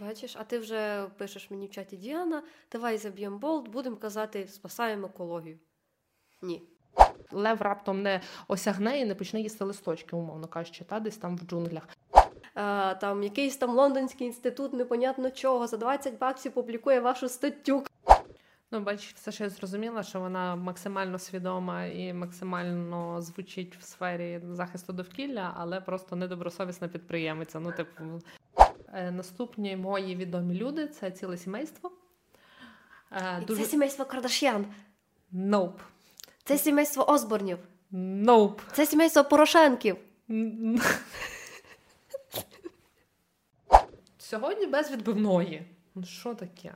Бачиш, 0.00 0.36
а 0.38 0.44
ти 0.44 0.58
вже 0.58 1.06
пишеш 1.18 1.50
мені 1.50 1.66
в 1.66 1.70
чаті 1.70 1.96
Діана, 1.96 2.42
давай 2.72 2.98
заб'ємо 2.98 3.38
болт, 3.38 3.68
будемо 3.68 3.96
казати, 3.96 4.48
спасаємо 4.48 5.06
екологію. 5.06 5.58
Ні. 6.42 6.62
Лев 7.32 7.62
раптом 7.62 8.02
не 8.02 8.20
осягне 8.48 9.00
і 9.00 9.04
не 9.04 9.14
почне 9.14 9.40
їсти 9.40 9.64
листочки, 9.64 10.16
умовно 10.16 10.48
кажучи, 10.48 10.84
та 10.84 11.00
десь 11.00 11.16
там 11.16 11.36
в 11.36 11.40
джунглях. 11.40 11.88
А, 12.54 12.94
там 12.94 13.22
якийсь 13.22 13.56
там 13.56 13.70
лондонський 13.70 14.26
інститут, 14.26 14.72
непонятно 14.72 15.30
чого, 15.30 15.66
за 15.66 15.76
20 15.76 16.18
баксів 16.18 16.52
публікує 16.52 17.00
вашу 17.00 17.28
статтю. 17.28 17.84
Ну, 18.72 18.80
бачиш, 18.80 19.14
все 19.14 19.30
ж 19.30 19.42
я 19.42 19.50
зрозуміла, 19.50 20.02
що 20.02 20.20
вона 20.20 20.56
максимально 20.56 21.18
свідома 21.18 21.84
і 21.84 22.12
максимально 22.12 23.22
звучить 23.22 23.76
в 23.76 23.82
сфері 23.82 24.40
захисту 24.50 24.92
довкілля, 24.92 25.54
але 25.56 25.80
просто 25.80 26.16
недобросовісна 26.16 26.88
підприємиця. 26.88 27.60
Ну, 27.60 27.72
типу, 27.72 28.04
наступні 28.92 29.76
мої 29.76 30.16
відомі 30.16 30.54
люди 30.54 30.86
це 30.86 31.10
ціле 31.10 31.36
сімейство. 31.36 31.92
Е, 33.12 33.40
дуже... 33.46 33.62
Це 33.62 33.68
сімейство 33.68 34.04
Кардаш'ян. 34.04 34.66
Nope. 35.32 35.78
Це 36.44 36.58
сімейство 36.58 37.10
Осборнів. 37.10 37.58
Nope. 37.92 38.60
Це 38.72 38.86
сімейство 38.86 39.24
Порошенків. 39.24 39.96
Сьогодні 44.18 44.66
без 44.66 44.90
відбивної. 44.90 45.62
Ну, 45.94 46.04
що 46.04 46.34
таке? 46.34 46.74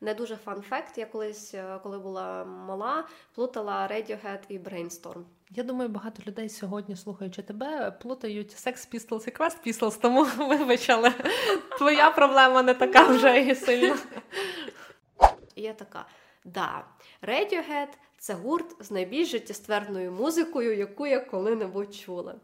Не 0.00 0.14
дуже 0.14 0.36
фан-факт. 0.36 0.98
Я 0.98 1.06
колись, 1.06 1.54
е, 1.54 1.78
коли 1.82 1.98
була 1.98 2.44
мала, 2.44 3.08
плутала 3.34 3.88
Radiohead 3.88 4.40
і 4.48 4.58
Brainstorm. 4.58 5.22
Я 5.50 5.62
думаю, 5.62 5.88
багато 5.88 6.22
людей 6.26 6.48
сьогодні, 6.48 6.96
слухаючи 6.96 7.42
тебе, 7.42 7.90
плутають 7.90 8.50
секс 8.50 8.86
пістолс 8.86 9.26
і 9.26 9.30
квест 9.30 9.62
пістолс, 9.62 9.96
тому 9.96 10.26
вибач, 10.38 10.90
але 10.90 11.12
твоя 11.78 12.10
проблема 12.10 12.62
не 12.62 12.74
така 12.74 13.06
вже 13.06 13.40
і 13.42 13.54
сильна. 13.54 13.96
Я 15.56 15.72
така: 15.72 16.06
да, 16.44 16.84
Radiohead– 17.22 17.88
це 18.18 18.34
гурт 18.34 18.84
з 18.84 18.90
найбільш 18.90 19.30
життєстверною 19.30 20.12
музикою, 20.12 20.76
яку 20.76 21.06
я 21.06 21.20
коли-небудь 21.20 21.94
чула. 21.94 22.34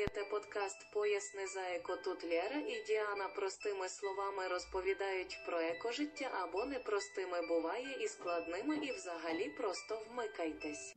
Слухаєте 0.00 0.30
подкаст 0.30 0.92
Поясни 0.94 1.46
за 1.46 1.60
еко 1.60 1.96
тут 2.04 2.24
Лєра 2.24 2.56
і 2.56 2.86
Діана 2.86 3.28
простими 3.36 3.88
словами 3.88 4.48
розповідають 4.50 5.38
про 5.46 5.58
екожиття 5.58 6.26
або 6.42 6.64
непростими 6.64 7.46
буває 7.48 8.04
і 8.04 8.08
складними, 8.08 8.76
і 8.76 8.92
взагалі 8.92 9.48
просто 9.58 9.94
вмикайтесь. 10.10 10.96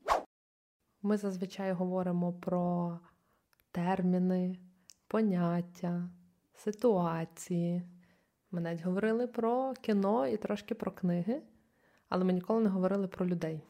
Ми 1.01 1.17
зазвичай 1.17 1.73
говоримо 1.73 2.33
про 2.33 2.99
терміни, 3.71 4.59
поняття, 5.07 6.09
ситуації. 6.55 7.83
Ми 8.51 8.61
навіть 8.61 8.81
говорили 8.83 9.27
про 9.27 9.73
кіно 9.73 10.27
і 10.27 10.37
трошки 10.37 10.75
про 10.75 10.91
книги, 10.91 11.41
але 12.09 12.23
ми 12.23 12.33
ніколи 12.33 12.61
не 12.61 12.69
говорили 12.69 13.07
про 13.07 13.25
людей. 13.25 13.61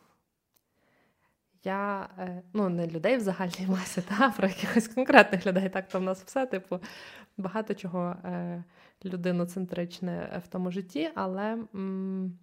Я 1.64 2.10
е, 2.20 2.42
ну 2.54 2.70
не 2.70 2.88
людей 2.88 3.18
в 3.18 3.20
загальній 3.20 3.68
масі, 3.68 4.02
та 4.02 4.30
про 4.38 4.48
якихось 4.48 4.88
конкретних 4.88 5.46
людей. 5.48 5.70
Так 5.70 5.88
то 5.88 6.00
в 6.00 6.04
нас 6.04 6.24
все, 6.24 6.46
типу, 6.46 6.80
багато 7.38 7.74
чого 7.74 8.16
е, 8.26 8.64
людиноцентричне 9.06 10.42
в 10.46 10.48
тому 10.48 10.72
житті. 10.72 11.10
Але 11.16 11.58
м- 11.76 12.40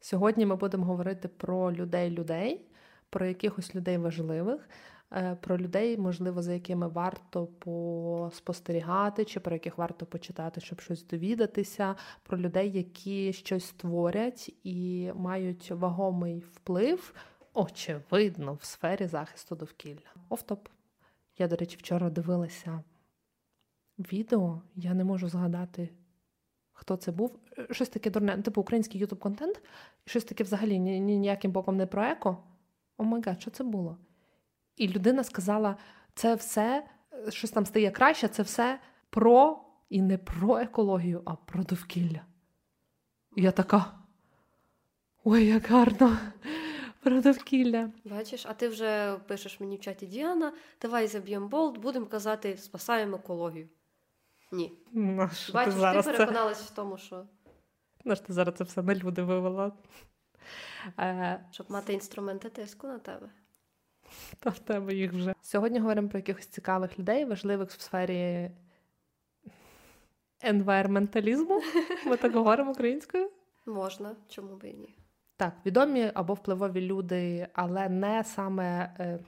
сьогодні 0.00 0.46
ми 0.46 0.56
будемо 0.56 0.84
говорити 0.84 1.28
про 1.28 1.72
людей-людей, 1.72 2.66
про 3.10 3.26
якихось 3.26 3.74
людей 3.74 3.98
важливих, 3.98 4.68
е, 5.12 5.36
про 5.40 5.58
людей, 5.58 5.98
можливо, 5.98 6.42
за 6.42 6.52
якими 6.52 6.88
варто 6.88 7.46
поспостерігати, 7.46 9.24
чи 9.24 9.40
про 9.40 9.52
яких 9.54 9.78
варто 9.78 10.06
почитати, 10.06 10.60
щоб 10.60 10.80
щось 10.80 11.06
довідатися, 11.06 11.94
про 12.22 12.38
людей, 12.38 12.70
які 12.70 13.32
щось 13.32 13.70
творять 13.72 14.54
і 14.64 15.10
мають 15.14 15.70
вагомий 15.70 16.38
вплив 16.40 17.14
очевидно, 17.54 18.54
в 18.54 18.64
сфері 18.64 19.06
захисту 19.06 19.54
довкілля. 19.54 20.14
Офтоп. 20.28 20.68
Я, 21.38 21.48
до 21.48 21.56
речі, 21.56 21.76
вчора 21.76 22.10
дивилася 22.10 22.82
відео, 23.98 24.62
я 24.74 24.94
не 24.94 25.04
можу 25.04 25.28
згадати, 25.28 25.88
хто 26.72 26.96
це 26.96 27.12
був. 27.12 27.38
Щось 27.70 27.88
таке 27.88 28.10
дурне, 28.10 28.42
типу 28.42 28.60
український 28.60 29.00
ютуб 29.00 29.18
контент, 29.18 29.62
щось 30.04 30.24
таке 30.24 30.44
взагалі 30.44 30.78
ні, 30.78 31.00
ні, 31.00 31.18
ніяким 31.18 31.52
боком 31.52 31.76
не 31.76 31.86
про 31.86 32.04
еко. 32.04 32.38
Oh 32.96 33.04
my 33.04 33.22
God, 33.26 33.40
що 33.40 33.50
це 33.50 33.64
було? 33.64 33.98
І 34.76 34.88
людина 34.88 35.24
сказала: 35.24 35.76
це 36.14 36.34
все, 36.34 36.86
щось 37.28 37.50
там 37.50 37.66
стає 37.66 37.90
краще, 37.90 38.28
це 38.28 38.42
все 38.42 38.80
про 39.10 39.64
і 39.88 40.02
не 40.02 40.18
про 40.18 40.58
екологію, 40.58 41.22
а 41.24 41.34
про 41.34 41.64
довкілля. 41.64 42.20
Я 43.36 43.50
така. 43.50 43.94
Ой, 45.24 45.46
як 45.46 45.66
гарно! 45.66 46.18
Про 47.02 47.20
довкілля. 47.20 47.90
Бачиш, 48.04 48.46
а 48.46 48.54
ти 48.54 48.68
вже 48.68 49.18
пишеш 49.26 49.60
мені 49.60 49.76
в 49.76 49.80
чаті 49.80 50.06
Діана, 50.06 50.52
давай 50.82 51.06
заб'ємо 51.06 51.48
болт, 51.48 51.78
будемо 51.78 52.06
казати, 52.06 52.56
спасаємо 52.56 53.16
екологію. 53.16 53.68
Ні. 54.52 54.72
Ну, 54.92 55.28
що 55.34 55.52
Бачиш, 55.52 55.74
ти, 55.74 55.80
зараз 55.80 56.04
ти 56.04 56.12
переконалась 56.12 56.58
це... 56.58 56.64
в 56.64 56.70
тому, 56.70 56.98
що. 56.98 57.26
Ну, 58.04 58.16
що 58.16 58.24
ти 58.24 58.32
зараз 58.32 58.54
це 58.54 58.64
все 58.64 58.82
на 58.82 58.94
люди 58.94 59.22
вивела. 59.22 59.72
Е... 60.98 61.44
Щоб 61.50 61.70
мати 61.70 61.92
інструменти 61.92 62.50
тиску 62.50 62.86
на 62.86 62.98
тебе. 62.98 63.30
Та 64.38 64.50
в 64.50 64.58
тебе 64.58 64.94
їх 64.94 65.12
вже. 65.12 65.34
Сьогодні 65.42 65.78
говоримо 65.78 66.08
про 66.08 66.18
якихось 66.18 66.46
цікавих 66.46 66.98
людей, 66.98 67.24
важливих 67.24 67.70
в 67.70 67.80
сфері 67.80 68.50
енвайрменталізму. 70.40 71.62
Ми 72.06 72.16
так 72.16 72.34
говоримо 72.34 72.70
українською. 72.70 73.30
Можна, 73.66 74.16
чому 74.28 74.56
би 74.56 74.68
і 74.68 74.74
ні. 74.74 74.94
Так, 75.36 75.52
відомі 75.66 76.10
або 76.14 76.34
впливові 76.34 76.80
люди, 76.80 77.46
але 77.52 77.88
не 77.88 78.24
саме, 78.24 78.94
е, 78.98 79.18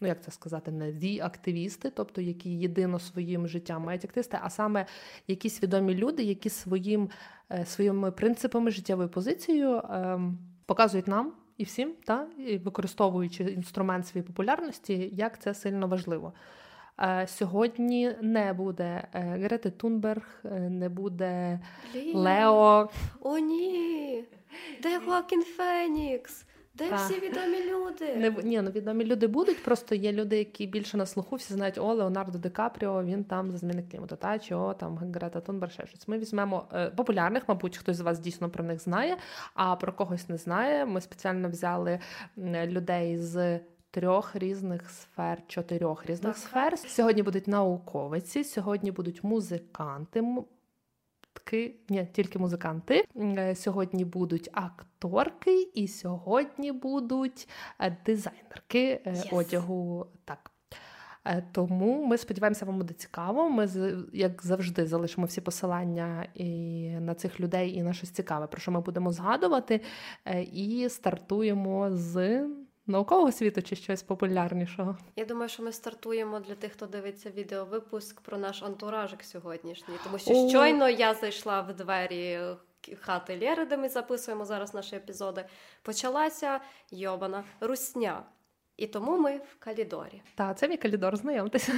ну 0.00 0.08
як 0.08 0.22
це 0.22 0.30
сказати, 0.30 0.70
не 0.70 0.84
the 0.84 1.24
активісти, 1.24 1.90
тобто 1.90 2.20
які 2.20 2.50
єдино 2.50 2.98
своїм 2.98 3.48
життям 3.48 3.82
мають 3.82 4.04
активісти, 4.04 4.38
а 4.42 4.50
саме 4.50 4.86
якісь 5.28 5.62
відомі 5.62 5.94
люди, 5.94 6.22
які 6.22 6.50
своїм, 6.50 7.10
е, 7.50 7.66
своїми 7.66 8.10
принципами, 8.10 8.70
життєвою 8.70 9.08
позицією 9.08 9.82
ем, 9.90 10.38
показують 10.66 11.08
нам 11.08 11.32
і 11.56 11.64
всім, 11.64 11.94
та, 12.04 12.26
і 12.38 12.58
використовуючи 12.58 13.44
інструмент 13.44 14.06
своєї 14.06 14.26
популярності, 14.26 15.10
як 15.12 15.42
це 15.42 15.54
сильно 15.54 15.88
важливо. 15.88 16.32
Е, 17.00 17.26
сьогодні 17.26 18.12
не 18.20 18.52
буде 18.52 19.08
Грети 19.12 19.70
Тунберг, 19.70 20.40
не 20.68 20.88
буде. 20.88 21.60
Лео. 22.14 22.90
О, 23.20 23.38
ні! 23.38 24.24
Де 24.82 25.00
Хоакін 25.00 25.42
Фенікс? 25.42 26.44
Де 26.74 26.88
так. 26.88 26.98
всі 26.98 27.20
відомі 27.20 27.70
люди? 27.70 28.14
Не, 28.16 28.30
Ні, 28.30 28.62
ну 28.62 28.70
відомі 28.70 29.04
люди 29.04 29.26
будуть. 29.26 29.62
Просто 29.64 29.94
є 29.94 30.12
люди, 30.12 30.38
які 30.38 30.66
більше 30.66 30.96
на 30.96 31.06
слуху, 31.06 31.36
всі 31.36 31.54
знають, 31.54 31.78
о, 31.78 31.94
Леонардо 31.94 32.38
Ди 32.38 32.50
Капріо, 32.50 33.04
він 33.04 33.24
там 33.24 33.50
за 33.50 33.58
зміни 33.58 33.82
клімату, 33.90 34.16
та 34.16 34.38
чи 34.38 34.54
о, 34.54 34.74
там 34.74 34.96
Грета 34.96 35.40
Тунберг, 35.40 35.72
ще 35.72 35.86
щось. 35.86 36.08
Ми 36.08 36.18
візьмемо 36.18 36.66
е, 36.72 36.90
популярних, 36.90 37.42
мабуть, 37.48 37.76
хтось 37.76 37.96
з 37.96 38.00
вас 38.00 38.18
дійсно 38.18 38.50
про 38.50 38.64
них 38.64 38.80
знає, 38.80 39.16
а 39.54 39.76
про 39.76 39.92
когось 39.92 40.28
не 40.28 40.36
знає. 40.36 40.86
Ми 40.86 41.00
спеціально 41.00 41.48
взяли 41.48 42.00
людей 42.66 43.18
з. 43.18 43.60
Трьох 43.90 44.36
різних 44.36 44.90
сфер, 44.90 45.42
чотирьох 45.46 46.06
різних 46.06 46.34
так. 46.34 46.42
сфер. 46.42 46.78
Сьогодні 46.78 47.22
будуть 47.22 47.48
науковиці, 47.48 48.44
сьогодні 48.44 48.90
будуть 48.90 49.24
музиканти, 49.24 50.22
артистки, 51.34 51.74
ні, 51.88 52.08
тільки 52.12 52.38
музиканти. 52.38 53.04
Е, 53.16 53.54
сьогодні 53.54 54.04
будуть 54.04 54.50
акторки, 54.52 55.62
і 55.74 55.88
сьогодні 55.88 56.72
будуть 56.72 57.48
е, 57.80 57.96
дизайнерки 58.06 59.00
yes. 59.06 59.26
Е, 59.32 59.36
одягу. 59.36 60.06
Так. 60.24 60.50
Тому 61.52 62.06
ми 62.06 62.18
сподіваємося, 62.18 62.64
вам 62.64 62.78
буде 62.78 62.94
цікаво. 62.94 63.50
Ми 63.50 63.68
як 64.12 64.42
завжди 64.42 64.86
залишимо 64.86 65.26
всі 65.26 65.40
посилання 65.40 66.26
і 66.34 66.88
на 67.00 67.14
цих 67.14 67.40
людей 67.40 67.74
і 67.74 67.82
на 67.82 67.92
щось 67.92 68.10
цікаве, 68.10 68.46
про 68.46 68.60
що 68.60 68.72
ми 68.72 68.80
будемо 68.80 69.12
згадувати. 69.12 69.80
І 70.52 70.88
стартуємо 70.88 71.90
з 71.90 72.46
наукового 72.86 73.32
світу 73.32 73.62
чи 73.62 73.76
щось 73.76 74.02
популярнішого? 74.02 74.96
Я 75.16 75.24
думаю, 75.24 75.48
що 75.48 75.62
ми 75.62 75.72
стартуємо 75.72 76.40
для 76.40 76.54
тих, 76.54 76.72
хто 76.72 76.86
дивиться 76.86 77.30
відеовипуск 77.30 78.20
про 78.20 78.38
наш 78.38 78.62
антуражик 78.62 79.24
сьогоднішній, 79.24 79.94
тому 80.04 80.18
що 80.18 80.34
О! 80.34 80.48
щойно 80.48 80.88
я 80.88 81.14
зайшла 81.14 81.60
в 81.60 81.74
двері. 81.74 82.40
Хати 83.00 83.38
Лєри, 83.42 83.64
де 83.64 83.76
ми 83.76 83.88
записуємо 83.88 84.44
зараз 84.44 84.74
наші 84.74 84.96
епізоди, 84.96 85.44
почалася 85.82 86.60
йобана 86.90 87.44
русня. 87.60 88.22
І 88.76 88.86
тому 88.86 89.18
ми 89.18 89.36
в 89.36 89.56
Калідорі. 89.58 90.22
Так, 90.34 90.58
це 90.58 90.68
мій 90.68 90.76
Калідор, 90.76 91.16
знайомтеся. 91.16 91.72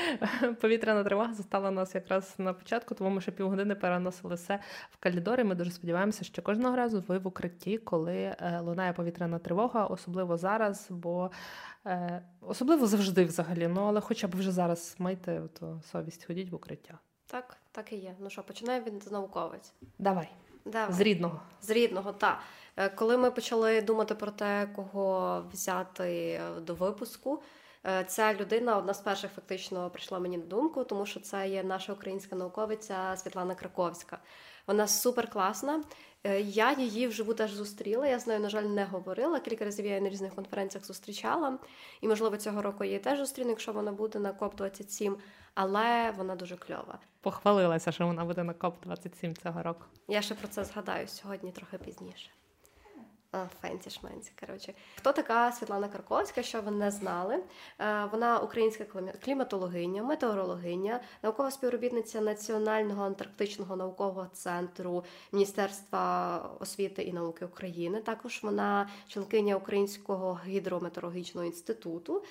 Повітряна 0.60 1.04
тривога 1.04 1.34
застала 1.34 1.70
нас 1.70 1.94
якраз 1.94 2.34
на 2.38 2.52
початку, 2.52 2.94
тому 2.94 3.10
ми 3.10 3.20
ще 3.20 3.30
півгодини 3.30 3.74
переносили 3.74 4.34
все 4.34 4.60
в 4.90 4.96
Калідорі. 4.96 5.44
Ми 5.44 5.54
дуже 5.54 5.70
сподіваємося, 5.70 6.24
що 6.24 6.42
кожного 6.42 6.76
разу 6.76 7.04
ви 7.08 7.18
в 7.18 7.26
укритті, 7.26 7.78
коли 7.78 8.16
е, 8.16 8.60
лунає 8.60 8.92
повітряна 8.92 9.38
тривога, 9.38 9.86
особливо 9.86 10.36
зараз, 10.36 10.86
бо 10.90 11.30
е, 11.86 12.22
особливо 12.40 12.86
завжди 12.86 13.24
взагалі. 13.24 13.68
Ну 13.68 13.80
але 13.80 14.00
хоча 14.00 14.28
б 14.28 14.36
вже 14.36 14.52
зараз 14.52 14.96
майте 14.98 15.42
то 15.60 15.80
совість, 15.92 16.24
ходіть 16.24 16.50
в 16.50 16.54
укриття. 16.54 16.98
Так, 17.26 17.56
так 17.72 17.92
і 17.92 17.96
є. 17.96 18.14
Ну 18.20 18.30
що, 18.30 18.42
починаємо 18.42 18.86
від 18.86 19.12
науковець. 19.12 19.72
Давай. 19.98 20.28
Давай. 20.64 20.92
З 20.92 21.00
рідного. 21.00 21.40
З 21.60 21.70
рідного, 21.70 22.12
так. 22.12 22.38
Е, 22.76 22.88
коли 22.88 23.16
ми 23.16 23.30
почали 23.30 23.82
думати 23.82 24.14
про 24.14 24.30
те, 24.30 24.68
кого 24.76 25.44
взяти 25.52 26.40
е, 26.40 26.60
до 26.60 26.74
випуску, 26.74 27.42
е, 27.86 28.04
ця 28.04 28.34
людина 28.34 28.76
одна 28.76 28.94
з 28.94 29.00
перших 29.00 29.30
фактично 29.32 29.90
прийшла 29.90 30.18
мені 30.18 30.38
на 30.38 30.44
думку, 30.44 30.84
тому 30.84 31.06
що 31.06 31.20
це 31.20 31.48
є 31.48 31.62
наша 31.62 31.92
українська 31.92 32.36
науковиця 32.36 33.16
Світлана 33.16 33.54
Краковська. 33.54 34.18
Вона 34.66 34.86
супер 34.86 35.30
класна. 35.30 35.82
Я 36.40 36.72
її 36.72 37.06
вживу 37.06 37.34
теж 37.34 37.52
зустріла. 37.52 38.06
Я 38.06 38.18
з 38.18 38.26
нею, 38.26 38.40
на 38.40 38.48
жаль, 38.48 38.62
не 38.62 38.84
говорила. 38.84 39.40
Кілька 39.40 39.64
разів 39.64 39.84
я 39.84 39.90
її 39.90 40.00
на 40.00 40.08
різних 40.08 40.34
конференціях 40.34 40.84
зустрічала. 40.84 41.58
І, 42.00 42.08
можливо, 42.08 42.36
цього 42.36 42.62
року 42.62 42.84
її 42.84 42.98
теж 42.98 43.18
зустріну, 43.18 43.50
якщо 43.50 43.72
вона 43.72 43.92
буде 43.92 44.18
на 44.18 44.32
КОП 44.32 44.56
27 44.56 45.16
але 45.56 46.10
вона 46.16 46.36
дуже 46.36 46.56
кльова. 46.56 46.98
Похвалилася, 47.20 47.92
що 47.92 48.06
вона 48.06 48.24
буде 48.24 48.44
на 48.44 48.54
КОП 48.54 48.76
27 48.82 49.36
цього 49.36 49.62
року. 49.62 49.84
Я 50.08 50.22
ще 50.22 50.34
про 50.34 50.48
це 50.48 50.64
згадаю 50.64 51.08
сьогодні 51.08 51.52
трохи 51.52 51.78
пізніше. 51.78 52.30
Fancy 53.62 53.90
shmancy. 53.90 54.32
Коротше, 54.40 54.74
хто 54.96 55.12
така 55.12 55.52
Світлана 55.52 55.88
Краковська? 55.88 56.42
Що 56.42 56.60
ви 56.60 56.70
не 56.70 56.90
знали? 56.90 57.42
Е, 57.78 58.04
вона 58.12 58.38
українська 58.38 58.84
кліматологиня, 59.24 60.02
метеорологиня, 60.02 61.00
наукова 61.22 61.50
співробітниця 61.50 62.20
Національного 62.20 63.04
антарктичного 63.04 63.76
наукового 63.76 64.26
центру 64.32 65.04
Міністерства 65.32 66.38
освіти 66.60 67.02
і 67.02 67.12
науки 67.12 67.44
України. 67.44 68.00
Також 68.00 68.40
вона 68.42 68.88
членкиня 69.08 69.56
Українського 69.56 70.40
гідрометеорологічного 70.46 71.46
інституту 71.46 72.22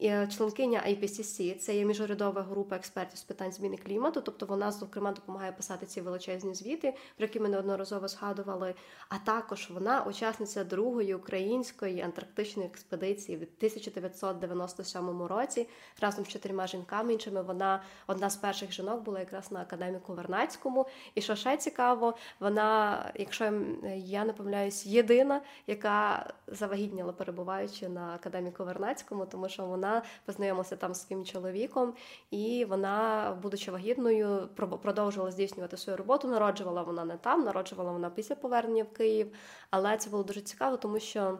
членкиня 0.00 0.82
IPCC, 0.88 1.58
це 1.58 1.76
є 1.76 1.84
міжурядова 1.84 2.42
група 2.42 2.76
експертів 2.76 3.18
з 3.18 3.22
питань 3.22 3.52
зміни 3.52 3.76
клімату. 3.76 4.20
Тобто 4.20 4.46
вона, 4.46 4.72
зокрема, 4.72 5.12
допомагає 5.12 5.52
писати 5.52 5.86
ці 5.86 6.00
величезні 6.00 6.54
звіти, 6.54 6.94
про 7.16 7.26
які 7.26 7.40
ми 7.40 7.48
неодноразово 7.48 8.08
згадували. 8.08 8.74
А 9.08 9.18
також 9.18 9.70
вона 9.70 10.02
учасниця 10.02 10.64
другої 10.64 11.14
української 11.14 12.00
антарктичної 12.00 12.68
експедиції 12.68 13.38
в 13.38 13.42
1997 13.42 15.22
році 15.22 15.68
разом 16.00 16.24
з 16.24 16.28
чотирма 16.28 16.66
жінками. 16.66 17.12
Іншими 17.12 17.42
вона 17.42 17.82
одна 18.06 18.30
з 18.30 18.36
перших 18.36 18.72
жінок 18.72 19.02
була 19.02 19.20
якраз 19.20 19.52
на 19.52 19.60
академіку 19.60 20.14
Вернацькому. 20.14 20.86
І 21.14 21.20
що 21.20 21.36
ще 21.36 21.56
цікаво, 21.56 22.14
вона, 22.40 22.98
якщо 23.14 23.52
я 23.96 24.24
не 24.24 24.32
помиляюсь, 24.32 24.86
єдина, 24.86 25.40
яка 25.66 26.26
завагітніла 26.46 27.12
перебуваючи 27.12 27.88
на 27.88 28.14
академіку 28.14 28.64
Вернацькому, 28.64 29.26
тому 29.26 29.48
що 29.48 29.66
вона 29.66 29.83
вона 29.84 30.02
познайомилася 30.24 30.76
там 30.76 30.94
з 30.94 31.06
своїм 31.06 31.24
чоловіком, 31.24 31.94
і 32.30 32.64
вона, 32.64 33.38
будучи 33.42 33.70
вагітною, 33.70 34.48
продовжувала 34.82 35.30
здійснювати 35.30 35.76
свою 35.76 35.96
роботу. 35.96 36.28
Народжувала 36.28 36.82
вона 36.82 37.04
не 37.04 37.16
там, 37.16 37.44
народжувала 37.44 37.92
вона 37.92 38.10
після 38.10 38.34
повернення 38.34 38.84
в 38.84 38.96
Київ. 38.96 39.32
Але 39.70 39.96
це 39.96 40.10
було 40.10 40.22
дуже 40.22 40.40
цікаво, 40.40 40.76
тому 40.76 41.00
що 41.00 41.38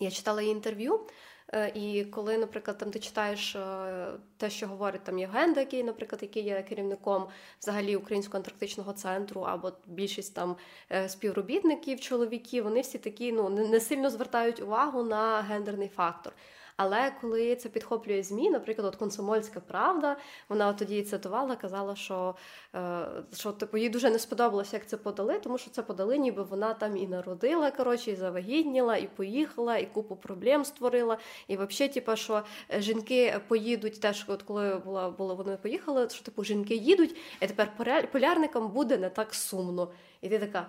я 0.00 0.10
читала 0.10 0.42
її 0.42 0.54
інтерв'ю. 0.54 1.00
Е, 1.54 1.72
і 1.74 2.04
коли, 2.04 2.38
наприклад, 2.38 2.78
там 2.78 2.90
ти 2.90 2.98
читаєш 2.98 3.56
е, 3.56 4.06
те, 4.36 4.50
що 4.50 4.66
говорить 4.66 5.04
там 5.04 5.18
Євген, 5.18 5.54
який, 5.56 5.84
наприклад, 5.84 6.22
який 6.22 6.42
є 6.42 6.62
керівником 6.62 7.26
взагалі 7.60 7.96
Українського 7.96 8.38
антарктичного 8.38 8.92
центру, 8.92 9.40
або 9.40 9.72
більшість 9.86 10.34
там 10.34 10.56
е, 10.92 11.08
співробітників, 11.08 12.00
чоловіків, 12.00 12.64
вони 12.64 12.80
всі 12.80 12.98
такі 12.98 13.32
ну 13.32 13.48
не 13.48 13.80
сильно 13.80 14.10
звертають 14.10 14.60
увагу 14.60 15.02
на 15.02 15.42
гендерний 15.42 15.88
фактор. 15.88 16.32
Але 16.76 17.12
коли 17.20 17.56
це 17.56 17.68
підхоплює 17.68 18.22
змі, 18.22 18.50
наприклад, 18.50 18.86
от 18.86 18.96
комсомольська 18.96 19.60
правда, 19.60 20.16
вона 20.48 20.72
тоді 20.72 21.02
цитувала, 21.02 21.56
казала, 21.56 21.96
що 21.96 22.34
е, 22.74 23.06
що 23.34 23.52
типу 23.52 23.76
їй 23.76 23.88
дуже 23.88 24.10
не 24.10 24.18
сподобалося, 24.18 24.76
як 24.76 24.86
це 24.86 24.96
подали, 24.96 25.38
тому 25.38 25.58
що 25.58 25.70
це 25.70 25.82
подали, 25.82 26.18
ніби 26.18 26.42
вона 26.42 26.74
там 26.74 26.96
і 26.96 27.06
народила, 27.06 27.70
коротше, 27.70 28.10
і 28.10 28.16
завагітніла, 28.16 28.96
і 28.96 29.06
поїхала, 29.06 29.76
і 29.76 29.86
купу 29.86 30.16
проблем 30.16 30.64
створила. 30.64 31.18
І 31.48 31.56
взагалі, 31.56 31.92
типу, 31.92 32.16
що 32.16 32.42
жінки 32.78 33.40
поїдуть 33.48 34.00
теж, 34.00 34.24
от 34.28 34.42
коли 34.42 34.76
була 34.76 35.10
було, 35.10 35.34
вони 35.34 35.56
поїхали, 35.56 36.08
що 36.08 36.24
типу 36.24 36.44
жінки 36.44 36.74
їдуть, 36.74 37.16
і 37.40 37.46
тепер 37.46 37.72
полярникам 38.12 38.68
буде 38.68 38.98
не 38.98 39.10
так 39.10 39.34
сумно. 39.34 39.92
І 40.20 40.28
ти 40.28 40.38
така. 40.38 40.66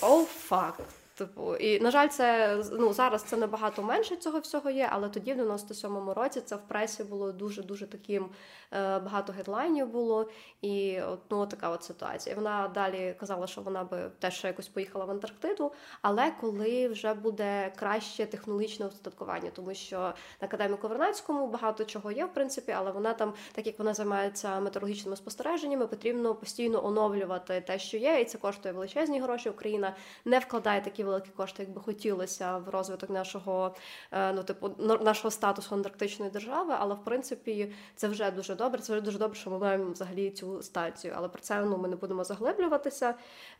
О, 0.00 0.20
oh, 0.20 0.24
факт. 0.24 1.03
Типу, 1.16 1.56
і 1.56 1.80
на 1.80 1.90
жаль, 1.90 2.08
це 2.08 2.56
ну 2.72 2.92
зараз 2.92 3.22
це 3.22 3.36
набагато 3.36 3.82
менше 3.82 4.16
цього 4.16 4.38
всього 4.38 4.70
є, 4.70 4.88
але 4.92 5.08
тоді, 5.08 5.32
в 5.32 5.40
97-му 5.40 6.14
році, 6.14 6.40
це 6.40 6.56
в 6.56 6.62
пресі 6.68 7.04
було 7.04 7.32
дуже 7.32 7.62
дуже 7.62 7.86
таким 7.86 8.24
е, 8.24 8.98
багато 8.98 9.32
гедлайнів 9.32 9.88
було, 9.88 10.30
і 10.62 11.00
от, 11.00 11.20
ну, 11.30 11.46
така 11.46 11.70
от 11.70 11.84
ситуація. 11.84 12.36
Вона 12.36 12.70
далі 12.74 13.14
казала, 13.20 13.46
що 13.46 13.60
вона 13.60 13.84
би 13.84 14.10
теж 14.18 14.44
якось 14.44 14.68
поїхала 14.68 15.04
в 15.04 15.10
Антарктиду, 15.10 15.72
але 16.02 16.30
коли 16.40 16.88
вже 16.88 17.14
буде 17.14 17.72
краще 17.76 18.26
технологічне 18.26 18.86
устаткування, 18.86 19.50
тому 19.50 19.74
що 19.74 19.98
на 19.98 20.14
академіку 20.40 20.88
Вернацькому 20.88 21.46
багато 21.46 21.84
чого 21.84 22.12
є, 22.12 22.24
в 22.24 22.34
принципі, 22.34 22.72
але 22.72 22.90
вона 22.90 23.14
там, 23.14 23.32
так 23.52 23.66
як 23.66 23.78
вона 23.78 23.94
займається 23.94 24.60
метеорологічними 24.60 25.16
спостереженнями, 25.16 25.86
потрібно 25.86 26.34
постійно 26.34 26.86
оновлювати 26.86 27.60
те, 27.60 27.78
що 27.78 27.96
є, 27.96 28.20
і 28.20 28.24
це 28.24 28.38
коштує 28.38 28.74
величезні 28.74 29.20
гроші. 29.20 29.50
Україна 29.50 29.96
не 30.24 30.38
вкладає 30.38 30.80
такі 30.80 31.03
великі 31.04 31.30
кошти, 31.30 31.62
як 31.62 31.72
би 31.72 31.80
хотілося 31.80 32.58
в 32.58 32.68
розвиток 32.68 33.10
нашого 33.10 33.74
е, 34.12 34.32
ну 34.32 34.42
типу 34.42 34.70
нашого 34.78 35.30
статусу 35.30 35.74
антарктичної 35.74 36.30
держави. 36.30 36.74
Але 36.78 36.94
в 36.94 37.04
принципі 37.04 37.72
це 37.96 38.08
вже 38.08 38.30
дуже 38.30 38.54
добре. 38.54 38.80
Це 38.80 38.92
вже 38.92 39.02
дуже 39.02 39.18
добре, 39.18 39.38
що 39.38 39.50
ми 39.50 39.58
маємо 39.58 39.90
взагалі 39.90 40.30
цю 40.30 40.62
стацію. 40.62 41.14
Але 41.16 41.28
про 41.28 41.42
це 41.42 41.64
ну 41.64 41.78
ми 41.78 41.88
не 41.88 41.96
будемо 41.96 42.24
заглиблюватися. 42.24 43.14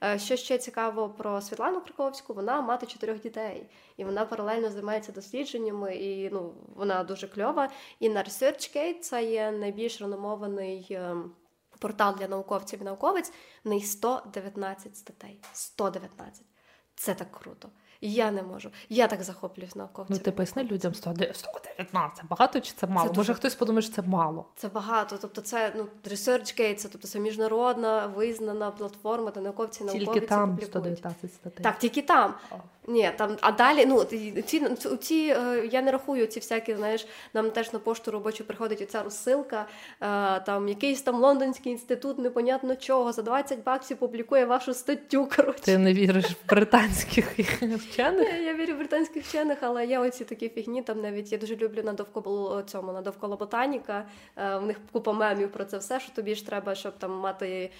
Е, 0.04 0.18
що 0.18 0.36
ще 0.36 0.58
цікаво 0.58 1.08
про 1.08 1.40
Світлану 1.40 1.80
Краковську, 1.80 2.34
вона 2.34 2.60
мати 2.60 2.86
чотирьох 2.86 3.20
дітей, 3.20 3.66
і 3.96 4.04
вона 4.04 4.26
паралельно 4.26 4.70
займається 4.70 5.12
дослідженнями, 5.12 5.96
і 5.96 6.30
ну 6.30 6.54
вона 6.76 7.04
дуже 7.04 7.28
кльова. 7.28 7.70
І 8.00 8.08
на 8.08 8.22
ResearchGate 8.22 8.98
це 9.00 9.24
є 9.24 9.50
найбільш 9.50 10.00
реномований. 10.00 10.86
Ем, 10.90 11.32
портал 11.78 12.14
для 12.18 12.28
науковців 12.28 12.80
і 12.80 12.84
науковиць 12.84 13.32
в 13.64 13.68
неї 13.68 13.82
119 13.82 14.96
статей. 14.96 15.40
119. 15.52 16.44
Це 16.94 17.14
так 17.14 17.32
круто. 17.32 17.68
Я 18.06 18.30
не 18.30 18.42
можу. 18.42 18.70
Я 18.88 19.06
так 19.06 19.22
захоплююсь 19.22 19.76
науковцями. 19.76 20.18
Ну 20.18 20.24
ти 20.24 20.32
поясни 20.32 20.64
людям 20.64 20.94
119. 20.94 22.24
Багато 22.30 22.60
чи 22.60 22.72
це 22.76 22.86
мало? 22.86 23.08
Це 23.08 23.08
Може 23.08 23.14
дуже... 23.14 23.34
хтось 23.34 23.54
подумає, 23.54 23.82
що 23.82 23.92
це 23.92 24.02
мало. 24.02 24.44
Це 24.56 24.68
багато. 24.68 25.18
Тобто, 25.20 25.40
це 25.40 25.72
ну 25.76 25.86
ResearchGate, 26.10 26.74
це 26.74 26.88
тобто 26.88 27.08
це 27.08 27.18
міжнародна 27.18 28.06
визнана 28.06 28.70
платформа, 28.70 29.30
де 29.30 29.40
науковці 29.40 29.84
науковці 29.84 30.12
Тільки 30.12 30.26
там 30.26 30.58
119 30.62 31.34
статей. 31.34 31.64
Так, 31.64 31.78
тільки 31.78 32.02
там. 32.02 32.34
О. 32.50 32.54
Ні, 32.86 33.10
там, 33.16 33.36
а 33.40 33.52
далі, 33.52 33.86
ну 33.86 34.04
ці 34.04 34.42
ці 35.00 35.36
е, 35.36 35.68
я 35.72 35.82
не 35.82 35.92
рахую 35.92 36.26
ці 36.26 36.40
всякі, 36.40 36.74
знаєш, 36.74 37.06
нам 37.34 37.50
теж 37.50 37.72
на 37.72 37.78
пошту 37.78 38.10
робочу 38.10 38.44
приходить 38.44 38.82
оця 38.82 39.02
розсилка, 39.02 39.66
е, 40.00 40.40
там 40.40 40.68
якийсь 40.68 41.02
там 41.02 41.14
лондонський 41.14 41.72
інститут, 41.72 42.18
непонятно 42.18 42.76
чого, 42.76 43.12
за 43.12 43.22
20 43.22 43.64
баксів 43.64 43.96
публікує 43.96 44.44
вашу 44.44 44.74
статтю. 44.74 45.28
коротше. 45.36 45.62
Ти 45.62 45.78
не 45.78 45.92
віриш 45.92 46.24
в 46.24 46.48
британських 46.48 47.38
вчених? 47.94 48.28
Я, 48.32 48.40
я 48.40 48.54
вірю 48.54 48.74
в 48.74 48.78
британських 48.78 49.24
вчених, 49.24 49.58
але 49.60 49.86
є 49.86 49.98
оці 49.98 50.24
такі 50.24 50.48
фігні. 50.48 50.82
Там 50.82 51.00
навіть 51.00 51.32
я 51.32 51.38
дуже 51.38 51.56
люблю 51.56 51.82
на 51.82 51.92
довкола 51.92 52.62
цьому 52.62 52.92
на 52.92 53.02
довкола 53.02 53.36
ботаніка. 53.36 54.06
Е, 54.36 54.56
в 54.56 54.66
них 54.66 54.76
купа 54.92 55.12
мемів 55.12 55.52
про 55.52 55.64
це 55.64 55.78
все, 55.78 56.00
що 56.00 56.12
тобі 56.12 56.34
ж 56.34 56.46
треба, 56.46 56.74
щоб 56.74 56.98
там 56.98 57.12
мати 57.12 57.70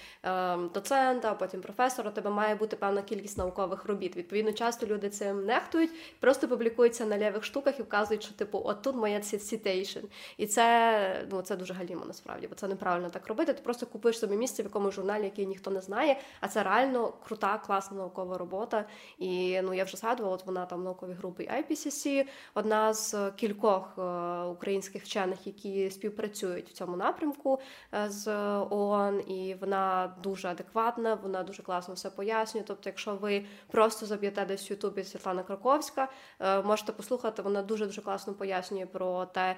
доцента, 0.73 1.31
а 1.31 1.33
потім 1.33 1.61
професора. 1.61 2.11
Тебе 2.11 2.29
має 2.29 2.55
бути 2.55 2.75
певна 2.75 3.01
кількість 3.01 3.37
наукових 3.37 3.85
робіт. 3.85 4.17
Відповідно, 4.17 4.51
часто 4.51 4.85
люди 4.85 5.09
цим 5.09 5.45
нехтують, 5.45 5.91
просто 6.19 6.47
публікуються 6.47 7.05
на 7.05 7.17
лівих 7.17 7.43
штуках 7.43 7.79
і 7.79 7.81
вказують, 7.81 8.23
що 8.23 8.33
типу, 8.33 8.61
от 8.65 8.81
тут 8.81 8.95
моя 8.95 9.19
citation. 9.19 10.03
І 10.37 10.47
це 10.47 11.25
ну, 11.31 11.41
це 11.41 11.55
дуже 11.55 11.73
галімо 11.73 12.05
насправді, 12.07 12.47
бо 12.47 12.55
це 12.55 12.67
неправильно 12.67 13.09
так 13.09 13.27
робити. 13.27 13.53
Ти 13.53 13.61
просто 13.61 13.85
купуєш 13.85 14.19
собі 14.19 14.35
місце 14.35 14.63
в 14.63 14.65
якомусь 14.65 14.95
журналі, 14.95 15.23
який 15.23 15.45
ніхто 15.45 15.71
не 15.71 15.81
знає. 15.81 16.17
А 16.41 16.47
це 16.47 16.63
реально 16.63 17.13
крута, 17.27 17.57
класна 17.57 17.97
наукова 17.97 18.37
робота. 18.37 18.85
І 19.17 19.61
ну 19.61 19.73
я 19.73 19.83
вже 19.83 19.97
згадувала, 20.05 20.35
от 20.35 20.45
вона 20.45 20.65
там 20.65 20.83
наукові 20.83 21.13
групи 21.13 21.43
IPCC, 21.43 22.25
одна 22.53 22.93
з 22.93 23.31
кількох 23.35 23.93
е, 23.97 24.01
українських 24.43 25.03
вчених, 25.03 25.47
які 25.47 25.89
співпрацюють 25.89 26.69
в 26.69 26.73
цьому 26.73 26.97
напрямку 26.97 27.59
е, 27.93 28.09
з 28.09 28.27
ООН, 28.69 29.21
і 29.31 29.55
вона 29.61 30.15
дуже 30.23 30.47
адекватна, 30.47 31.15
вона 31.23 31.43
дуже 31.43 31.63
класно 31.63 31.93
все 31.93 32.09
пояснює. 32.09 32.63
Тобто, 32.67 32.89
якщо 32.89 33.15
ви 33.15 33.45
просто 33.71 34.05
заб'єте 34.05 34.45
десь 34.45 34.71
YouTube 34.71 34.71
Ютубі 34.71 35.03
Світлана 35.03 35.43
Краковська. 35.43 36.07
Е, 36.39 36.61
можете 36.61 36.91
послухати, 36.91 37.41
вона 37.41 37.61
дуже 37.61 37.85
дуже 37.85 38.01
класно 38.01 38.33
пояснює 38.33 38.85
про 38.85 39.25
те, 39.25 39.55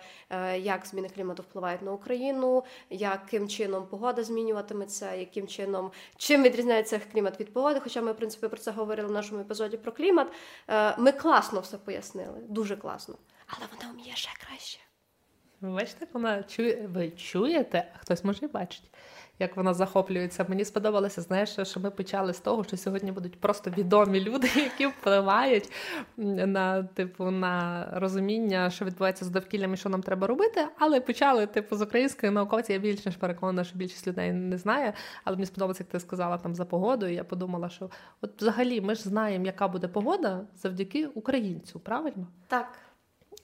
як 0.57 0.85
зміни 0.85 1.09
клімату 1.09 1.43
впливають 1.43 1.81
на 1.81 1.91
Україну, 1.91 2.63
яким 2.89 3.47
чином 3.47 3.87
погода 3.87 4.23
змінюватиметься, 4.23 5.13
яким 5.13 5.47
чином 5.47 5.91
чим 6.17 6.43
відрізняється 6.43 7.01
клімат 7.13 7.39
від 7.39 7.53
погоди. 7.53 7.79
Хоча 7.83 8.01
ми, 8.01 8.11
в 8.11 8.15
принципі, 8.15 8.47
про 8.47 8.57
це 8.57 8.71
говорили 8.71 9.07
в 9.07 9.11
нашому 9.11 9.41
епізоді 9.41 9.77
про 9.77 9.91
клімат. 9.91 10.27
Е, 10.67 10.95
ми 10.97 11.11
класно 11.11 11.59
все 11.59 11.77
пояснили, 11.77 12.39
дуже 12.49 12.77
класно. 12.77 13.15
Але 13.47 13.67
вона 13.73 13.93
вміє 13.93 14.15
ще 14.15 14.31
краще. 14.45 14.79
Ви 15.61 15.69
бачите, 15.69 16.07
вона 16.13 16.43
чує, 16.43 16.87
ви 16.87 17.11
чуєте, 17.11 17.91
а 17.95 17.97
хтось 17.97 18.23
може 18.23 18.45
і 18.45 18.47
бачить, 18.47 18.91
як 19.39 19.57
вона 19.57 19.73
захоплюється. 19.73 20.45
Мені 20.49 20.65
сподобалося, 20.65 21.21
знаєш, 21.21 21.57
що 21.63 21.79
ми 21.79 21.91
почали 21.91 22.33
з 22.33 22.39
того, 22.39 22.63
що 22.63 22.77
сьогодні 22.77 23.11
будуть 23.11 23.39
просто 23.39 23.69
відомі 23.69 24.21
люди, 24.21 24.49
які 24.55 24.87
впливають 24.87 25.71
на 26.17 26.83
типу 26.83 27.31
на 27.31 27.87
розуміння, 27.93 28.69
що 28.69 28.85
відбувається 28.85 29.25
з 29.25 29.29
довкіллям 29.29 29.73
і 29.73 29.77
що 29.77 29.89
нам 29.89 30.03
треба 30.03 30.27
робити. 30.27 30.67
Але 30.77 31.01
почали, 31.01 31.47
типу, 31.47 31.75
з 31.75 31.81
української 31.81 32.31
науковці. 32.31 32.73
Я 32.73 32.79
більш 32.79 33.05
ніж 33.05 33.15
переконана, 33.15 33.63
що 33.63 33.77
більшість 33.77 34.07
людей 34.07 34.31
не 34.31 34.57
знає. 34.57 34.93
Але 35.23 35.35
мені 35.35 35.45
сподобалося, 35.45 35.83
як 35.83 35.89
ти 35.89 35.99
сказала 35.99 36.37
там 36.37 36.55
за 36.55 36.65
погоду. 36.65 37.07
Я 37.07 37.23
подумала, 37.23 37.69
що 37.69 37.89
от 38.21 38.41
взагалі 38.41 38.81
ми 38.81 38.95
ж 38.95 39.01
знаємо, 39.01 39.45
яка 39.45 39.67
буде 39.67 39.87
погода 39.87 40.41
завдяки 40.55 41.07
українцю, 41.07 41.79
правильно? 41.79 42.27
Так. 42.47 42.67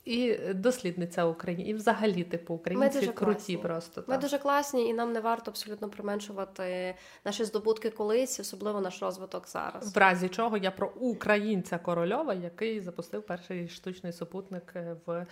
І 0.06 0.38
дослідниця 0.54 1.26
України, 1.26 1.64
і 1.64 1.74
взагалі, 1.74 2.24
типу, 2.24 2.54
українці 2.54 3.00
дуже 3.00 3.12
круті 3.12 3.34
класні. 3.34 3.58
просто. 3.58 4.04
Ми 4.08 4.14
так. 4.14 4.22
дуже 4.22 4.38
класні, 4.38 4.90
і 4.90 4.94
нам 4.94 5.14
не 5.14 5.20
варто 5.20 5.52
абсолютно 5.52 5.90
применшувати 5.90 6.96
наші 7.26 7.46
здобутки 7.46 7.90
колись, 7.90 8.40
особливо 8.40 8.82
наш 8.82 9.02
розвиток 9.02 9.48
зараз. 9.48 9.96
В 9.96 9.98
разі 9.98 10.30
чого 10.30 10.58
я 10.58 10.72
про 10.72 10.88
українця 10.88 11.78
Корольова, 11.78 12.34
який 12.34 12.82
запустив 12.82 13.22
перший 13.26 13.68
штучний 13.70 14.14
супутник 14.14 14.74
е, 14.76 14.96
в. 15.06 15.26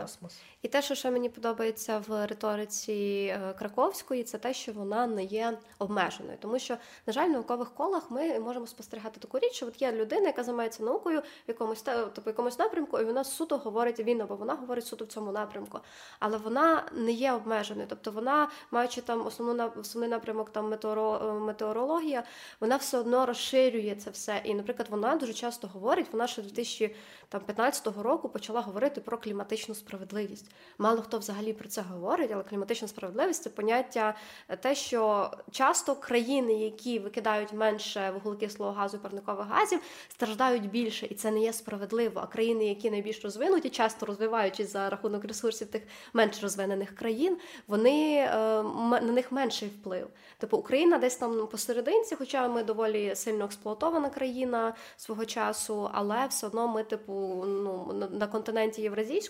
Космос. 0.00 0.40
І 0.62 0.68
те, 0.68 0.82
що 0.82 0.94
ще 0.94 1.10
мені 1.10 1.28
подобається 1.28 2.02
в 2.08 2.26
риториці 2.26 2.92
е, 2.92 3.54
Краковської, 3.58 4.24
це 4.24 4.38
те, 4.38 4.54
що 4.54 4.72
вона 4.72 5.06
не 5.06 5.24
є 5.24 5.58
обмеженою. 5.78 6.38
Тому 6.40 6.58
що, 6.58 6.76
на 7.06 7.12
жаль, 7.12 7.28
в 7.28 7.32
наукових 7.32 7.74
колах 7.74 8.10
ми 8.10 8.38
можемо 8.40 8.66
спостерігати 8.66 9.20
таку 9.20 9.38
річ, 9.38 9.52
що 9.52 9.66
от 9.66 9.82
є 9.82 9.92
людина, 9.92 10.26
яка 10.26 10.44
займається 10.44 10.82
наукою 10.82 11.20
в 11.20 11.24
якомусь 11.48 11.82
тобто, 11.82 12.22
якомусь 12.26 12.58
напрямку, 12.58 12.98
і 12.98 13.04
вона 13.04 13.24
суто 13.24 13.58
говорить 13.58 14.00
він 14.00 14.20
або 14.20 14.36
вона 14.36 14.54
говорить 14.54 14.86
суто 14.86 15.04
в 15.04 15.08
цьому 15.08 15.32
напрямку. 15.32 15.80
Але 16.18 16.38
вона 16.38 16.84
не 16.92 17.12
є 17.12 17.32
обмеженою. 17.32 17.86
Тобто 17.88 18.10
вона, 18.10 18.48
маючи 18.70 19.00
там 19.00 19.26
основну 19.26 19.72
основний 19.80 20.10
напрямок 20.10 20.50
там 20.50 20.68
метеоро, 20.70 21.20
е, 21.22 21.32
метеорологія, 21.32 22.22
вона 22.60 22.76
все 22.76 22.98
одно 22.98 23.26
розширює 23.26 23.96
це 23.98 24.10
все. 24.10 24.40
І, 24.44 24.54
наприклад, 24.54 24.88
вона 24.90 25.16
дуже 25.16 25.32
часто 25.32 25.68
говорить, 25.68 26.06
вона 26.12 26.26
ще 26.26 26.42
2015 26.42 28.02
року 28.02 28.28
почала 28.28 28.60
говорити 28.60 29.00
про 29.00 29.18
кліматичну 29.38 29.74
справедливість. 29.74 30.50
Мало 30.78 31.02
хто 31.02 31.18
взагалі 31.18 31.52
про 31.52 31.68
це 31.68 31.82
говорить, 31.82 32.30
але 32.34 32.42
кліматична 32.42 32.88
справедливість 32.88 33.42
це 33.42 33.50
поняття 33.50 34.14
е, 34.48 34.56
те, 34.56 34.74
що 34.74 35.30
часто 35.50 35.94
країни, 35.94 36.54
які 36.54 36.98
викидають 36.98 37.52
менше 37.52 38.10
вуглекислого 38.10 38.72
газу 38.72 38.96
і 38.96 39.00
парникових 39.00 39.46
газів, 39.46 39.80
страждають 40.08 40.70
більше, 40.70 41.06
і 41.06 41.14
це 41.14 41.30
не 41.30 41.40
є 41.40 41.52
справедливо. 41.52 42.20
А 42.24 42.26
країни, 42.26 42.66
які 42.66 42.90
найбільш 42.90 43.24
розвинуті, 43.24 43.70
часто 43.70 44.06
розвиваючись 44.06 44.72
за 44.72 44.90
рахунок 44.90 45.24
ресурсів 45.24 45.68
тих 45.68 45.82
менш 46.12 46.42
розвинених 46.42 46.94
країн, 46.94 47.36
вони 47.66 48.16
е, 48.16 48.32
на 48.62 49.00
них 49.00 49.32
менший 49.32 49.68
вплив. 49.68 50.08
Типу 50.38 50.56
Україна 50.56 50.98
десь 50.98 51.16
там 51.16 51.46
посерединці, 51.46 52.16
хоча 52.16 52.48
ми 52.48 52.62
доволі 52.62 53.14
сильно 53.14 53.44
експлуатована 53.44 54.10
країна 54.10 54.74
свого 54.96 55.24
часу, 55.24 55.90
але 55.92 56.26
все 56.26 56.46
одно 56.46 56.68
ми, 56.68 56.82
типу, 56.82 57.44
ну 57.46 57.92
на, 58.10 58.26
континенті 58.26 58.82
євразійському, 58.82 59.27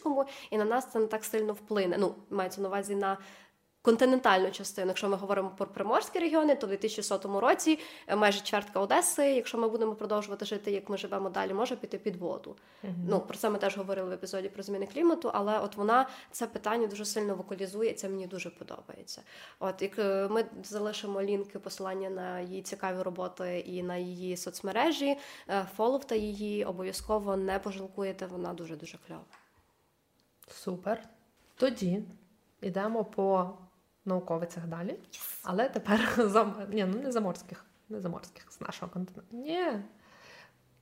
і 0.51 0.59
на 0.59 0.65
нас 0.65 0.93
це 0.93 0.99
не 0.99 1.07
так 1.07 1.25
сильно 1.25 1.53
вплине. 1.53 1.97
Ну 1.99 2.15
мається 2.31 2.61
на 2.61 2.69
увазі 2.69 2.95
на. 2.95 3.19
Континентальну 3.83 4.51
частину, 4.51 4.89
якщо 4.89 5.09
ми 5.09 5.17
говоримо 5.17 5.51
про 5.51 5.67
приморські 5.67 6.19
регіони, 6.19 6.55
то 6.55 6.67
в 6.67 6.71
2100 6.71 7.41
році 7.41 7.79
е, 8.07 8.17
майже 8.17 8.41
чвертка 8.41 8.81
Одеси, 8.81 9.27
якщо 9.27 9.59
ми 9.59 9.69
будемо 9.69 9.95
продовжувати 9.95 10.45
жити, 10.45 10.71
як 10.71 10.89
ми 10.89 10.99
живемо 10.99 11.31
далі, 11.31 11.55
може 11.55 11.77
піти 11.77 11.99
під 11.99 12.17
воду. 12.17 12.57
Ну 13.09 13.21
про 13.21 13.37
це 13.37 13.51
ми 13.51 13.59
теж 13.59 13.77
говорили 13.77 14.09
в 14.09 14.13
епізоді 14.13 14.49
про 14.49 14.63
зміни 14.63 14.87
клімату, 14.87 15.31
але 15.35 15.59
от 15.59 15.77
вона 15.77 16.09
це 16.31 16.47
питання 16.47 16.87
дуже 16.87 17.05
сильно 17.05 17.35
вокалізує. 17.35 17.93
Це 17.93 18.09
мені 18.09 18.27
дуже 18.27 18.51
подобається. 18.51 19.23
От 19.61 19.83
як 19.83 19.99
е, 19.99 20.29
ми 20.31 20.45
залишимо 20.65 21.23
лінки, 21.23 21.59
посилання 21.59 22.11
на 22.11 22.41
її 22.41 22.63
цікаві 22.63 23.03
роботи 23.03 23.59
і 23.59 23.83
на 23.83 23.97
її 23.97 24.37
соцмережі, 24.37 25.19
фоловте 25.77 26.19
її 26.19 26.65
обов'язково 26.65 27.37
не 27.37 27.59
пожалкуєте. 27.59 28.27
Вона 28.27 28.53
дуже 28.53 28.77
дуже 28.77 28.99
кльова. 29.07 29.38
Супер. 30.51 31.03
Тоді 31.57 32.03
йдемо 32.61 33.05
по 33.05 33.51
науковицях 34.05 34.67
далі. 34.67 34.99
Але 35.45 35.69
тепер 35.69 36.01
зам... 36.29 36.67
Ні, 36.71 36.85
ну 36.85 37.03
не 37.03 37.13
заморських, 37.13 37.65
не 37.89 38.01
заморських 38.01 38.53
з 38.53 38.61
нашого 38.61 38.93
континенту. 38.93 39.37
Ні. 39.37 39.67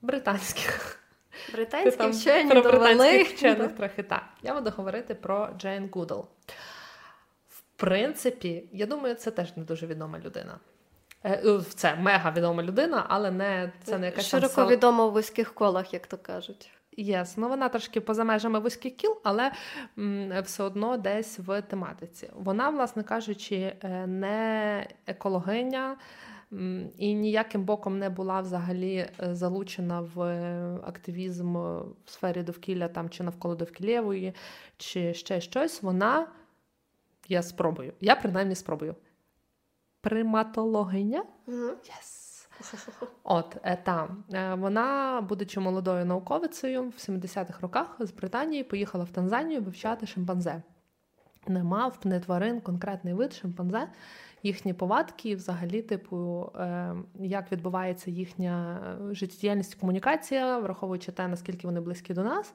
Британських. 0.02 1.00
Британські 1.52 1.96
там 1.96 2.12
вчені 2.12 2.50
про 2.50 2.62
довели. 2.62 2.94
британських 2.94 3.36
вчених 3.36 3.72
трохи 3.76 4.02
так. 4.02 4.22
Я 4.42 4.54
буду 4.54 4.70
говорити 4.76 5.14
про 5.14 5.50
Джейн 5.58 5.90
Гудл. 5.92 6.20
В 7.48 7.60
принципі, 7.76 8.68
я 8.72 8.86
думаю, 8.86 9.14
це 9.14 9.30
теж 9.30 9.56
не 9.56 9.64
дуже 9.64 9.86
відома 9.86 10.18
людина. 10.18 10.58
Е, 11.24 11.60
Це 11.74 11.96
мега 11.96 12.30
відома 12.30 12.62
людина, 12.62 13.06
але 13.08 13.30
не 13.30 13.72
це 13.84 13.98
не 13.98 14.06
якась 14.06 14.26
широко 14.26 14.66
відома 14.66 15.04
у 15.04 15.10
вузьких 15.10 15.54
колах, 15.54 15.92
як 15.92 16.06
то 16.06 16.18
кажуть. 16.18 16.70
Yes, 16.96 17.36
ну 17.36 17.48
вона 17.48 17.68
трошки 17.68 18.00
поза 18.00 18.24
межами 18.24 18.58
вузьких 18.58 18.96
кіл, 18.96 19.16
але 19.24 19.52
м, 19.98 20.42
все 20.42 20.62
одно 20.62 20.96
десь 20.96 21.38
в 21.38 21.62
тематиці. 21.62 22.30
Вона, 22.34 22.70
власне 22.70 23.02
кажучи, 23.02 23.76
е, 23.82 24.06
не 24.06 24.86
екологиня 25.06 25.96
м, 26.52 26.90
і 26.98 27.14
ніяким 27.14 27.64
боком 27.64 27.98
не 27.98 28.10
була 28.10 28.40
взагалі 28.40 28.94
е, 28.96 29.34
залучена 29.34 30.00
в 30.00 30.20
е, 30.22 30.78
активізм 30.84 31.56
в 31.56 31.84
сфері 32.06 32.42
довкілля 32.42 32.88
там 32.88 33.10
чи 33.10 33.22
навколо 33.24 33.54
довкіллєвої, 33.54 34.32
чи 34.76 35.14
ще 35.14 35.40
щось. 35.40 35.82
Вона 35.82 36.26
я 37.28 37.42
спробую. 37.42 37.92
Я 38.00 38.16
принаймні 38.16 38.54
спробую. 38.54 38.94
Приматологиня? 40.00 41.24
Yes. 41.48 42.15
От 43.24 43.56
е, 43.62 43.76
там 43.76 44.24
Е, 44.32 44.54
вона, 44.54 45.20
будучи 45.28 45.60
молодою 45.60 46.04
науковицею 46.04 46.82
в 46.82 46.92
70-х 46.92 47.60
роках 47.60 47.96
з 48.00 48.10
Британії, 48.10 48.64
поїхала 48.64 49.04
в 49.04 49.10
Танзанію 49.10 49.62
вивчати 49.62 50.06
шимпанзе. 50.06 50.62
Не 51.48 51.64
мав 51.64 51.98
не 52.04 52.20
тварин, 52.20 52.60
конкретний 52.60 53.14
вид 53.14 53.32
шимпанзе, 53.32 53.88
їхні 54.42 54.74
повадки, 54.74 55.36
взагалі, 55.36 55.82
типу, 55.82 56.50
е, 56.56 56.94
як 57.14 57.52
відбувається 57.52 58.10
їхня 58.10 58.80
життєдіяльність 59.10 59.74
комунікація, 59.74 60.58
враховуючи 60.58 61.12
те, 61.12 61.28
наскільки 61.28 61.66
вони 61.66 61.80
близькі 61.80 62.14
до 62.14 62.22
нас. 62.24 62.54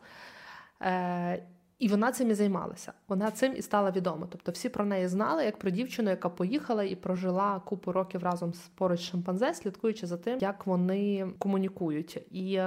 Е, 1.81 1.85
і 1.85 1.87
вона 1.87 2.11
цим 2.11 2.31
і 2.31 2.33
займалася. 2.33 2.93
Вона 3.07 3.31
цим 3.31 3.55
і 3.57 3.61
стала 3.61 3.91
відома. 3.91 4.27
Тобто 4.29 4.51
всі 4.51 4.69
про 4.69 4.85
неї 4.85 5.07
знали, 5.07 5.45
як 5.45 5.59
про 5.59 5.69
дівчину, 5.69 6.09
яка 6.09 6.29
поїхала 6.29 6.83
і 6.83 6.95
прожила 6.95 7.59
купу 7.59 7.91
років 7.91 8.23
разом 8.23 8.53
з 8.53 8.59
поруч 8.59 8.99
шимпанзе, 8.99 9.53
слідкуючи 9.53 10.07
за 10.07 10.17
тим, 10.17 10.39
як 10.39 10.67
вони 10.67 11.27
комунікують, 11.39 12.19
і, 12.31 12.59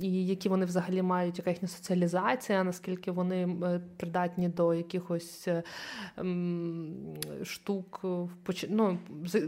і 0.00 0.26
які 0.26 0.48
вони 0.48 0.64
взагалі 0.66 1.02
мають, 1.02 1.38
яка 1.38 1.50
їхня 1.50 1.68
соціалізація, 1.68 2.64
наскільки 2.64 3.10
вони 3.10 3.58
е, 3.62 3.80
придатні 3.96 4.48
до 4.48 4.74
якихось 4.74 5.48
е, 5.48 5.62
штук, 7.42 8.00
поч- 8.44 8.66
ну, 8.70 8.98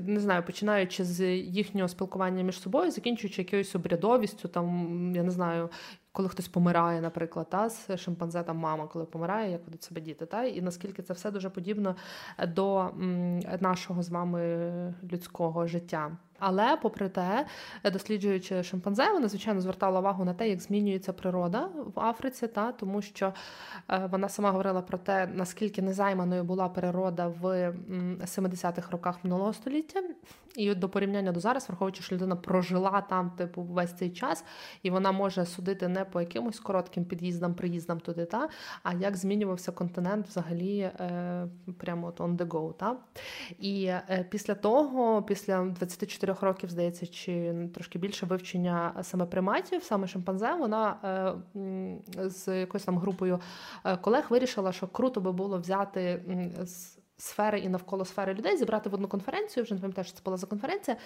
не 0.06 0.20
знаю, 0.20 0.42
починаючи 0.42 1.04
з 1.04 1.36
їхнього 1.36 1.88
спілкування 1.88 2.42
між 2.42 2.60
собою, 2.60 2.90
закінчуючи 2.90 3.42
якоюсь 3.42 3.74
обрядовістю, 3.74 4.48
там 4.48 5.12
я 5.16 5.22
не 5.22 5.30
знаю 5.30 5.70
коли 6.14 6.28
хтось 6.28 6.49
помирає, 6.49 7.00
наприклад, 7.00 7.50
та, 7.50 7.68
з 7.68 7.97
шимпанзе, 7.97 8.42
там 8.42 8.56
мама, 8.56 8.87
коли 8.87 9.04
помирає, 9.04 9.52
як 9.52 9.64
ведуть 9.64 9.83
себе 9.83 10.00
діти, 10.00 10.26
та, 10.26 10.44
і 10.44 10.61
наскільки 10.61 11.02
це 11.02 11.12
все 11.12 11.30
дуже 11.30 11.50
подібно 11.50 11.97
до 12.49 12.90
нашого 13.61 14.02
з 14.02 14.09
вами 14.09 14.71
людського 15.12 15.66
життя. 15.66 16.11
Але, 16.38 16.76
попри 16.76 17.09
те, 17.09 17.47
досліджуючи 17.93 18.62
шимпанзе, 18.62 19.12
вона 19.12 19.29
звичайно 19.29 19.61
звертала 19.61 20.00
увагу 20.00 20.25
на 20.25 20.35
те, 20.35 20.49
як 20.49 20.61
змінюється 20.61 21.12
природа 21.12 21.69
в 21.95 22.00
Африці, 22.00 22.49
та 22.49 22.73
тому 22.73 23.03
що 23.03 23.35
е, 23.91 24.09
вона 24.12 24.29
сама 24.29 24.50
говорила 24.50 24.83
про 24.83 24.99
те, 24.99 25.26
наскільки 25.26 25.83
незайманою 25.83 26.45
була 26.45 26.69
природа 26.69 27.29
в 27.29 27.75
70-х 28.21 28.91
роках 28.91 29.25
минулого 29.25 29.53
століття, 29.53 30.03
і 30.57 30.75
до 30.75 30.88
порівняння 30.88 31.33
до 31.33 31.41
зараз, 31.41 31.69
враховуючи, 31.69 32.03
що 32.03 32.14
людина 32.14 32.37
прожила 32.37 33.00
там, 33.00 33.31
типу, 33.31 33.62
весь 33.62 33.93
цей 33.93 34.11
час, 34.11 34.45
і 34.83 34.91
вона 34.91 35.12
може 35.12 35.47
судити 35.47 35.88
не 35.88 36.05
по 36.05 36.21
якимось 36.21 36.61
коротким 36.61 37.05
під'їздам, 37.05 37.55
приїздам 37.55 38.00
туди, 38.00 38.25
та 38.25 38.49
а 38.83 38.93
як 38.93 39.17
змінювався 39.17 39.73
континент 39.73 40.29
взагалі 40.29 40.79
е, 40.79 41.49
прямо 41.79 42.07
от 42.07 42.21
on 42.21 42.37
the 42.37 42.47
go, 42.47 42.73
та. 42.75 42.97
І 43.59 43.85
е, 43.85 44.26
після 44.31 44.55
того, 44.55 45.23
після 45.23 45.64
24 45.64 46.24
трьох 46.25 46.43
років, 46.43 46.71
здається, 46.71 47.07
чи 47.07 47.54
трошки 47.75 47.99
більше 47.99 48.26
вивчення 48.26 48.95
саме 49.02 49.26
приматів, 49.26 49.83
саме 49.83 50.07
шимпанзе, 50.07 50.54
вона 50.54 50.97
з 52.16 52.61
якоюсь 52.61 52.85
там 52.85 52.99
групою 52.99 53.40
колег 54.00 54.26
вирішила, 54.28 54.73
що 54.73 54.87
круто 54.87 55.21
би 55.21 55.33
було 55.33 55.59
взяти 55.59 56.23
з 56.62 56.99
сфери 57.16 57.59
і 57.59 57.69
навколо 57.69 58.04
сфери 58.04 58.35
людей 58.35 58.57
зібрати 58.57 58.90
в 58.90 58.95
одну 58.95 59.09
конференцію. 59.09 59.64
Вже 59.64 59.75
не 59.75 59.81
пам'ятаю, 59.81 60.04
що 60.04 60.14
це 60.14 60.21
була 60.25 60.37
за 60.37 60.47
конференція, 60.47 60.97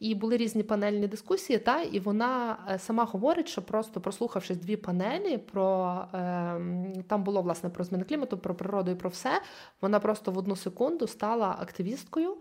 і 0.00 0.14
були 0.14 0.36
різні 0.36 0.62
панельні 0.62 1.06
дискусії. 1.06 1.58
Та 1.58 1.82
і 1.82 2.00
вона 2.00 2.58
е, 2.70 2.78
сама 2.78 3.04
говорить, 3.04 3.48
що 3.48 3.62
просто 3.62 4.00
прослухавшись 4.00 4.56
дві 4.56 4.76
панелі, 4.76 5.38
про 5.38 5.98
е, 6.14 6.60
там 7.08 7.22
було 7.22 7.42
власне 7.42 7.70
про 7.70 7.84
зміни 7.84 8.04
клімату, 8.04 8.38
про 8.38 8.54
природу 8.54 8.90
і 8.90 8.94
про 8.94 9.10
все. 9.10 9.40
Вона 9.80 10.00
просто 10.00 10.30
в 10.30 10.38
одну 10.38 10.56
секунду 10.56 11.06
стала 11.06 11.56
активісткою 11.60 12.36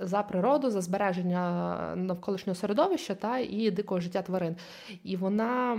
за 0.00 0.22
природу, 0.22 0.70
за 0.70 0.80
збереження 0.80 1.76
навколишнього 1.96 2.54
середовища 2.54 3.14
та 3.14 3.38
і 3.38 3.70
дикого 3.70 4.00
життя 4.00 4.22
тварин. 4.22 4.56
І 5.04 5.16
вона 5.16 5.74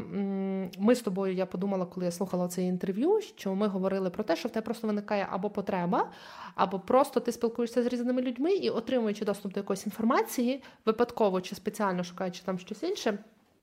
ми 0.79 0.95
з 0.95 1.01
тобою, 1.01 1.33
я 1.33 1.45
подумала, 1.45 1.85
коли 1.85 2.05
я 2.05 2.11
слухала 2.11 2.47
це 2.47 2.63
інтерв'ю, 2.63 3.21
що 3.21 3.55
ми 3.55 3.67
говорили 3.67 4.09
про 4.09 4.23
те, 4.23 4.35
що 4.35 4.49
в 4.49 4.51
тебе 4.51 4.63
просто 4.63 4.87
виникає 4.87 5.27
або 5.31 5.49
потреба, 5.49 6.09
або 6.55 6.79
просто 6.79 7.19
ти 7.19 7.31
спілкуєшся 7.31 7.83
з 7.83 7.85
різними 7.85 8.21
людьми 8.21 8.53
і 8.53 8.69
отримуючи 8.69 9.25
доступ 9.25 9.53
до 9.53 9.59
якоїсь 9.59 9.85
інформації, 9.85 10.63
випадково 10.85 11.41
чи 11.41 11.55
спеціально 11.55 12.03
шукаючи 12.03 12.41
там 12.45 12.59
щось 12.59 12.83
інше. 12.83 13.17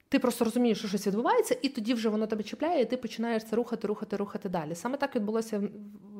Ти 0.08 0.18
просто 0.18 0.44
розумієш, 0.44 0.78
що 0.78 0.88
щось 0.88 1.06
відбувається, 1.06 1.56
і 1.62 1.68
тоді 1.68 1.94
вже 1.94 2.08
воно 2.08 2.26
тебе 2.26 2.42
чіпляє, 2.42 2.82
і 2.82 2.84
ти 2.84 2.96
починаєш 2.96 3.44
це 3.44 3.56
рухати, 3.56 3.86
рухати, 3.86 4.16
рухати 4.16 4.48
далі. 4.48 4.74
Саме 4.74 4.96
так 4.96 5.16
відбулося 5.16 5.62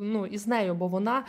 ну, 0.01 0.27
із 0.27 0.47
нею, 0.47 0.75
бо 0.75 0.89
вона 0.89 1.25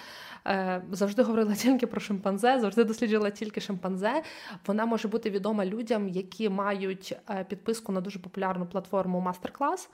е, 0.47 0.81
завжди 0.91 1.23
говорила 1.23 1.55
тільки 1.55 1.87
про 1.87 2.01
шимпанзе, 2.01 2.59
завжди 2.59 2.83
досліджувала 2.83 3.29
тільки 3.29 3.61
шимпанзе. 3.61 4.21
Вона 4.67 4.85
може 4.85 5.07
бути 5.07 5.29
відома 5.29 5.65
людям, 5.65 6.09
які 6.09 6.49
мають 6.49 7.15
е, 7.29 7.45
підписку 7.49 7.91
на 7.91 8.01
дуже 8.01 8.19
популярну 8.19 8.65
платформу 8.65 9.19
Мастер-клас, 9.19 9.89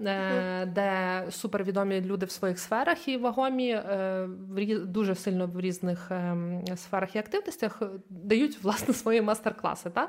е, 0.00 0.66
де 0.66 1.24
супервідомі 1.30 2.00
люди 2.00 2.26
в 2.26 2.30
своїх 2.30 2.58
сферах 2.58 3.08
і 3.08 3.16
вагомі 3.16 3.70
е, 3.70 4.28
в 4.48 4.86
дуже 4.86 5.14
сильно 5.14 5.46
в 5.46 5.60
різних 5.60 6.10
ем, 6.10 6.64
сферах 6.76 7.16
і 7.16 7.18
активностях 7.18 7.82
дають 8.10 8.62
власне 8.62 8.94
свої 8.94 9.22
мастер-класи. 9.22 9.90
Та? 9.90 10.08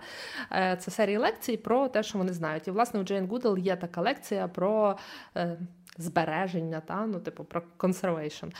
Е, 0.51 0.77
це 0.79 0.91
серії 0.91 1.17
лекцій 1.17 1.57
про 1.57 1.87
те, 1.87 2.03
що 2.03 2.17
вони 2.17 2.33
знають. 2.33 2.67
І 2.67 2.71
власне 2.71 2.99
у 2.99 3.03
Джейн 3.03 3.27
Гудел 3.27 3.57
є 3.57 3.75
така 3.75 4.01
лекція 4.01 4.47
про 4.47 4.97
е, 5.37 5.57
збереження, 5.97 6.79
та 6.79 7.05
ну, 7.05 7.19
типу, 7.19 7.43
про 7.43 7.61
conservation. 7.77 8.51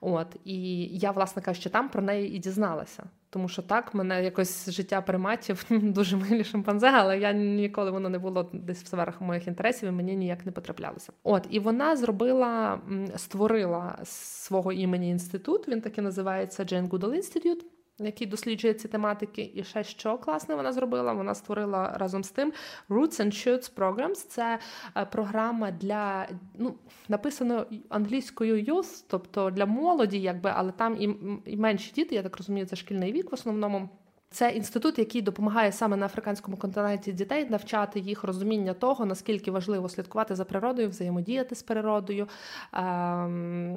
От 0.00 0.36
і 0.44 0.86
я, 0.86 1.10
власне 1.10 1.42
кажучи, 1.42 1.68
там 1.70 1.88
про 1.88 2.02
неї 2.02 2.36
і 2.36 2.38
дізналася. 2.38 3.04
Тому 3.30 3.48
що 3.48 3.62
так, 3.62 3.94
мене 3.94 4.24
якось 4.24 4.70
життя 4.70 5.00
приматів 5.00 5.64
дуже 5.70 6.16
милі 6.16 6.44
шимпанзе, 6.44 6.90
але 6.94 7.18
я 7.18 7.32
ніколи 7.32 7.90
воно 7.90 8.08
не 8.08 8.18
було 8.18 8.50
десь 8.52 8.82
в 8.82 8.86
сферах 8.86 9.20
моїх 9.20 9.46
інтересів, 9.46 9.88
і 9.88 9.92
мені 9.92 10.16
ніяк 10.16 10.46
не 10.46 10.52
потраплялося. 10.52 11.12
От 11.22 11.46
і 11.50 11.58
вона 11.58 11.96
зробила, 11.96 12.80
створила 13.16 13.98
свого 14.04 14.72
імені 14.72 15.10
інститут. 15.10 15.68
Він 15.68 15.80
таки 15.80 16.02
називається 16.02 16.62
Jane 16.62 16.88
Goodall 16.88 17.16
Institute 17.16 17.64
який 17.98 18.26
досліджує 18.26 18.74
ці 18.74 18.88
тематики, 18.88 19.52
і 19.54 19.64
ще 19.64 19.84
що 19.84 20.18
класне 20.18 20.54
вона 20.54 20.72
зробила. 20.72 21.12
Вона 21.12 21.34
створила 21.34 21.96
разом 21.96 22.24
з 22.24 22.30
тим 22.30 22.52
Roots 22.88 23.20
and 23.20 23.26
Shoots 23.26 23.74
Programs. 23.74 24.26
Це 24.28 24.58
е, 24.96 25.04
програма 25.04 25.70
для 25.70 26.28
ну 26.54 26.74
написано 27.08 27.66
англійською 27.88 28.64
youth, 28.64 29.04
тобто 29.08 29.50
для 29.50 29.66
молоді, 29.66 30.20
якби, 30.20 30.52
але 30.54 30.72
там 30.72 30.96
і, 31.02 31.16
і 31.52 31.56
менші 31.56 31.92
діти, 31.92 32.14
я 32.14 32.22
так 32.22 32.36
розумію, 32.36 32.66
це 32.66 32.76
шкільний 32.76 33.12
вік 33.12 33.30
в 33.30 33.34
основному. 33.34 33.88
Це 34.34 34.50
інститут, 34.50 34.98
який 34.98 35.22
допомагає 35.22 35.72
саме 35.72 35.96
на 35.96 36.06
африканському 36.06 36.56
континенті 36.56 37.12
дітей 37.12 37.50
навчати 37.50 38.00
їх 38.00 38.24
розуміння 38.24 38.74
того, 38.74 39.06
наскільки 39.06 39.50
важливо 39.50 39.88
слідкувати 39.88 40.34
за 40.34 40.44
природою, 40.44 40.88
взаємодіяти 40.88 41.54
з 41.54 41.62
природою. 41.62 42.28
Ем, 42.72 43.76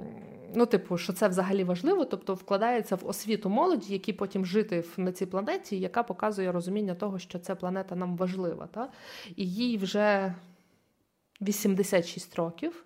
ну, 0.56 0.66
типу, 0.66 0.98
що 0.98 1.14
це 1.14 1.28
взагалі 1.28 1.64
важливо, 1.64 2.06
тобто 2.06 2.34
вкладається 2.34 2.96
в 2.96 3.08
освіту 3.08 3.50
молоді, 3.50 3.94
які 3.94 4.14
потім 4.14 4.46
жити 4.46 4.84
на 4.98 5.12
цій 5.12 5.26
планеті, 5.26 5.80
яка 5.80 6.04
показує 6.04 6.52
розуміння 6.52 6.96
того, 6.96 7.20
що 7.20 7.40
ця 7.40 7.56
планета 7.56 7.96
нам 7.96 8.18
важлива. 8.18 8.68
Та? 8.68 8.90
І 9.36 9.50
їй 9.50 9.78
вже 9.78 10.36
86 11.42 12.36
років. 12.36 12.86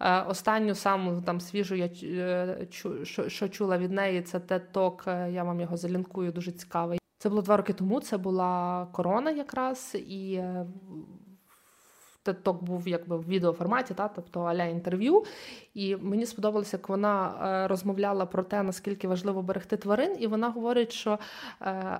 Е, 0.00 0.22
останню 0.22 0.74
саму 0.74 1.22
там 1.22 1.40
свіжу 1.40 1.74
я 1.74 1.90
е, 2.02 2.66
що, 3.04 3.28
що 3.28 3.48
чула 3.48 3.78
від 3.78 3.92
неї, 3.92 4.22
це 4.22 4.40
ток. 4.58 5.04
Е, 5.06 5.30
я 5.32 5.44
вам 5.44 5.60
його 5.60 5.76
залінкую, 5.76 6.32
дуже 6.32 6.52
цікавий. 6.52 6.98
Це 7.18 7.28
було 7.28 7.42
два 7.42 7.56
роки 7.56 7.72
тому. 7.72 8.00
Це 8.00 8.18
була 8.18 8.86
корона, 8.92 9.30
якраз 9.30 9.94
і 9.94 10.42
TED-Talk 12.26 12.62
був 12.62 12.88
якби 12.88 13.16
в 13.16 13.28
відеоформаті, 13.28 13.94
та 13.94 14.08
тобто 14.08 14.40
аля 14.40 14.64
інтерв'ю. 14.64 15.24
І 15.74 15.96
мені 15.96 16.26
сподобалося, 16.26 16.76
як 16.76 16.88
вона 16.88 17.34
е, 17.64 17.68
розмовляла 17.68 18.26
про 18.26 18.42
те, 18.42 18.62
наскільки 18.62 19.08
важливо 19.08 19.42
берегти 19.42 19.76
тварин, 19.76 20.16
і 20.18 20.26
вона 20.26 20.50
говорить, 20.50 20.92
що 20.92 21.10
е, 21.10 21.18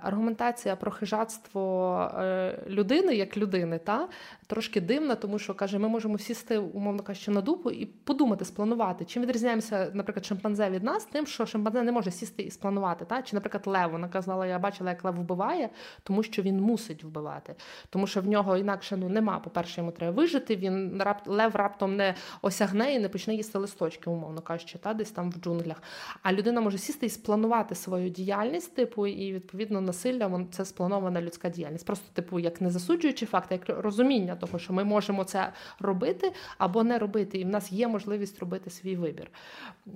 аргументація 0.03 0.77
про 0.77 0.91
хижацтво 0.91 1.97
е, 2.19 2.59
людини 2.69 3.15
як 3.15 3.37
людини 3.37 3.79
та 3.79 4.09
трошки 4.47 4.81
дивна, 4.81 5.15
тому 5.15 5.39
що 5.39 5.55
каже, 5.55 5.79
ми 5.79 5.89
можемо 5.89 6.19
сісти, 6.19 6.59
умовно 6.59 7.03
кажучи, 7.03 7.31
на 7.31 7.41
дупу 7.41 7.71
і 7.71 7.87
подумати, 7.87 8.45
спланувати. 8.45 9.05
Чим 9.05 9.23
відрізняємося, 9.23 9.91
наприклад, 9.95 10.27
шимпанзе 10.27 10.71
від 10.71 10.83
нас, 10.83 11.05
тим, 11.05 11.27
що 11.27 11.47
шимпанзе 11.47 11.83
не 11.83 11.93
може 11.93 12.11
сісти 12.11 12.43
і 12.43 12.51
спланувати. 12.51 13.05
Та? 13.05 13.23
Чи, 13.23 13.37
наприклад, 13.37 13.67
Лев, 13.67 13.91
вона 13.91 14.09
казала, 14.09 14.47
я 14.47 14.59
бачила, 14.59 14.91
як 14.91 15.05
Лев 15.05 15.15
вбиває, 15.15 15.69
тому 16.03 16.23
що 16.23 16.43
він 16.43 16.61
мусить 16.61 17.05
вбивати, 17.05 17.55
тому 17.91 18.07
що 18.07 18.21
в 18.21 18.27
нього 18.27 18.57
інакше 18.57 18.97
ну 18.97 19.09
нема. 19.09 19.39
По 19.39 19.51
перше, 19.51 19.81
йому 19.81 19.91
треба 19.93 20.12
вижити. 20.17 20.57
Він 20.57 21.03
лев 21.27 21.57
раптом 21.57 21.97
не 21.97 22.15
осягне 22.43 22.95
і 22.95 22.99
не 22.99 23.09
почне 23.09 23.35
їсти 23.35 23.59
листочки, 23.59 24.11
умовно 24.11 24.41
кажучи, 24.41 24.79
та 24.79 24.95
десь 24.95 25.11
там 25.11 25.31
в 25.31 25.35
джунглях. 25.35 25.83
А 26.23 26.33
людина 26.33 26.61
може 26.61 26.79
сісти 26.79 27.07
і 27.07 27.09
спланувати 27.09 27.75
свою 27.75 28.11
діяльність, 28.11 28.75
типу, 28.75 29.07
і 29.07 29.33
відповідно 29.33 29.81
насилля 29.81 30.47
це 30.51 30.65
спланована 30.65 31.23
людська 31.23 31.49
діяльність. 31.49 31.87
Просто, 31.87 32.07
типу, 32.13 32.39
як 32.39 32.61
не 32.61 32.71
засуджуючи 32.71 33.27
факти, 33.27 33.55
як 33.55 33.83
розуміння 33.83 34.37
того, 34.37 34.59
що 34.59 34.73
ми 34.73 34.85
можемо 34.85 35.25
це 35.25 35.53
робити 35.81 36.33
або 36.59 36.85
не 36.85 36.99
робити, 36.99 37.39
і 37.39 37.45
в 37.45 37.49
нас 37.49 37.73
є 37.73 37.89
можливість 37.89 38.39
робити 38.39 38.71
свій 38.71 38.97
вибір. 38.97 39.31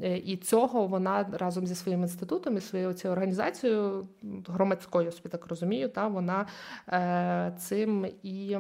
Е, 0.03 0.19
і 0.19 0.37
цього 0.37 0.87
вона 0.87 1.27
разом 1.33 1.67
зі 1.67 1.75
своїм 1.75 2.03
інститутом 2.03 2.57
і 2.57 2.61
своєю 2.61 2.93
цією 2.93 3.13
організацією 3.13 4.09
громадською, 4.49 5.13
я 5.25 5.31
так 5.31 5.47
розумію, 5.47 5.89
та 5.89 6.09
вона 6.09 6.47
е, 6.89 7.53
цим 7.59 8.07
і. 8.23 8.59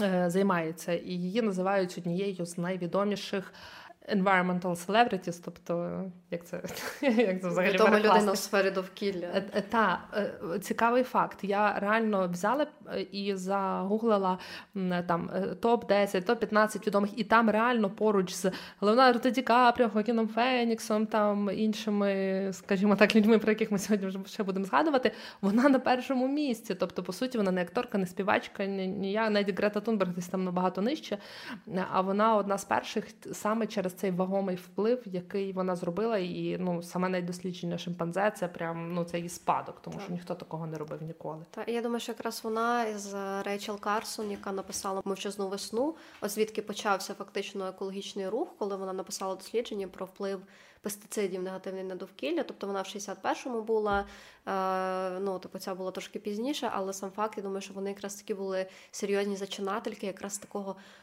Е, 0.00 0.30
займається, 0.30 0.92
і 0.92 1.10
її 1.10 1.42
називають 1.42 1.98
однією 1.98 2.46
з 2.46 2.58
найвідоміших 2.58 3.52
environmental 4.08 4.86
celebrities, 4.86 5.40
тобто 5.44 6.04
як 6.30 6.44
це 6.44 6.62
як 7.02 7.42
це 7.42 7.48
взагалі 7.48 7.72
Відома 7.72 8.00
людина 8.00 8.32
у 8.32 8.36
сфері 8.36 8.70
довкілля. 8.70 9.26
Е, 9.34 9.44
е, 9.54 9.62
та 9.68 10.00
цікавий 10.60 11.02
факт. 11.02 11.38
Я 11.42 11.78
реально 11.78 12.28
взяла 12.28 12.66
і 13.12 13.34
загуглила 13.34 14.38
там 15.06 15.30
топ 15.60 15.88
10 15.88 16.26
топ 16.26 16.38
15 16.38 16.86
відомих, 16.86 17.10
і 17.16 17.24
там 17.24 17.50
реально 17.50 17.90
поруч 17.90 18.32
з 18.32 18.50
Леонардо 18.80 19.30
Ді 19.30 19.42
Капріо, 19.42 19.90
Хокіном 19.90 20.28
Феніксом, 20.28 21.06
там 21.06 21.50
іншими, 21.54 22.48
скажімо 22.52 22.96
так, 22.96 23.16
людьми, 23.16 23.38
про 23.38 23.52
яких 23.52 23.70
ми 23.70 23.78
сьогодні 23.78 24.06
вже 24.06 24.18
ще 24.26 24.42
будемо 24.42 24.66
згадувати. 24.66 25.12
Вона 25.40 25.68
на 25.68 25.78
першому 25.78 26.28
місці. 26.28 26.74
Тобто, 26.74 27.02
по 27.02 27.12
суті, 27.12 27.38
вона 27.38 27.50
не 27.50 27.62
акторка, 27.62 27.98
не 27.98 28.06
співачка, 28.06 28.66
ні 28.66 29.12
я, 29.12 29.30
навіть 29.30 29.58
Грета 29.58 29.80
Тунберг 29.80 30.14
десь 30.14 30.28
там 30.28 30.44
набагато 30.44 30.82
нижче. 30.82 31.18
А 31.90 32.00
вона 32.00 32.36
одна 32.36 32.58
з 32.58 32.64
перших 32.64 33.06
саме 33.32 33.66
через 33.66 33.91
через 33.92 34.00
цей 34.00 34.10
вагомий 34.10 34.56
вплив, 34.56 35.02
який 35.04 35.52
вона 35.52 35.76
зробила, 35.76 36.18
і 36.18 36.56
ну 36.60 36.82
саме 36.82 37.08
найдослідження 37.08 37.78
шимпанзе 37.78 38.32
це 38.36 38.48
прям 38.48 38.94
ну 38.94 39.04
це 39.04 39.16
її 39.16 39.28
спадок, 39.28 39.82
тому 39.82 39.96
так. 39.96 40.04
що 40.04 40.12
ніхто 40.12 40.34
такого 40.34 40.66
не 40.66 40.78
робив 40.78 41.02
ніколи. 41.02 41.44
Та 41.50 41.64
я 41.66 41.82
думаю, 41.82 42.00
що 42.00 42.12
якраз 42.12 42.44
вона 42.44 42.98
з 42.98 43.42
Рейчел 43.42 43.80
Карсон, 43.80 44.30
яка 44.30 44.52
написала 44.52 45.02
мовчазну 45.04 45.48
весну, 45.48 45.96
от 46.20 46.30
звідки 46.30 46.62
почався 46.62 47.14
фактично 47.14 47.66
екологічний 47.66 48.28
рух, 48.28 48.48
коли 48.58 48.76
вона 48.76 48.92
написала 48.92 49.34
дослідження 49.34 49.88
про 49.88 50.06
вплив. 50.06 50.40
Пестицидів 50.82 51.42
негативний 51.42 51.84
на 51.84 51.94
довкілля, 51.94 52.42
тобто 52.42 52.66
вона 52.66 52.82
в 52.82 52.84
61-му 52.84 53.62
була, 53.62 54.04
е, 54.46 55.20
ну 55.20 55.38
тобто 55.38 55.58
ця 55.58 55.74
була 55.74 55.90
трошки 55.90 56.18
пізніше, 56.18 56.70
але 56.74 56.92
сам 56.92 57.10
факт, 57.10 57.36
я 57.36 57.42
думаю, 57.42 57.60
що 57.60 57.74
вони 57.74 57.90
якраз 57.90 58.14
такі 58.14 58.34
були 58.34 58.66
серйозні 58.90 59.36
зачинательки, 59.36 60.06
якраз 60.06 60.38
такого 60.38 60.76
Е, 60.76 61.01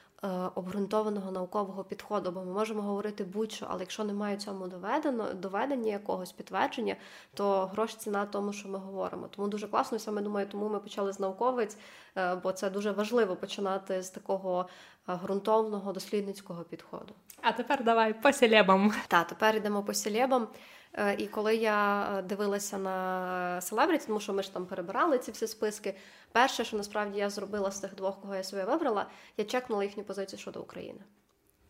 обґрунтованого 0.56 1.32
наукового 1.32 1.84
підходу, 1.84 2.32
бо 2.32 2.40
ми 2.40 2.54
можемо 2.54 2.82
говорити 2.82 3.24
будь-що, 3.24 3.68
але 3.70 3.80
якщо 3.80 4.04
немає 4.04 4.38
цьому 4.38 4.68
доведено 4.68 5.34
доведення 5.34 5.92
якогось 5.92 6.32
підтвердження, 6.32 6.96
то 7.34 7.66
грош 7.66 7.96
ціна 7.96 8.26
тому, 8.26 8.54
що 8.54 8.70
ми 8.70 8.80
говоримо. 8.80 9.28
Тому 9.28 9.48
дуже 9.48 9.68
класно, 9.68 9.98
і 9.98 10.00
саме 10.00 10.22
думаю, 10.22 10.48
тому 10.48 10.70
ми 10.70 10.80
почали 10.80 11.14
з 11.14 11.20
науковиць, 11.20 11.78
е, 12.18 12.36
бо 12.36 12.52
це 12.52 12.70
дуже 12.70 12.92
важливо 12.92 13.36
починати 13.36 14.04
з 14.04 14.10
такого 14.10 14.68
е, 15.10 15.20
ґрунтовного 15.24 15.94
дослідницького 15.94 16.64
підходу. 16.64 17.14
А 17.42 17.52
тепер 17.52 17.84
давай 17.84 18.22
по 18.22 18.34
селебам. 18.34 18.94
Так, 19.08 19.28
тепер 19.28 19.56
йдемо 19.56 19.84
по 19.84 19.94
селебам. 19.94 20.48
Е, 20.94 21.16
і 21.18 21.28
коли 21.28 21.56
я 21.56 22.24
дивилася 22.30 22.78
на 22.78 23.62
селебріті, 23.62 24.08
тому 24.08 24.20
що 24.20 24.34
ми 24.34 24.44
ж 24.44 24.54
там 24.54 24.66
перебирали 24.66 25.20
ці 25.20 25.32
всі 25.32 25.48
списки, 25.48 25.96
перше, 26.32 26.66
що 26.66 26.78
насправді 26.78 27.20
я 27.20 27.30
зробила 27.30 27.72
з 27.72 27.80
тих 27.80 27.96
двох, 27.96 28.22
кого 28.22 28.36
я 28.36 28.44
собі 28.44 28.64
вибрала, 28.64 29.06
я 29.38 29.46
чекнула 29.46 29.84
їхню 29.84 30.04
позицію 30.04 30.40
щодо 30.40 30.62
України. 30.62 31.00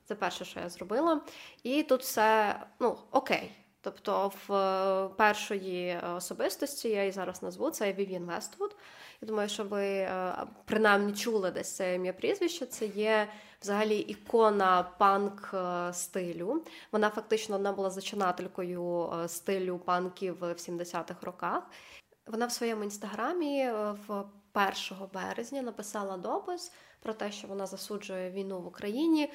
Це 0.06 0.16
перше, 0.16 0.46
що 0.46 0.60
я 0.60 0.70
зробила. 0.70 1.22
І 1.64 1.84
тут 1.84 2.02
все 2.02 2.56
ну, 2.80 2.98
окей. 3.12 3.52
Тобто, 3.82 4.32
в 4.48 4.54
е, 4.54 5.10
першої 5.18 5.98
особистості 6.16 6.90
я 6.90 7.00
її 7.00 7.12
зараз 7.12 7.44
назву 7.44 7.70
це 7.70 7.94
Вів'єн 7.94 8.26
Вествуд. 8.26 8.76
Я 9.22 9.28
думаю, 9.28 9.50
що 9.50 9.64
ви 9.64 9.86
е, 9.86 10.34
принаймні 10.66 11.14
чули 11.14 11.52
десь 11.52 11.76
це 11.76 11.96
ім'я 11.96 12.14
прізвище. 12.14 12.66
Це 12.66 12.86
є 12.86 13.28
взагалі 13.62 14.00
ікона 14.00 14.84
панк 14.84 15.52
е, 15.54 15.94
стилю. 15.94 16.64
Вона 16.92 17.10
фактично 17.10 17.58
вона 17.58 17.72
була 17.72 17.90
зачинателькою 17.90 19.14
стилю 19.28 19.78
панків 19.78 20.38
в 20.40 20.44
70-х 20.44 21.16
роках. 21.22 21.64
Вона 22.28 22.46
в 22.46 22.52
своєму 22.52 22.84
інстаграмі 22.84 23.72
в 24.08 24.24
1 24.54 25.08
березня 25.14 25.62
написала 25.62 26.18
допис 26.18 26.72
про 27.00 27.14
те, 27.14 27.32
що 27.32 27.48
вона 27.48 27.66
засуджує 27.66 28.32
війну 28.32 28.62
в 28.62 28.68
Україні. 28.68 29.30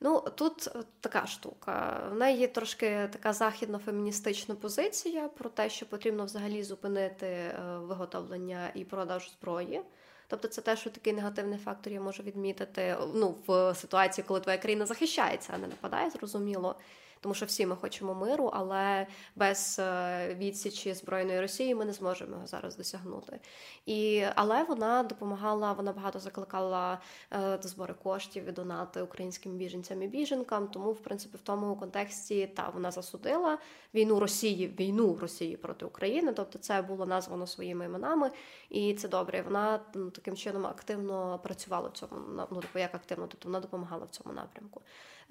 Ну 0.00 0.24
тут 0.34 0.66
е, 0.66 0.82
така 1.00 1.26
штука. 1.26 2.02
В 2.12 2.14
неї 2.14 2.38
є 2.38 2.48
трошки 2.48 3.08
така 3.12 3.32
західно-феміністична 3.32 4.54
позиція 4.54 5.28
про 5.28 5.50
те, 5.50 5.70
що 5.70 5.86
потрібно 5.86 6.24
взагалі 6.24 6.62
зупинити 6.62 7.26
е, 7.26 7.54
виготовлення 7.78 8.70
і 8.74 8.84
продаж 8.84 9.30
зброї. 9.30 9.82
Тобто, 10.30 10.48
це 10.48 10.62
теж 10.62 10.82
такий 10.82 11.12
негативний 11.12 11.58
фактор 11.58 11.92
я 11.92 12.00
можу 12.00 12.22
відмітити 12.22 12.96
ну, 13.14 13.34
в 13.46 13.74
ситуації, 13.74 14.24
коли 14.28 14.40
твоя 14.40 14.58
країна 14.58 14.86
захищається, 14.86 15.52
а 15.54 15.58
не 15.58 15.66
нападає, 15.66 16.10
зрозуміло 16.10 16.76
тому 17.20 17.34
що 17.34 17.46
всі 17.46 17.66
ми 17.66 17.76
хочемо 17.76 18.14
миру, 18.14 18.50
але 18.52 19.06
без 19.36 19.76
е, 19.78 20.34
відсічі 20.34 20.94
збройної 20.94 21.40
Росії 21.40 21.74
ми 21.74 21.84
не 21.84 21.92
зможемо 21.92 22.30
його 22.34 22.46
зараз 22.46 22.76
досягнути. 22.76 23.40
І 23.86 24.24
але 24.34 24.64
вона 24.64 25.02
допомагала, 25.02 25.72
вона 25.72 25.92
багато 25.92 26.18
закликала 26.18 26.98
е, 27.30 27.58
до 27.58 27.68
збори 27.68 27.94
коштів 27.94 28.48
і 28.48 28.52
донати 28.52 29.02
українським 29.02 29.52
біженцям 29.56 30.02
і 30.02 30.06
біженкам. 30.06 30.68
Тому, 30.68 30.92
в 30.92 31.00
принципі, 31.00 31.36
в 31.36 31.40
тому 31.40 31.76
контексті 31.76 32.46
та 32.46 32.68
вона 32.68 32.90
засудила 32.90 33.58
війну 33.94 34.20
Росії, 34.20 34.68
війну 34.68 35.18
Росії 35.20 35.56
проти 35.56 35.86
України. 35.86 36.32
Тобто, 36.32 36.58
це 36.58 36.82
було 36.82 37.06
названо 37.06 37.46
своїми 37.46 37.84
іменами, 37.84 38.30
і 38.70 38.94
це 38.94 39.08
добре. 39.08 39.42
Вона 39.42 39.80
ну, 39.94 40.10
таким 40.10 40.36
чином 40.36 40.66
активно 40.66 41.40
працювала 41.42 41.88
в 41.88 41.92
цьому 41.92 42.46
ну, 42.50 42.60
типу, 42.60 42.78
як 42.78 42.94
активно, 42.94 43.26
тобто 43.26 43.48
вона 43.48 43.60
допомагала 43.60 44.04
в 44.04 44.10
цьому 44.10 44.34
напрямку. 44.34 44.80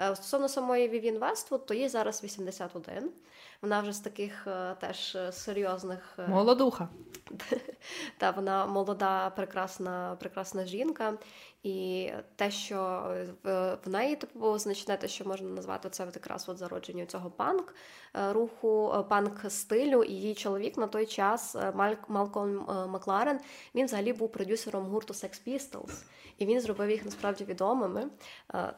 Е, 0.01 0.15
стосовно 0.15 0.49
самої 0.49 0.87
Вівін 0.87 1.17
Вествуд, 1.17 1.65
то 1.65 1.73
їй 1.73 1.89
зараз 1.89 2.23
81. 2.23 3.11
Вона 3.61 3.81
вже 3.81 3.93
з 3.93 3.99
таких 3.99 4.47
е, 4.47 4.75
теж 4.79 5.15
е, 5.15 5.31
серйозних 5.31 6.19
молодуха. 6.27 6.89
Та 8.17 8.31
вона 8.31 8.65
молода, 8.65 9.29
прекрасна, 9.29 10.17
прекрасна 10.19 10.65
жінка. 10.65 11.13
І 11.63 12.09
те, 12.35 12.51
що 12.51 13.03
в 13.85 13.89
неї 13.89 14.15
типу 14.15 14.57
значне, 14.57 14.97
те, 14.97 15.07
що 15.07 15.25
можна 15.25 15.49
назвати 15.49 15.89
це 15.89 16.03
якраз 16.03 16.49
от 16.49 16.57
зародження 16.57 17.05
цього 17.05 17.31
панк 17.31 17.75
руху, 18.13 19.05
панк 19.09 19.51
стилю. 19.51 20.03
І 20.03 20.13
її 20.13 20.35
чоловік 20.35 20.77
на 20.77 20.87
той 20.87 21.05
час 21.05 21.55
Мальк 21.73 22.09
Малком 22.09 22.65
Макларен, 22.89 23.39
він 23.75 23.85
взагалі 23.85 24.13
був 24.13 24.31
продюсером 24.31 24.85
гурту 24.85 25.13
Sex 25.13 25.47
Pistols. 25.47 26.03
І 26.37 26.45
він 26.45 26.61
зробив 26.61 26.89
їх 26.89 27.05
насправді 27.05 27.43
відомими. 27.43 28.07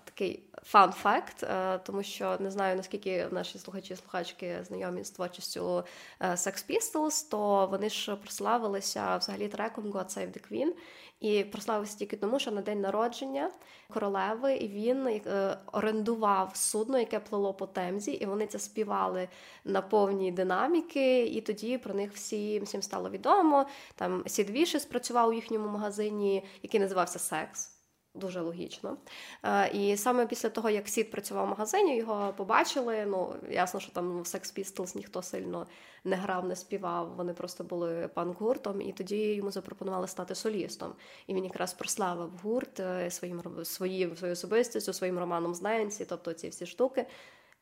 Такий 0.03 0.43
фан 0.63 0.91
факт, 0.91 1.47
тому 1.85 2.03
що 2.03 2.37
не 2.39 2.51
знаю 2.51 2.75
наскільки 2.75 3.27
наші 3.31 3.59
слухачі 3.59 3.93
і 3.93 3.97
слухачки 3.97 4.63
знайомі 4.71 5.03
з 5.03 5.09
творчістю 5.09 5.83
Sex 6.21 6.69
Pistols, 6.69 7.29
то 7.29 7.67
вони 7.71 7.89
ж 7.89 8.15
прославилися 8.15 9.17
взагалі 9.17 9.47
треком 9.47 9.83
God 9.85 10.17
Save 10.17 10.31
the 10.31 10.51
Queen. 10.51 10.71
І 11.19 11.43
прославився 11.43 11.97
тільки 11.97 12.17
тому, 12.17 12.39
що 12.39 12.51
на 12.51 12.61
день 12.61 12.81
народження 12.81 13.51
королеви 13.93 14.57
він 14.57 15.07
е, 15.07 15.57
орендував 15.71 16.55
судно, 16.55 16.99
яке 16.99 17.19
плило 17.19 17.53
по 17.53 17.67
темзі, 17.67 18.11
і 18.11 18.25
вони 18.25 18.47
це 18.47 18.59
співали 18.59 19.27
на 19.65 19.81
повній 19.81 20.31
динаміки. 20.31 21.25
І 21.25 21.41
тоді 21.41 21.77
про 21.77 21.93
них 21.93 22.13
всі 22.13 22.59
всім 22.59 22.81
стало 22.81 23.09
відомо. 23.09 23.65
Там 23.95 24.23
Сід 24.27 24.49
Віші 24.49 24.79
спрацював 24.79 25.29
у 25.29 25.33
їхньому 25.33 25.67
магазині, 25.67 26.43
який 26.63 26.79
називався 26.79 27.19
Секс. 27.19 27.80
Дуже 28.13 28.41
логічно. 28.41 28.97
Е, 29.43 29.69
і 29.73 29.97
саме 29.97 30.25
після 30.25 30.49
того, 30.49 30.69
як 30.69 30.87
Сід 30.87 31.11
працював 31.11 31.45
в 31.45 31.49
магазині, 31.49 31.97
його 31.97 32.33
побачили. 32.33 33.05
Ну, 33.05 33.35
ясно, 33.49 33.79
що 33.79 33.91
там 33.91 34.19
в 34.21 34.25
Sex 34.25 34.59
Pistols 34.59 34.97
ніхто 34.97 35.21
сильно 35.21 35.67
не 36.03 36.15
грав, 36.15 36.45
не 36.45 36.55
співав. 36.55 37.15
Вони 37.15 37.33
просто 37.33 37.63
були 37.63 38.09
панк-гуртом, 38.15 38.81
і 38.81 38.91
тоді 38.91 39.33
йому 39.33 39.51
запропонували 39.51 40.07
стати 40.07 40.35
солістом. 40.35 40.93
І 41.27 41.33
він 41.33 41.43
якраз 41.43 41.73
прославив 41.73 42.31
гурт 42.43 42.79
е, 42.79 43.11
своїм 43.11 43.41
своїм 43.63 44.15
своєю 44.15 44.33
особистістю, 44.33 44.93
своїм 44.93 45.19
романом 45.19 45.55
з 45.55 45.61
Ненсі, 45.61 46.05
тобто 46.05 46.33
ці 46.33 46.49
всі 46.49 46.65
штуки. 46.65 47.05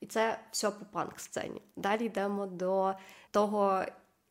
І 0.01 0.05
це 0.05 0.39
все 0.51 0.71
по 0.71 0.85
панк-сцені. 0.85 1.61
Далі 1.75 2.05
йдемо 2.05 2.45
до 2.45 2.93
того, 3.31 3.83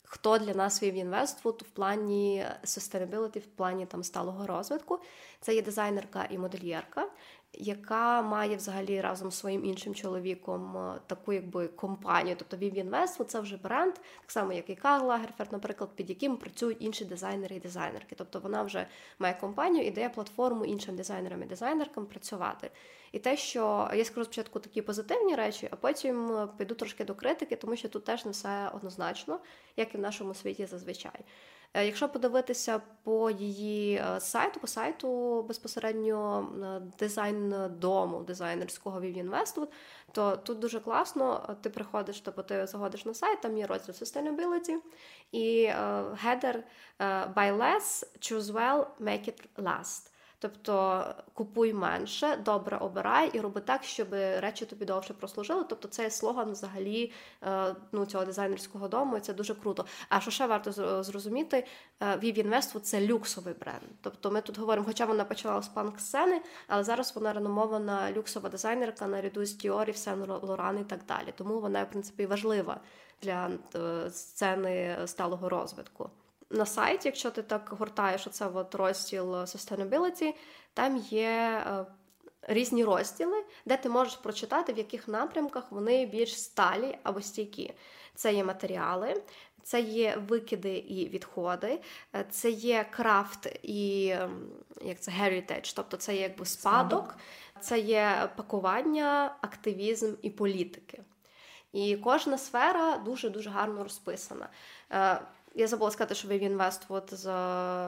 хто 0.09 0.39
для 0.39 0.55
нас 0.55 0.83
Vivian 0.83 1.11
Westwood 1.11 1.65
в 1.65 1.69
плані 1.69 2.47
sustainability, 2.65 3.39
в 3.39 3.47
плані 3.47 3.87
там 3.87 4.05
сталого 4.05 4.47
розвитку. 4.47 4.99
Це 5.41 5.55
є 5.55 5.63
дизайнерка 5.63 6.27
і 6.31 6.39
модельєрка, 6.39 7.07
яка 7.53 8.23
має 8.23 8.57
взагалі 8.57 9.01
разом 9.01 9.31
з 9.31 9.39
своїм 9.39 9.65
іншим 9.65 9.95
чоловіком 9.95 10.77
е, 10.77 11.01
таку 11.07 11.33
якби 11.33 11.69
компанію. 11.69 12.37
Тобто 12.39 12.57
Vivian 12.57 12.91
Westwood– 12.91 13.25
це 13.27 13.41
вже 13.41 13.57
бренд, 13.57 13.95
так 13.95 14.31
само 14.31 14.53
як 14.53 14.71
і 14.71 14.75
Карл 14.75 15.07
Лагерферд, 15.07 15.53
наприклад, 15.53 15.91
під 15.95 16.09
яким 16.09 16.37
працюють 16.37 16.77
інші 16.81 17.05
дизайнери 17.05 17.57
і 17.57 17.61
дизайнерки. 17.61 18.15
Тобто 18.15 18.41
вона 18.41 18.63
вже 18.63 18.87
має 19.19 19.35
компанію 19.35 19.87
і 19.87 19.91
дає 19.91 20.09
платформу 20.09 20.65
іншим 20.65 20.97
дизайнерам 20.97 21.43
і 21.43 21.47
дизайнеркам 21.47 22.07
працювати. 22.07 22.71
І 23.13 23.19
те, 23.19 23.37
що 23.37 23.91
я 23.95 24.05
скажу 24.05 24.25
спочатку 24.25 24.59
такі 24.59 24.83
позитивні 24.83 25.35
речі, 25.35 25.69
а 25.71 25.77
потім 25.77 26.33
е, 26.33 26.49
піду 26.59 26.75
трошки 26.75 27.05
до 27.05 27.15
критики, 27.15 27.57
тому 27.57 27.77
що 27.77 27.89
тут 27.89 28.05
теж 28.05 28.25
не 28.25 28.31
все 28.31 28.71
однозначно, 28.75 29.41
як 29.77 29.95
і 29.95 29.99
в 29.99 30.01
нашому 30.01 30.35
світі 30.35 30.67
зазвичай. 30.67 31.21
Е, 31.75 31.87
якщо 31.87 32.09
подивитися 32.09 32.81
по 33.03 33.31
її 33.31 33.97
е, 33.97 34.21
сайту, 34.21 34.61
по 34.61 34.67
сайту 34.67 35.43
безпосередньо 35.43 36.49
дизайн 36.99 37.55
дому 37.71 38.23
дизайнерського 38.23 39.01
Vivian 39.01 39.65
то 40.13 40.37
тут 40.37 40.59
дуже 40.59 40.81
класно. 40.81 41.57
Ти 41.61 41.71
приходиш, 41.71 42.21
тобто 42.21 42.43
ти 42.43 42.67
заходиш 42.67 43.05
на 43.05 43.15
сайт, 43.15 43.41
там 43.41 43.59
є 43.59 43.67
розділ 43.67 43.95
Sustainability 43.95 44.77
і 45.33 45.73
header 46.25 46.63
Buy 47.35 47.59
less, 47.59 48.05
choose 48.21 48.53
well, 48.53 48.87
make 49.01 49.29
it 49.29 49.41
last. 49.57 50.11
Тобто 50.41 51.05
купуй 51.35 51.73
менше, 51.73 52.37
добре 52.45 52.77
обирай 52.77 53.31
і 53.33 53.41
роби 53.41 53.61
так, 53.61 53.85
щоб 53.85 54.09
речі 54.13 54.67
тобі 54.67 54.85
довше 54.85 55.15
прослужили. 55.15 55.65
Тобто 55.69 55.89
це 55.89 56.11
слоган 56.11 56.53
взагалі 56.53 57.13
е, 57.43 57.75
ну, 57.93 58.07
цього 58.07 58.25
дизайнерського 58.25 58.89
дому, 58.89 59.17
і 59.17 59.21
це 59.21 59.35
дуже 59.35 59.55
круто. 59.55 59.85
А 60.09 60.21
що 60.21 60.31
ще 60.31 60.47
варто 60.47 61.03
зрозуміти, 61.03 61.67
Vivian 62.01 62.55
Westwood– 62.55 62.81
це 62.81 63.07
люксовий 63.07 63.55
бренд. 63.55 63.83
Тобто 64.01 64.31
ми 64.31 64.41
тут 64.41 64.59
говоримо, 64.59 64.87
хоча 64.87 65.07
вона 65.07 65.25
почала 65.25 65.63
з 65.63 65.69
панк-сцени, 65.69 66.41
але 66.69 66.85
зараз 66.85 67.15
вона 67.15 67.33
реномована 67.33 68.13
люксова 68.13 68.49
дизайнерка 68.49 69.07
наряду 69.07 69.45
з 69.45 69.57
Діор 69.57 69.87
і 69.87 69.95
Сен 69.95 70.25
Лоран 70.43 70.79
і 70.79 70.85
так 70.85 71.01
далі. 71.09 71.35
Тому 71.37 71.61
вона, 71.61 71.85
в 71.85 71.91
принципі, 71.91 72.27
важлива 72.27 72.81
для 73.23 73.51
е, 73.75 74.11
сцени 74.11 74.97
сталого 75.07 75.49
розвитку 75.49 76.11
на 76.51 76.67
сайті, 76.67 77.09
якщо 77.09 77.31
ти 77.31 77.43
так 77.43 77.75
гортаєш 77.79 78.27
оце 78.27 78.47
от 78.55 78.75
розділ 78.75 79.35
Sustainability, 79.35 80.35
там 80.75 80.97
є 80.97 81.63
е, 81.67 81.87
різні 82.43 82.85
розділи, 82.85 83.45
де 83.67 83.77
ти 83.77 83.89
можеш 83.89 84.17
прочитати, 84.17 84.73
в 84.73 84.79
яких 84.79 85.09
напрямках 85.09 85.73
вони 85.73 86.07
більш 86.07 86.43
сталі 86.43 86.99
або 87.03 87.21
стійкі. 87.21 87.75
Це 88.15 88.35
є 88.35 88.45
матеріали, 88.45 89.23
це 89.63 89.81
є 89.81 90.17
викиди 90.29 90.77
і 90.77 91.09
відходи, 91.09 91.81
е, 92.15 92.25
це 92.31 92.51
є 92.51 92.87
крафт 92.91 93.59
і 93.63 94.11
ем, 94.15 94.51
як 94.83 95.01
це 95.01 95.11
heritage, 95.11 95.73
тобто 95.77 95.97
це 95.97 96.15
є 96.15 96.21
якби 96.21 96.47
спадок, 96.47 97.17
це 97.61 97.79
є 97.79 98.31
пакування, 98.37 99.37
активізм 99.41 100.15
і 100.23 100.31
політики. 100.31 101.03
І 101.73 101.97
кожна 101.97 102.39
сфера 102.39 102.97
дуже 102.97 103.31
дуже 103.31 103.51
гарно 103.51 103.83
розписана. 103.83 104.49
Я 105.59 105.67
забула 105.67 105.91
сказати, 105.91 106.15
що 106.15 106.29
ви 106.29 106.39
Вествуд 106.57 107.03
з 107.13 107.27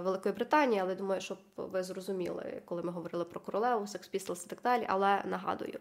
Великої 0.01 0.35
Британії, 0.35 0.81
але 0.81 0.95
думаю, 0.95 1.21
щоб 1.21 1.39
ви 1.57 1.83
зрозуміли, 1.83 2.63
коли 2.65 2.83
ми 2.83 2.93
говорили 2.93 3.25
про 3.25 3.41
королеву, 3.41 3.85
Sex 3.85 4.15
Pistols 4.15 4.45
і 4.47 4.49
так 4.49 4.59
далі. 4.63 4.87
Але 4.89 5.23
нагадую, 5.25 5.79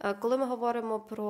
е, 0.00 0.14
коли 0.14 0.38
ми 0.38 0.46
говоримо 0.46 1.00
про 1.00 1.26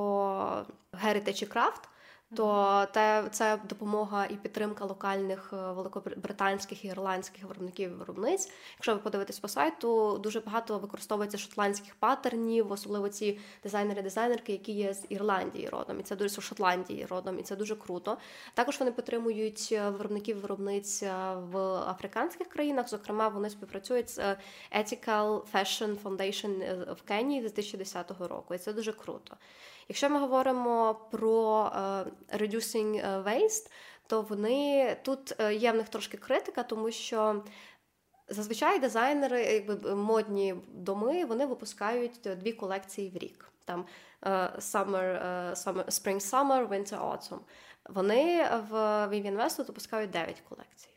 Heritage 1.04 1.42
і 1.42 1.46
Craft, 1.46 1.88
то 2.34 2.86
те, 2.92 3.24
це 3.30 3.58
допомога 3.68 4.26
і 4.26 4.36
підтримка 4.36 4.84
локальних 4.84 5.50
е, 5.52 5.72
великобританських 5.72 6.84
і 6.84 6.88
ірландських 6.88 7.44
виробників 7.44 7.90
і 7.90 7.94
виробниць. 7.94 8.50
Якщо 8.76 8.94
ви 8.94 8.98
подивитесь 8.98 9.38
по 9.38 9.48
сайту, 9.48 10.18
дуже 10.18 10.40
багато 10.40 10.78
використовується 10.78 11.38
шотландських 11.38 11.94
паттернів, 11.94 12.72
особливо 12.72 13.08
ці 13.08 13.38
дизайнери-дизайнерки, 13.64 14.52
які 14.52 14.72
є 14.72 14.94
з 14.94 15.06
Ірландії 15.08 15.68
родом, 15.68 16.00
і 16.00 16.02
це 16.02 16.16
дуже 16.16 16.28
з 16.28 16.40
Шотландії 16.40 17.06
родом, 17.06 17.38
і 17.38 17.42
це 17.42 17.56
дуже 17.56 17.76
круто. 17.76 18.18
Також 18.54 18.80
вони 18.80 18.92
підтримують 18.92 19.68
е, 19.72 19.90
виробників 19.90 20.40
виробниць 20.40 21.02
е, 21.02 21.34
в 21.34 21.58
африканських 21.64 22.48
країнах. 22.48 22.88
Зокрема, 22.88 23.28
вони 23.28 23.50
співпрацюють 23.50 24.10
з 24.10 24.18
Ethical 24.76 25.42
Fashion 25.54 25.96
Foundation 26.02 26.92
в 26.94 27.02
Кенії 27.02 27.40
з 27.40 27.44
2010 27.44 28.10
року, 28.20 28.54
і 28.54 28.58
це 28.58 28.72
дуже 28.72 28.92
круто. 28.92 29.36
Якщо 29.88 30.10
ми 30.10 30.18
говоримо 30.18 30.94
про 31.10 31.66
е, 31.74 31.78
reducing 32.36 32.96
е, 32.96 33.22
waste, 33.22 33.70
то 34.06 34.22
вони 34.22 34.96
тут 35.02 35.40
е, 35.40 35.54
є 35.54 35.72
в 35.72 35.76
них 35.76 35.88
трошки 35.88 36.16
критика, 36.16 36.62
тому 36.62 36.90
що. 36.90 37.44
Зазвичай 38.28 38.78
дизайнери, 38.78 39.42
якби 39.42 39.94
модні 39.94 40.54
доми, 40.68 41.24
вони 41.24 41.46
випускають 41.46 42.20
дві 42.36 42.52
колекції 42.52 43.10
в 43.10 43.16
рік. 43.16 43.52
Там 43.64 43.86
summer, 44.58 45.20
summer, 45.52 45.84
Spring 45.84 46.30
Summer, 46.30 46.68
Winter 46.68 47.10
Autumn. 47.10 47.38
Вони 47.88 48.48
в 48.70 48.74
Vivienne 49.06 49.36
Westwood 49.36 49.66
випускають 49.66 50.10
9 50.10 50.42
колекцій. 50.48 50.88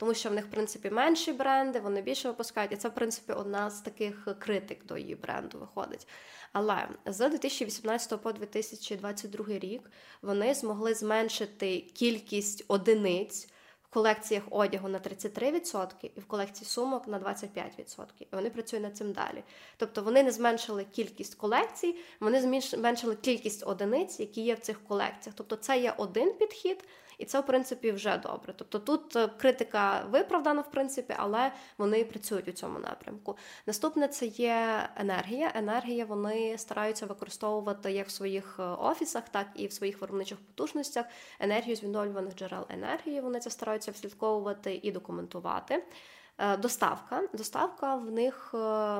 Тому 0.00 0.14
що 0.14 0.30
в 0.30 0.32
них, 0.32 0.46
в 0.46 0.50
принципі, 0.50 0.90
менші 0.90 1.32
бренди, 1.32 1.80
вони 1.80 2.02
більше 2.02 2.28
випускають. 2.28 2.72
І 2.72 2.76
це, 2.76 2.88
в 2.88 2.94
принципі, 2.94 3.32
одна 3.32 3.70
з 3.70 3.80
таких 3.80 4.28
критик 4.38 4.86
до 4.86 4.98
її 4.98 5.14
бренду 5.14 5.58
виходить. 5.58 6.08
Але 6.52 6.88
з 7.06 7.28
2018 7.28 8.22
по 8.22 8.32
2022 8.32 9.44
рік 9.58 9.90
вони 10.22 10.54
змогли 10.54 10.94
зменшити 10.94 11.80
кількість 11.80 12.64
одиниць 12.68 13.48
в 13.82 13.92
колекціях 13.92 14.42
одягу 14.50 14.88
на 14.88 14.98
33% 14.98 16.10
і 16.16 16.20
в 16.20 16.24
колекції 16.24 16.68
сумок 16.68 17.08
на 17.08 17.18
25%. 17.18 18.06
І 18.20 18.26
вони 18.32 18.50
працюють 18.50 18.82
над 18.82 18.96
цим 18.96 19.12
далі. 19.12 19.42
Тобто 19.76 20.02
вони 20.02 20.22
не 20.22 20.30
зменшили 20.32 20.84
кількість 20.84 21.34
колекцій, 21.34 21.96
вони 22.20 22.60
зменшили 22.60 23.16
кількість 23.16 23.66
одиниць, 23.66 24.20
які 24.20 24.40
є 24.40 24.54
в 24.54 24.58
цих 24.58 24.84
колекціях. 24.84 25.36
Тобто, 25.36 25.56
це 25.56 25.80
є 25.80 25.94
один 25.96 26.32
підхід. 26.32 26.84
І 27.20 27.24
це, 27.24 27.40
в 27.40 27.46
принципі, 27.46 27.92
вже 27.92 28.16
добре. 28.16 28.54
Тобто 28.56 28.78
тут 28.78 29.16
е, 29.16 29.28
критика 29.38 30.04
виправдана, 30.10 30.60
в 30.60 30.70
принципі, 30.70 31.14
але 31.16 31.52
вони 31.78 32.04
працюють 32.04 32.48
у 32.48 32.52
цьому 32.52 32.78
напрямку. 32.78 33.36
Наступне 33.66 34.08
це 34.08 34.26
є 34.26 34.88
енергія. 34.96 35.52
Енергія 35.54 36.04
вони 36.04 36.58
стараються 36.58 37.06
використовувати 37.06 37.92
як 37.92 38.06
в 38.06 38.10
своїх 38.10 38.56
е, 38.58 38.62
офісах, 38.62 39.28
так 39.28 39.46
і 39.54 39.66
в 39.66 39.72
своїх 39.72 40.00
виробничих 40.00 40.38
потужностях. 40.38 41.06
Енергію 41.40 41.76
з 41.76 41.82
відновлюваних 41.82 42.34
джерел 42.34 42.66
енергії. 42.68 43.20
Вони 43.20 43.40
це 43.40 43.50
стараються 43.50 43.90
вслідковувати 43.90 44.80
і 44.82 44.92
документувати. 44.92 45.84
Е, 46.38 46.56
доставка. 46.56 47.22
Доставка 47.32 47.94
в 47.94 48.10
них 48.10 48.48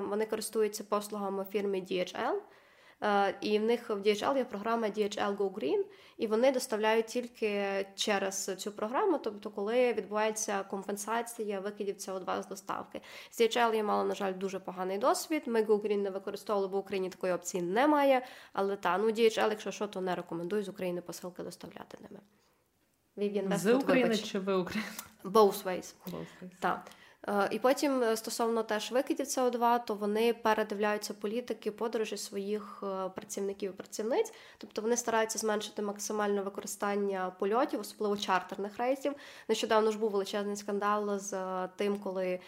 вони 0.09 0.27
користуються 0.27 0.85
послугами 0.85 1.47
фірми 1.51 1.77
DHL. 1.81 2.35
Е, 3.03 3.35
і 3.41 3.59
в 3.59 3.63
них 3.63 3.91
в 3.91 3.93
DHL 3.93 4.37
є 4.37 4.45
програма 4.45 4.87
DHL 4.87 5.37
Go 5.37 5.51
Green, 5.51 5.85
і 6.17 6.27
вони 6.27 6.53
доставляють 6.53 7.07
тільки 7.07 7.87
через 7.95 8.45
цю 8.45 8.73
програму, 8.73 9.19
тобто, 9.19 9.51
коли 9.51 9.93
відбувається 9.93 10.63
компенсація 10.63 11.61
викидів 11.61 11.97
СО2 11.97 12.43
з 12.43 12.47
доставки. 12.47 13.01
З 13.31 13.41
DHL 13.41 13.75
я 13.75 13.85
мала, 13.85 14.05
на 14.05 14.15
жаль, 14.15 14.35
дуже 14.35 14.59
поганий 14.59 14.99
досвід. 14.99 15.43
Ми 15.47 15.63
Go 15.63 15.81
Green 15.81 15.97
не 16.03 16.11
використовували, 16.11 16.69
бо 16.69 16.77
в 16.77 16.81
Україні 16.81 17.11
такої 17.11 17.33
опції 17.33 17.63
немає. 17.63 18.27
Але 18.53 18.77
та 18.77 18.99
ну 18.99 19.07
DHL, 19.07 19.51
якщо 19.51 19.71
що, 19.71 19.87
то 19.87 20.01
не 20.01 20.15
рекомендую 20.15 20.63
з 20.63 20.69
України 20.69 21.01
посилки 21.01 21.43
доставляти 21.43 21.99
ними. 22.01 22.21
З 23.59 23.75
України 23.75 24.17
чи 24.17 24.39
ви 24.39 24.55
Україна? 24.55 24.91
Both 25.25 25.65
ways. 25.65 25.95
Both 26.07 26.27
ways. 26.43 26.51
Так. 26.61 26.91
Е, 27.29 27.49
і 27.51 27.59
потім 27.59 28.03
е, 28.03 28.17
стосовно 28.17 28.63
теж 28.63 28.93
викидів 28.93 29.27
СО2, 29.27 29.85
то 29.85 29.95
вони 29.95 30.33
передивляються 30.33 31.15
політики 31.15 31.71
подорожі 31.71 32.17
своїх 32.17 32.83
е, 32.83 33.09
працівників 33.09 33.71
і 33.71 33.75
працівниць, 33.75 34.33
тобто 34.59 34.83
вони 34.83 34.97
стараються 34.97 35.39
зменшити 35.39 35.83
максимальне 35.83 36.43
використання 36.43 37.33
польотів, 37.39 37.81
особливо 37.81 38.17
чартерних 38.17 38.79
рейсів. 38.79 39.15
Нещодавно 39.49 39.91
ж 39.91 39.99
був 39.99 40.11
величезний 40.11 40.57
скандал 40.57 41.19
з 41.19 41.69
тим, 41.77 41.99
коли 41.99 42.41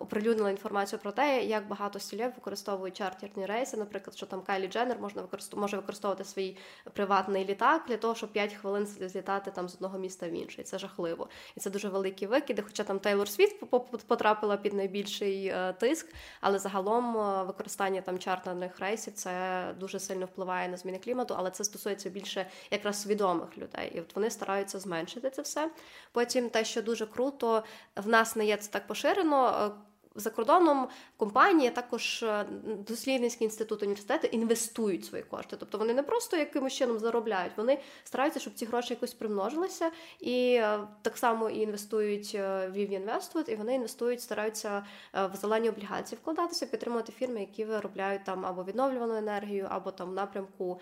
оприлюднила 0.00 0.50
інформацію 0.50 0.98
про 0.98 1.12
те, 1.12 1.44
як 1.44 1.68
багато 1.68 1.98
стілів 1.98 2.32
використовують 2.36 2.96
чартерні 2.96 3.46
рейси. 3.46 3.76
Наприклад, 3.76 4.16
що 4.16 4.26
там 4.26 4.42
Кайлі 4.42 4.68
Дженнер 4.68 4.98
можна 5.00 5.22
використовувати, 5.22 5.60
може 5.60 5.76
використовувати 5.76 6.24
свій 6.24 6.56
приватний 6.92 7.44
літак 7.44 7.82
для 7.88 7.96
того, 7.96 8.14
щоб 8.14 8.32
5 8.32 8.52
хвилин 8.52 8.86
злітати 8.86 9.50
там 9.50 9.68
з 9.68 9.74
одного 9.74 9.98
міста 9.98 10.28
в 10.28 10.32
інше. 10.32 10.60
І 10.60 10.64
Це 10.64 10.78
жахливо. 10.78 11.28
І 11.56 11.60
це 11.60 11.70
дуже 11.70 11.88
великі 11.88 12.26
викиди. 12.26 12.62
Хоча 12.62 12.84
там 12.84 12.98
Тейлор 12.98 13.28
Світ 13.28 13.60
потрапила 14.06 14.56
під 14.56 14.72
найбільший 14.72 15.46
е, 15.46 15.72
тиск, 15.72 16.12
але 16.40 16.58
загалом 16.58 17.16
е, 17.16 17.42
використання 17.42 18.00
там 18.00 18.18
чартерних 18.18 18.80
рейсів 18.80 19.12
це 19.12 19.64
дуже 19.80 20.00
сильно 20.00 20.26
впливає 20.26 20.68
на 20.68 20.76
зміни 20.76 20.98
клімату, 20.98 21.34
але 21.38 21.50
це 21.50 21.64
стосується 21.64 22.10
більше 22.10 22.46
якраз 22.70 23.02
свідомих 23.02 23.58
людей. 23.58 23.92
І 23.94 24.00
от 24.00 24.16
вони 24.16 24.30
стараються 24.30 24.78
зменшити 24.78 25.30
це 25.30 25.42
все. 25.42 25.70
Потім 26.12 26.50
те, 26.50 26.64
що 26.64 26.82
дуже 26.82 27.06
круто, 27.06 27.64
в 27.96 28.08
нас 28.08 28.36
не 28.36 28.46
є 28.46 28.56
це 28.56 28.70
так 28.70 28.86
поширено. 28.86 29.53
Е, 29.54 29.93
за 30.14 30.30
кордоном 30.30 30.88
компанії, 31.16 31.70
також 31.70 32.22
е, 32.22 32.46
дослідницькі 32.88 33.44
інститути, 33.44 33.86
університети 33.86 34.26
інвестують 34.26 35.04
свої 35.04 35.24
кошти. 35.24 35.56
Тобто 35.60 35.78
вони 35.78 35.94
не 35.94 36.02
просто 36.02 36.36
якимось 36.36 36.72
чином 36.72 36.98
заробляють, 36.98 37.52
вони 37.56 37.78
стараються, 38.04 38.40
щоб 38.40 38.54
ці 38.54 38.64
гроші 38.66 38.92
якось 38.94 39.14
примножилися, 39.14 39.90
і 40.20 40.54
е, 40.54 40.78
так 41.02 41.16
само 41.16 41.50
і 41.50 41.60
інвестують 41.60 42.34
в 42.34 42.76
Investwood, 42.76 43.50
і 43.50 43.56
вони 43.56 43.74
інвестують, 43.74 44.20
стараються 44.20 44.86
в 45.12 45.36
зелені 45.36 45.68
облігації 45.68 46.18
вкладатися, 46.22 46.66
підтримувати 46.66 47.12
фірми, 47.12 47.40
які 47.40 47.64
виробляють 47.64 48.24
там 48.24 48.46
або 48.46 48.64
відновлювану 48.64 49.16
енергію, 49.16 49.66
або 49.70 49.90
там 49.90 50.10
в 50.10 50.12
напрямку 50.12 50.80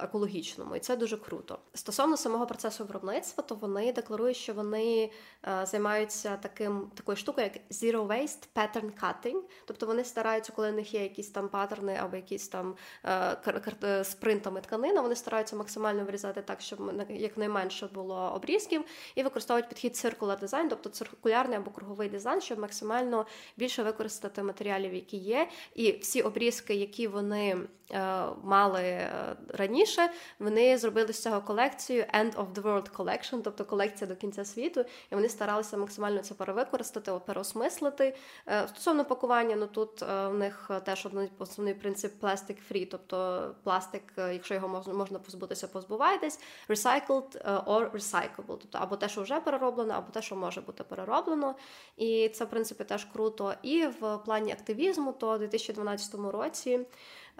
екологічному. 0.00 0.76
І 0.76 0.80
це 0.80 0.96
дуже 0.96 1.16
круто. 1.16 1.58
Стосовно 1.74 2.16
самого 2.16 2.46
процесу 2.46 2.84
виробництва, 2.84 3.44
то 3.44 3.54
вони 3.54 3.92
декларують, 3.92 4.36
що 4.36 4.54
вони 4.54 5.10
займаються 5.62 6.36
таким 6.36 6.90
такою 6.94 7.16
штукою, 7.16 7.50
як 7.54 7.62
zero 7.70 8.06
waste 8.06 8.35
pattern 8.54 8.90
cutting, 9.02 9.40
тобто 9.64 9.86
вони 9.86 10.04
стараються, 10.04 10.52
коли 10.56 10.70
в 10.70 10.74
них 10.74 10.94
є 10.94 11.02
якісь 11.02 11.30
там 11.30 11.48
паттерни 11.48 11.98
або 12.02 12.16
якісь 12.16 12.48
там 12.48 12.74
е, 13.04 14.04
з 14.04 14.14
принтами 14.14 14.60
тканина, 14.60 15.00
вони 15.00 15.14
стараються 15.14 15.56
максимально 15.56 16.04
вирізати 16.04 16.42
так, 16.42 16.60
щоб 16.60 16.78
якнайменше 17.08 17.86
було 17.86 18.32
обрізків, 18.34 18.84
і 19.14 19.22
використовують 19.22 19.68
підхід 19.68 19.92
circular 19.92 20.44
design, 20.44 20.66
тобто 20.70 20.88
циркулярний 20.88 21.58
або 21.58 21.70
круговий 21.70 22.08
дизайн, 22.08 22.40
щоб 22.40 22.58
максимально 22.58 23.26
більше 23.56 23.82
використати 23.82 24.42
матеріалів, 24.42 24.94
які 24.94 25.16
є, 25.16 25.48
і 25.74 25.92
всі 25.92 26.22
обрізки, 26.22 26.74
які 26.74 27.06
вони 27.06 27.56
е, 27.90 28.24
мали 28.42 28.82
е, 28.82 29.36
раніше, 29.48 30.10
вони 30.38 30.78
зробили 30.78 31.12
з 31.12 31.22
цього 31.22 31.40
колекцію 31.40 32.04
End 32.14 32.34
of 32.34 32.52
the 32.54 32.62
World 32.62 32.96
Collection, 32.96 33.40
тобто 33.42 33.64
колекція 33.64 34.08
до 34.08 34.16
кінця 34.16 34.44
світу, 34.44 34.84
і 35.12 35.14
вони 35.14 35.28
старалися 35.28 35.76
максимально 35.76 36.22
це 36.22 36.34
перевикористати, 36.34 37.12
переосмислити. 37.26 38.16
Е, 38.48 38.68
стосовно 38.68 39.04
пакування, 39.04 39.56
ну 39.56 39.66
тут 39.66 40.02
е, 40.02 40.28
в 40.28 40.34
них 40.34 40.70
теж 40.84 41.08
основний 41.38 41.74
принцип 41.74 42.22
plastic 42.22 42.56
free, 42.72 42.88
тобто 42.90 43.50
пластик, 43.62 44.02
е, 44.18 44.32
якщо 44.32 44.54
його 44.54 44.68
можна 44.68 44.94
можна 44.94 45.18
позбутися, 45.18 45.68
позбувайтесь, 45.68 46.40
recycled 46.68 47.44
or 47.66 47.90
recyclable, 47.90 48.46
тобто 48.46 48.78
або 48.78 48.96
те, 48.96 49.08
що 49.08 49.22
вже 49.22 49.40
перероблено, 49.40 49.94
або 49.94 50.12
те, 50.12 50.22
що 50.22 50.36
може 50.36 50.60
бути 50.60 50.84
перероблено. 50.84 51.54
І 51.96 52.28
це 52.28 52.44
в 52.44 52.50
принципі 52.50 52.84
теж 52.84 53.04
круто. 53.04 53.54
І 53.62 53.86
в 53.86 54.18
плані 54.24 54.52
активізму, 54.52 55.12
то 55.12 55.34
у 55.34 55.38
2012 55.38 56.14
році. 56.14 56.86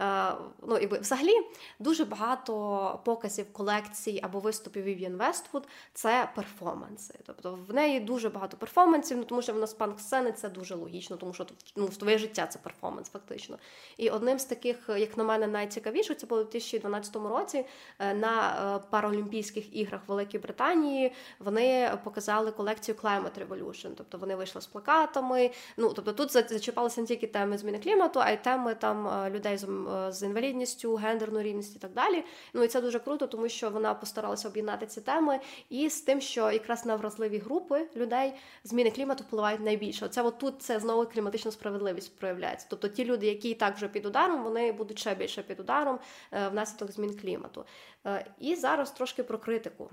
Е, 0.00 0.32
ну 0.66 0.76
і 0.76 0.86
взагалі 0.86 1.32
дуже 1.78 2.04
багато 2.04 3.00
показів 3.04 3.52
колекцій 3.52 4.20
або 4.22 4.38
виступів 4.38 4.86
Vivienne 4.86 5.16
Westwood– 5.16 5.62
це 5.94 6.28
перформанси. 6.34 7.14
Тобто 7.26 7.58
в 7.68 7.74
неї 7.74 8.00
дуже 8.00 8.28
багато 8.28 8.56
перформансів, 8.56 9.18
ну 9.18 9.24
тому 9.24 9.42
що 9.42 9.52
вона 9.52 9.66
з 9.66 9.74
панк 9.74 10.00
сцени 10.00 10.32
це 10.32 10.48
дуже 10.48 10.74
логічно, 10.74 11.16
тому 11.16 11.34
що 11.34 11.46
ну, 11.76 11.88
твоє 11.88 12.18
життя 12.18 12.46
це 12.46 12.58
перформанс, 12.58 13.08
фактично. 13.10 13.58
І 13.96 14.10
одним 14.10 14.38
з 14.38 14.44
таких, 14.44 14.90
як 14.96 15.16
на 15.16 15.24
мене, 15.24 15.46
найцікавіше, 15.46 16.14
це 16.14 16.26
було 16.26 16.40
у 16.40 16.44
2012 16.44 17.16
році 17.16 17.64
е, 17.98 18.14
на 18.14 18.56
е, 18.76 18.86
Паралімпійських 18.90 19.76
іграх 19.76 20.00
Великої 20.06 20.42
Британії. 20.42 21.12
Вони 21.38 21.98
показали 22.04 22.50
колекцію 22.50 22.96
Climate 23.02 23.46
Revolution, 23.48 23.90
тобто 23.96 24.18
вони 24.18 24.36
вийшли 24.36 24.60
з 24.60 24.66
плакатами. 24.66 25.50
Ну 25.76 25.92
тобто 25.92 26.12
тут 26.12 26.32
зачіпалися 26.32 27.00
не 27.00 27.06
тільки 27.06 27.26
теми 27.26 27.58
зміни 27.58 27.78
клімату, 27.78 28.20
а 28.22 28.30
й 28.30 28.36
теми 28.36 28.74
там 28.74 29.30
людей 29.30 29.56
з 29.56 29.64
там 29.86 30.08
е, 30.08 30.12
з 30.12 30.22
інвалідністю, 30.22 30.94
гендерну 30.94 31.42
рівність 31.42 31.76
і 31.76 31.78
так 31.78 31.92
далі. 31.92 32.24
Ну 32.54 32.62
і 32.62 32.68
це 32.68 32.80
дуже 32.80 32.98
круто, 32.98 33.26
тому 33.26 33.48
що 33.48 33.70
вона 33.70 33.94
постаралася 33.94 34.48
об'єднати 34.48 34.86
ці 34.86 35.00
теми 35.00 35.40
і 35.70 35.90
з 35.90 36.00
тим, 36.00 36.20
що 36.20 36.50
якраз 36.50 36.86
на 36.86 36.96
вразливі 36.96 37.38
групи 37.38 37.88
людей 37.96 38.32
зміни 38.64 38.90
клімату 38.90 39.24
впливають 39.24 39.60
найбільше. 39.60 40.08
Це 40.08 40.22
от 40.22 40.38
тут 40.38 40.62
це 40.62 40.80
знову 40.80 41.06
кліматична 41.06 41.50
справедливість 41.50 42.18
проявляється. 42.18 42.66
Тобто 42.70 42.88
ті 42.88 43.04
люди, 43.04 43.26
які 43.26 43.50
і 43.50 43.54
так 43.54 43.76
вже 43.76 43.88
під 43.88 44.06
ударом, 44.06 44.42
вони 44.42 44.72
будуть 44.72 44.98
ще 44.98 45.14
більше 45.14 45.42
під 45.42 45.60
ударом 45.60 45.98
е, 46.32 46.48
внаслідок 46.48 46.92
змін 46.92 47.18
клімату. 47.18 47.64
Е, 48.06 48.26
і 48.38 48.54
зараз 48.54 48.90
трошки 48.90 49.22
про 49.22 49.38
критику. 49.38 49.90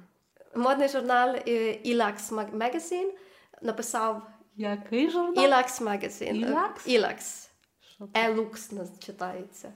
Модний 0.55 0.89
журнал 0.89 1.29
Elax 1.85 2.17
Magazine 2.31 3.11
написав 3.61 4.21
який 4.55 5.09
журнал? 5.09 5.45
Elax 5.45 5.81
Magazine. 5.81 6.45
Elax? 6.45 6.87
Elax. 6.87 7.49
Елукс 8.13 8.71
читається. 8.99 9.73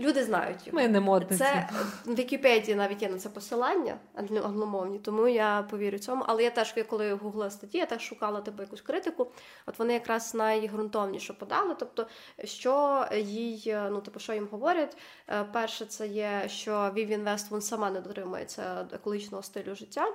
Люди 0.00 0.24
знають 0.24 0.66
його. 0.66 0.78
Ми 0.78 0.88
не 0.88 1.00
модниці. 1.00 1.44
Це 1.44 1.68
в 2.04 2.14
Вікіпедії 2.14 2.76
навіть 2.76 3.02
є 3.02 3.08
на 3.08 3.18
це 3.18 3.28
посилання 3.28 3.96
англомовні, 4.14 4.98
тому 4.98 5.28
я 5.28 5.66
повірю 5.70 5.98
цьому. 5.98 6.24
Але 6.26 6.42
я 6.42 6.50
теж, 6.50 6.74
коли 6.88 7.12
гуглила 7.12 7.50
статті, 7.50 7.78
я 7.78 7.86
теж 7.86 8.02
шукала 8.02 8.40
типу 8.40 8.62
якусь 8.62 8.80
критику. 8.80 9.32
От 9.66 9.78
вони 9.78 9.92
якраз 9.92 10.34
найґрунтовніше 10.34 11.32
подали. 11.32 11.76
Тобто, 11.78 12.06
що 12.44 13.04
їй, 13.16 13.76
ну 13.90 14.00
типу, 14.00 14.20
що 14.20 14.32
їм 14.32 14.48
говорять. 14.50 14.96
Е, 15.28 15.44
перше, 15.52 15.86
це 15.86 16.06
є, 16.06 16.42
що 16.46 16.90
Vivian 16.96 17.24
Westwood 17.24 17.62
сама 17.62 17.90
не 17.90 18.00
дотримується 18.00 18.88
екологічного 18.92 19.42
стилю 19.42 19.74
життя. 19.74 20.06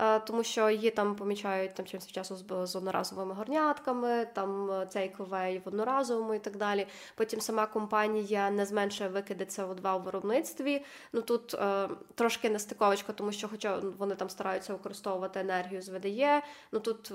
Е, 0.00 0.20
тому 0.20 0.44
що 0.44 0.70
її 0.70 0.90
там 0.90 1.14
помічають 1.14 1.74
там 1.74 1.86
від 1.86 2.10
часу 2.10 2.36
з 2.66 2.76
одноразовими 2.76 3.34
горнятками, 3.34 4.26
там 4.32 4.70
е, 4.70 4.86
цей 4.86 5.08
coffee 5.08 5.58
в 5.64 5.68
одноразовому 5.68 6.34
і 6.34 6.38
так 6.38 6.56
далі. 6.56 6.86
Потім 7.14 7.40
сама 7.40 7.66
компанія 7.66 8.50
не 8.50 8.66
зменшує 8.66 9.10
викиди 9.10 9.44
СО2 9.44 10.00
у 10.00 10.02
виробництві. 10.02 10.84
Ну 11.12 11.22
тут 11.22 11.54
е, 11.54 11.88
трошки 12.14 12.50
нестиковочка, 12.50 13.12
тому 13.12 13.32
що, 13.32 13.48
хоча 13.48 13.78
вони 13.98 14.14
там 14.14 14.30
стараються 14.30 14.72
використовувати 14.72 15.40
енергію 15.40 15.82
з 15.82 15.88
ВДЄ, 15.88 16.42
ну 16.72 16.80
тут 16.80 17.12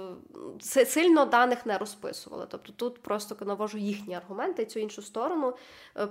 е, 0.75 0.85
сильно 0.85 1.25
даних 1.25 1.65
не 1.65 1.77
розписували. 1.77 2.47
Тобто 2.49 2.73
тут 2.73 3.01
просто 3.01 3.45
навожу 3.45 3.77
їхні 3.77 4.15
аргументи 4.15 4.63
і 4.63 4.65
цю 4.65 4.79
іншу 4.79 5.01
сторону. 5.01 5.53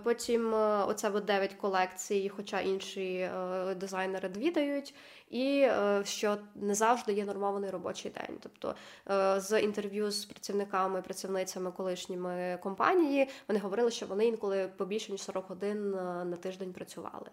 Потім 0.02 0.54
оце 0.88 1.10
9 1.10 1.54
колекцій, 1.54 2.32
хоча 2.36 2.60
інші 2.60 3.30
дизайнери 3.76 4.28
дві 4.28 4.50
дають 4.50 4.94
і 5.28 5.60
е, 5.60 6.02
що 6.04 6.38
не 6.54 6.74
завжди 6.74 7.12
є 7.12 7.24
нормований 7.24 7.70
робочий 7.70 8.10
день. 8.10 8.38
Тобто 8.40 8.74
е, 9.10 9.40
з 9.40 9.60
інтерв'ю 9.60 10.10
з 10.10 10.24
працівниками, 10.24 11.02
працівницями 11.02 11.72
колишніми 11.72 12.58
компанії 12.62 13.28
вони 13.48 13.60
говорили, 13.60 13.90
що 13.90 14.06
вони 14.06 14.26
інколи 14.26 14.70
по 14.76 14.84
більше 14.84 15.12
ніж 15.12 15.22
40 15.22 15.48
годин 15.48 15.94
е, 15.94 16.24
на 16.24 16.36
тиждень 16.36 16.72
працювали. 16.72 17.30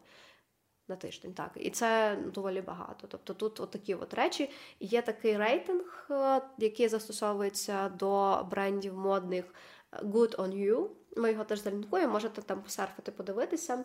На 0.87 0.95
тиждень, 0.95 1.33
так, 1.33 1.51
і 1.55 1.69
це 1.69 2.17
доволі 2.33 2.61
багато. 2.61 3.07
Тобто 3.07 3.33
тут 3.33 3.59
от 3.59 3.71
такі 3.71 3.95
от 3.95 4.13
речі. 4.13 4.49
Є 4.79 5.01
такий 5.01 5.37
рейтинг, 5.37 6.09
який 6.57 6.87
застосовується 6.87 7.89
до 7.89 8.43
брендів 8.51 8.97
модних 8.97 9.45
Good 9.91 10.35
on 10.35 10.49
You. 10.49 10.87
Ми 11.17 11.31
його 11.31 11.43
теж 11.43 11.63
залінкуємо, 11.63 12.13
можете 12.13 12.41
там 12.41 12.61
посерфити, 12.61 13.11
подивитися. 13.11 13.83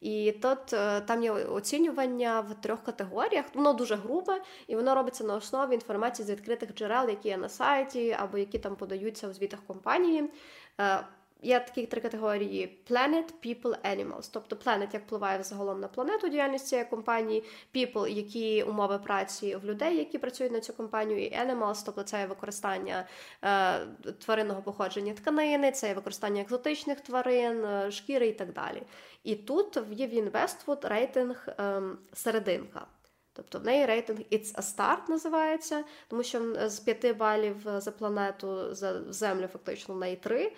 І 0.00 0.32
тут 0.32 0.72
е, 0.72 1.00
там 1.00 1.22
є 1.22 1.32
оцінювання 1.32 2.40
в 2.40 2.54
трьох 2.54 2.82
категоріях. 2.82 3.44
Воно 3.54 3.72
дуже 3.72 3.94
грубе, 3.94 4.42
і 4.66 4.76
воно 4.76 4.94
робиться 4.94 5.24
на 5.24 5.34
основі 5.34 5.74
інформації 5.74 6.26
з 6.26 6.30
відкритих 6.30 6.74
джерел, 6.74 7.08
які 7.08 7.28
є 7.28 7.36
на 7.36 7.48
сайті, 7.48 8.16
або 8.18 8.38
які 8.38 8.58
там 8.58 8.76
подаються 8.76 9.28
у 9.28 9.32
звітах 9.32 9.60
компанії. 9.66 10.30
Є 11.42 11.60
такі 11.60 11.86
три 11.86 12.00
категорії: 12.00 12.78
Planet, 12.90 13.24
People, 13.44 13.96
Animals. 13.96 14.30
Тобто 14.32 14.56
Planet, 14.56 14.88
як 14.92 15.02
впливає 15.02 15.38
взагалом 15.38 15.80
на 15.80 15.88
планету 15.88 16.28
діяльність 16.28 16.66
цієї 16.66 16.88
компанії, 16.88 17.44
People, 17.74 18.08
які 18.08 18.62
умови 18.62 18.98
праці 18.98 19.56
в 19.56 19.64
людей, 19.64 19.96
які 19.96 20.18
працюють 20.18 20.52
на 20.52 20.60
цю 20.60 20.72
компанію, 20.72 21.24
і 21.24 21.30
Animals, 21.30 21.82
тобто 21.86 22.02
це 22.02 22.20
є 22.20 22.26
використання 22.26 23.06
е, 23.42 23.86
тваринного 24.12 24.62
походження 24.62 25.12
тканини, 25.12 25.72
це 25.72 25.94
використання 25.94 26.42
екзотичних 26.42 27.00
тварин, 27.00 27.64
е, 27.64 27.90
шкіри 27.90 28.26
і 28.26 28.32
так 28.32 28.52
далі. 28.52 28.82
І 29.24 29.34
тут 29.34 29.76
в 29.76 29.92
Євін 29.92 30.30
рейтинг 30.82 31.48
е, 31.48 31.82
серединка. 32.12 32.86
Тобто 33.32 33.58
в 33.58 33.64
неї 33.64 33.86
рейтинг 33.86 34.18
It's 34.18 34.54
a 34.54 34.76
Start 34.76 35.08
називається, 35.08 35.84
тому 36.08 36.22
що 36.22 36.68
з 36.68 36.80
п'яти 36.80 37.12
балів 37.12 37.56
за 37.76 37.90
планету 37.90 38.74
за 38.74 39.12
землю 39.12 39.46
фактично 39.46 39.94
в 39.94 39.98
неї 39.98 40.16
три 40.16 40.52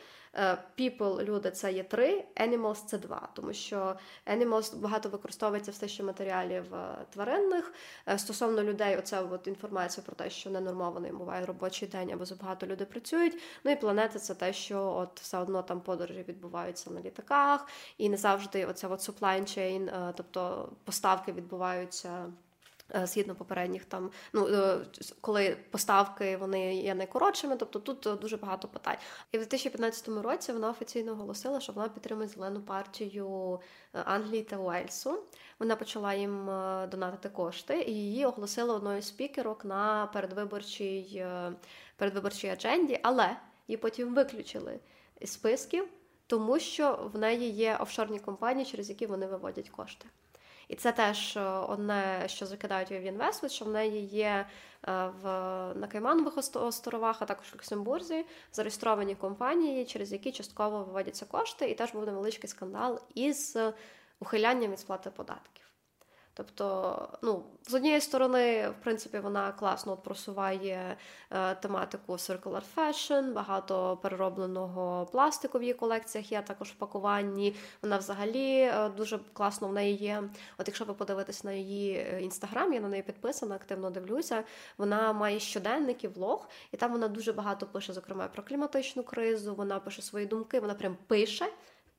people, 0.78 1.24
люди 1.24 1.50
це 1.50 1.72
є 1.72 1.82
три, 1.82 2.24
animals 2.36 2.86
це 2.86 2.98
два, 2.98 3.28
тому 3.34 3.52
що 3.52 3.96
animals 4.26 4.76
багато 4.76 5.08
використовується 5.08 5.70
все 5.70 5.88
ще 5.88 6.02
матеріалів 6.02 6.74
е, 6.74 7.06
тваринних. 7.10 7.72
Е, 8.08 8.18
стосовно 8.18 8.62
людей, 8.62 8.96
оця 8.96 9.22
от 9.22 9.46
інформація 9.46 10.04
про 10.06 10.14
те, 10.14 10.30
що 10.30 10.50
ненормований 10.50 11.12
буває 11.12 11.46
робочий 11.46 11.88
день 11.88 12.10
або 12.10 12.24
забагато 12.24 12.66
люди 12.66 12.84
працюють. 12.84 13.42
Ну 13.64 13.70
і 13.70 13.76
планета 13.76 14.18
це 14.18 14.34
те, 14.34 14.52
що 14.52 14.82
от 14.82 15.20
все 15.20 15.38
одно 15.38 15.62
там 15.62 15.80
подорожі 15.80 16.24
відбуваються 16.28 16.90
на 16.90 17.00
літаках, 17.00 17.66
і 17.98 18.08
не 18.08 18.16
завжди 18.16 18.66
оця 18.66 18.88
от 18.88 19.00
supply 19.00 19.40
chain, 19.40 20.12
тобто 20.16 20.72
поставки 20.84 21.32
відбуваються. 21.32 22.32
Е, 22.94 23.06
згідно 23.06 23.34
попередніх 23.34 23.84
там, 23.84 24.10
ну 24.32 24.48
е, 24.48 24.78
коли 25.20 25.56
поставки 25.70 26.36
вони 26.36 26.76
є 26.76 26.94
найкоротшими, 26.94 27.56
тобто 27.56 27.78
тут 27.78 28.06
е, 28.06 28.14
дуже 28.14 28.36
багато 28.36 28.68
питань. 28.68 28.96
І 29.32 29.38
в 29.38 29.40
2015 29.40 30.08
році 30.08 30.52
вона 30.52 30.70
офіційно 30.70 31.12
оголосила, 31.12 31.60
що 31.60 31.72
вона 31.72 31.88
підтримує 31.88 32.28
зелену 32.28 32.60
партію 32.60 33.60
Англії 33.92 34.42
та 34.42 34.56
Уельсу. 34.56 35.22
Вона 35.58 35.76
почала 35.76 36.14
їм 36.14 36.46
донатити 36.90 37.28
кошти, 37.28 37.82
і 37.82 37.92
її 37.92 38.26
оголосила 38.26 38.74
одною 38.74 39.02
з 39.02 39.08
спікерок 39.08 39.64
на 39.64 40.06
передвиборчій 40.12 41.26
передвиборчій 41.96 42.48
адженді, 42.48 43.00
але 43.02 43.36
її 43.68 43.76
потім 43.76 44.14
виключили 44.14 44.80
із 45.20 45.32
списків, 45.32 45.88
тому 46.26 46.58
що 46.58 47.10
в 47.14 47.18
неї 47.18 47.50
є 47.50 47.76
офшорні 47.80 48.18
компанії, 48.18 48.66
через 48.66 48.88
які 48.88 49.06
вони 49.06 49.26
виводять 49.26 49.68
кошти. 49.68 50.06
І 50.68 50.76
це 50.76 50.92
теж 50.92 51.36
е, 51.36 51.40
одне, 51.42 52.24
що 52.26 52.46
закидають 52.46 52.90
в 52.90 52.94
Investment, 52.94 53.48
що 53.48 53.64
в 53.64 53.68
неї 53.68 54.06
є 54.06 54.46
е, 54.88 55.10
в 55.22 55.24
на 55.74 55.86
Кайманових 55.92 56.38
островах, 56.54 57.22
а 57.22 57.24
також 57.24 57.46
в 57.46 57.54
Люксембурзі 57.54 58.24
зареєстровані 58.52 59.14
компанії, 59.14 59.84
через 59.84 60.12
які 60.12 60.32
частково 60.32 60.84
виводяться 60.84 61.26
кошти, 61.26 61.70
і 61.70 61.74
теж 61.74 61.92
був 61.92 62.06
невеличкий 62.06 62.50
скандал 62.50 63.00
із 63.14 63.58
ухилянням 64.20 64.70
від 64.70 64.80
сплати 64.80 65.10
податків. 65.10 65.57
Тобто, 66.38 67.08
ну, 67.22 67.42
з 67.68 67.74
однієї 67.74 68.00
сторони, 68.00 68.68
в 68.68 68.84
принципі, 68.84 69.18
вона 69.18 69.52
класно 69.52 69.96
просуває 69.96 70.96
е, 71.30 71.54
тематику 71.54 72.12
circular 72.12 72.62
fashion, 72.76 73.32
багато 73.32 73.96
переробленого 74.02 75.06
пластику 75.06 75.58
в 75.58 75.62
її 75.62 75.74
колекціях 75.74 76.32
є 76.32 76.42
також 76.42 76.68
в 76.68 76.74
пакуванні. 76.74 77.56
Вона 77.82 77.96
взагалі 77.98 78.60
е, 78.60 78.88
дуже 78.96 79.18
класно 79.32 79.68
в 79.68 79.72
неї 79.72 79.96
є. 79.96 80.22
От 80.58 80.68
якщо 80.68 80.84
ви 80.84 80.94
подивитесь 80.94 81.44
на 81.44 81.52
її 81.52 82.06
інстаграм, 82.20 82.72
я 82.72 82.80
на 82.80 82.88
неї 82.88 83.02
підписана, 83.02 83.54
активно 83.54 83.90
дивлюся. 83.90 84.44
Вона 84.78 85.12
має 85.12 85.40
щоденники, 85.40 86.08
влог, 86.08 86.48
і 86.72 86.76
там 86.76 86.92
вона 86.92 87.08
дуже 87.08 87.32
багато 87.32 87.66
пише, 87.66 87.92
зокрема, 87.92 88.28
про 88.28 88.42
кліматичну 88.42 89.02
кризу. 89.02 89.54
Вона 89.54 89.80
пише 89.80 90.02
свої 90.02 90.26
думки, 90.26 90.60
вона 90.60 90.74
прям 90.74 90.96
пише 91.06 91.46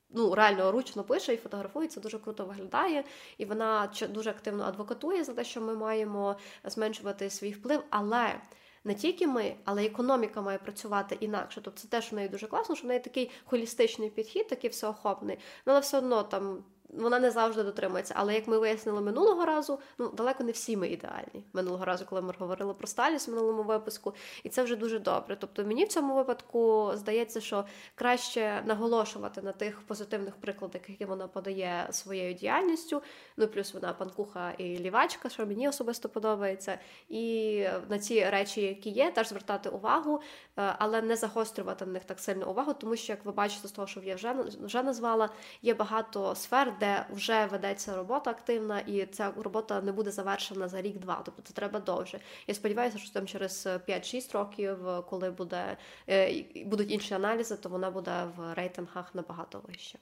ну, 0.10 0.36
реально 0.36 0.72
ручно 0.72 1.04
пише 1.04 1.34
і 1.34 1.38
фотографує, 1.38 1.88
це 1.88 2.02
дуже 2.02 2.20
круто 2.20 2.46
виглядає. 2.46 3.04
І 3.38 3.46
вона 3.46 3.92
дуже 4.10 4.30
активно 4.30 4.64
адвокатує 4.64 5.24
за 5.24 5.34
те, 5.34 5.44
що 5.44 5.62
ми 5.62 5.76
маємо 5.76 6.36
зменшувати 6.64 7.30
свій 7.30 7.52
вплив. 7.52 7.84
Але 7.90 8.42
не 8.84 8.94
тільки 8.96 9.28
ми, 9.28 9.56
але 9.66 9.86
економіка 9.86 10.42
має 10.42 10.58
працювати 10.58 11.18
інакше. 11.20 11.62
Тобто 11.64 11.82
це 11.82 11.88
теж 11.88 12.12
в 12.12 12.16
неї 12.16 12.30
дуже 12.30 12.48
класно, 12.48 12.76
що 12.76 12.84
в 12.84 12.88
неї 12.88 13.00
такий 13.00 13.32
холістичний 13.46 14.10
підхід, 14.10 14.48
такий 14.48 14.70
всеохопний. 14.70 15.38
Ну, 15.66 15.74
але 15.74 15.80
все 15.80 15.98
одно 15.98 16.24
там 16.24 16.64
вона 16.94 17.20
не 17.20 17.32
завжди 17.32 17.64
дотримується. 17.64 18.14
Але 18.18 18.34
як 18.34 18.48
ми 18.48 18.60
вияснили 18.60 19.02
минулого 19.02 19.46
разу, 19.46 19.80
ну 19.98 20.10
далеко 20.10 20.44
не 20.44 20.52
всі 20.52 20.78
ми 20.78 20.88
ідеальні. 20.88 21.44
Минулого 21.54 21.86
разу, 21.86 22.06
коли 22.06 22.22
ми 22.22 22.34
говорили 22.40 22.74
про 22.74 22.88
Сталіс 22.88 23.28
в 23.28 23.32
минулому 23.32 23.64
випуску, 23.64 24.14
і 24.44 24.50
це 24.50 24.64
вже 24.64 24.76
дуже 24.76 25.00
добре. 25.00 25.38
Тобто 25.40 25.64
мені 25.64 25.86
в 25.86 25.88
цьому 25.88 26.16
випадку 26.16 26.92
здається, 26.96 27.42
що 27.42 27.66
краще 27.96 28.64
наголошувати 28.66 29.42
на 29.42 29.52
тих 29.52 29.82
позитивних 29.82 30.36
прикладах, 30.36 30.90
які 30.90 31.06
вона 31.06 31.28
подає 31.28 31.88
своєю 31.92 32.34
діяльністю. 32.34 33.02
Ну 33.38 33.48
плюс 33.48 33.74
вона 33.74 33.94
панкуха 33.94 34.52
і 34.58 34.80
лівачка, 34.80 35.30
що 35.30 35.46
мені 35.46 35.70
особисто 35.70 36.10
подобається, 36.10 36.80
і 37.10 37.66
на 37.90 38.00
ці 38.00 38.30
речі, 38.30 38.62
які 38.62 38.90
є, 38.90 39.12
теж 39.12 39.30
звертати 39.30 39.70
увагу, 39.70 40.22
е, 40.58 40.76
але 40.80 41.02
не 41.02 41.16
загострювати 41.16 41.86
на 41.86 41.92
них 41.92 42.04
так 42.04 42.20
сильно 42.20 42.50
увагу, 42.50 42.74
тому 42.74 42.96
що 42.96 43.14
як 43.14 43.26
ви 43.26 43.32
бачите, 43.32 43.68
з 43.68 43.72
того, 43.72 43.88
що 43.88 44.00
я 44.00 44.16
вже 44.16 44.36
вже 44.62 44.84
назвала, 44.84 45.30
є 45.62 45.74
багато 45.74 46.36
сфер 46.36 46.79
де 46.80 47.06
вже 47.10 47.46
ведеться 47.46 47.96
робота 47.96 48.32
активна, 48.32 48.80
і 48.80 49.06
ця 49.06 49.32
робота 49.38 49.82
не 49.82 49.92
буде 49.92 50.12
завершена 50.12 50.68
за 50.68 50.82
рік-два. 50.82 51.22
Тобто 51.26 51.42
це 51.42 51.54
треба 51.54 51.80
довше. 51.80 52.20
Я 52.48 52.54
сподіваюся, 52.54 52.98
що 52.98 53.14
там 53.14 53.28
через 53.28 53.66
5-6 53.66 54.34
років, 54.34 54.78
коли 55.10 55.32
буде 55.32 55.78
е, 56.10 56.44
будуть 56.66 56.92
інші 56.92 57.14
аналізи, 57.14 57.58
то 57.58 57.70
вона 57.70 57.92
буде 57.92 58.24
в 58.38 58.54
рейтингах 58.54 59.16
набагато 59.16 59.62
вище. 59.68 60.00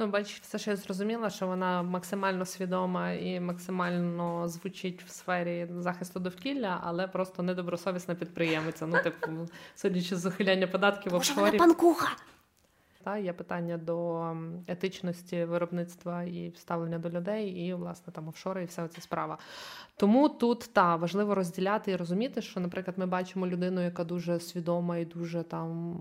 Ну, 0.00 0.06
бачиш, 0.06 0.40
все 0.40 0.58
що 0.58 0.70
я 0.70 0.76
зрозуміла, 0.76 1.30
що 1.30 1.46
вона 1.46 1.82
максимально 1.82 2.44
свідома 2.44 3.10
і 3.12 3.40
максимально 3.40 4.48
звучить 4.48 5.02
в 5.02 5.08
сфері 5.10 5.68
захисту 5.78 6.20
довкілля, 6.20 6.80
але 6.84 7.08
просто 7.08 7.42
недобросовісна 7.42 8.14
підприємиця. 8.14 8.86
Ну, 8.86 9.02
типу, 9.02 9.48
судячи 9.74 10.16
з 10.16 10.26
ухиляння 10.26 10.66
податків 10.66 11.12
в 11.12 11.14
Може, 11.14 11.34
вона 11.34 11.58
панкуха. 11.58 12.16
Та 13.08 13.18
є 13.18 13.32
питання 13.32 13.78
до 13.78 14.32
етичності 14.66 15.44
виробництва 15.44 16.22
і 16.22 16.52
ставлення 16.56 16.98
до 16.98 17.10
людей, 17.10 17.50
і 17.50 17.74
власне 17.74 18.12
там 18.12 18.28
офшори, 18.28 18.62
і 18.62 18.66
вся 18.66 18.88
ця 18.88 19.00
справа. 19.00 19.38
Тому 19.96 20.28
тут 20.28 20.70
та 20.72 20.96
важливо 20.96 21.34
розділяти 21.34 21.90
і 21.90 21.96
розуміти, 21.96 22.42
що, 22.42 22.60
наприклад, 22.60 22.98
ми 22.98 23.06
бачимо 23.06 23.46
людину, 23.46 23.80
яка 23.80 24.04
дуже 24.04 24.40
свідома 24.40 24.96
і 24.98 25.04
дуже 25.04 25.42
там. 25.42 25.94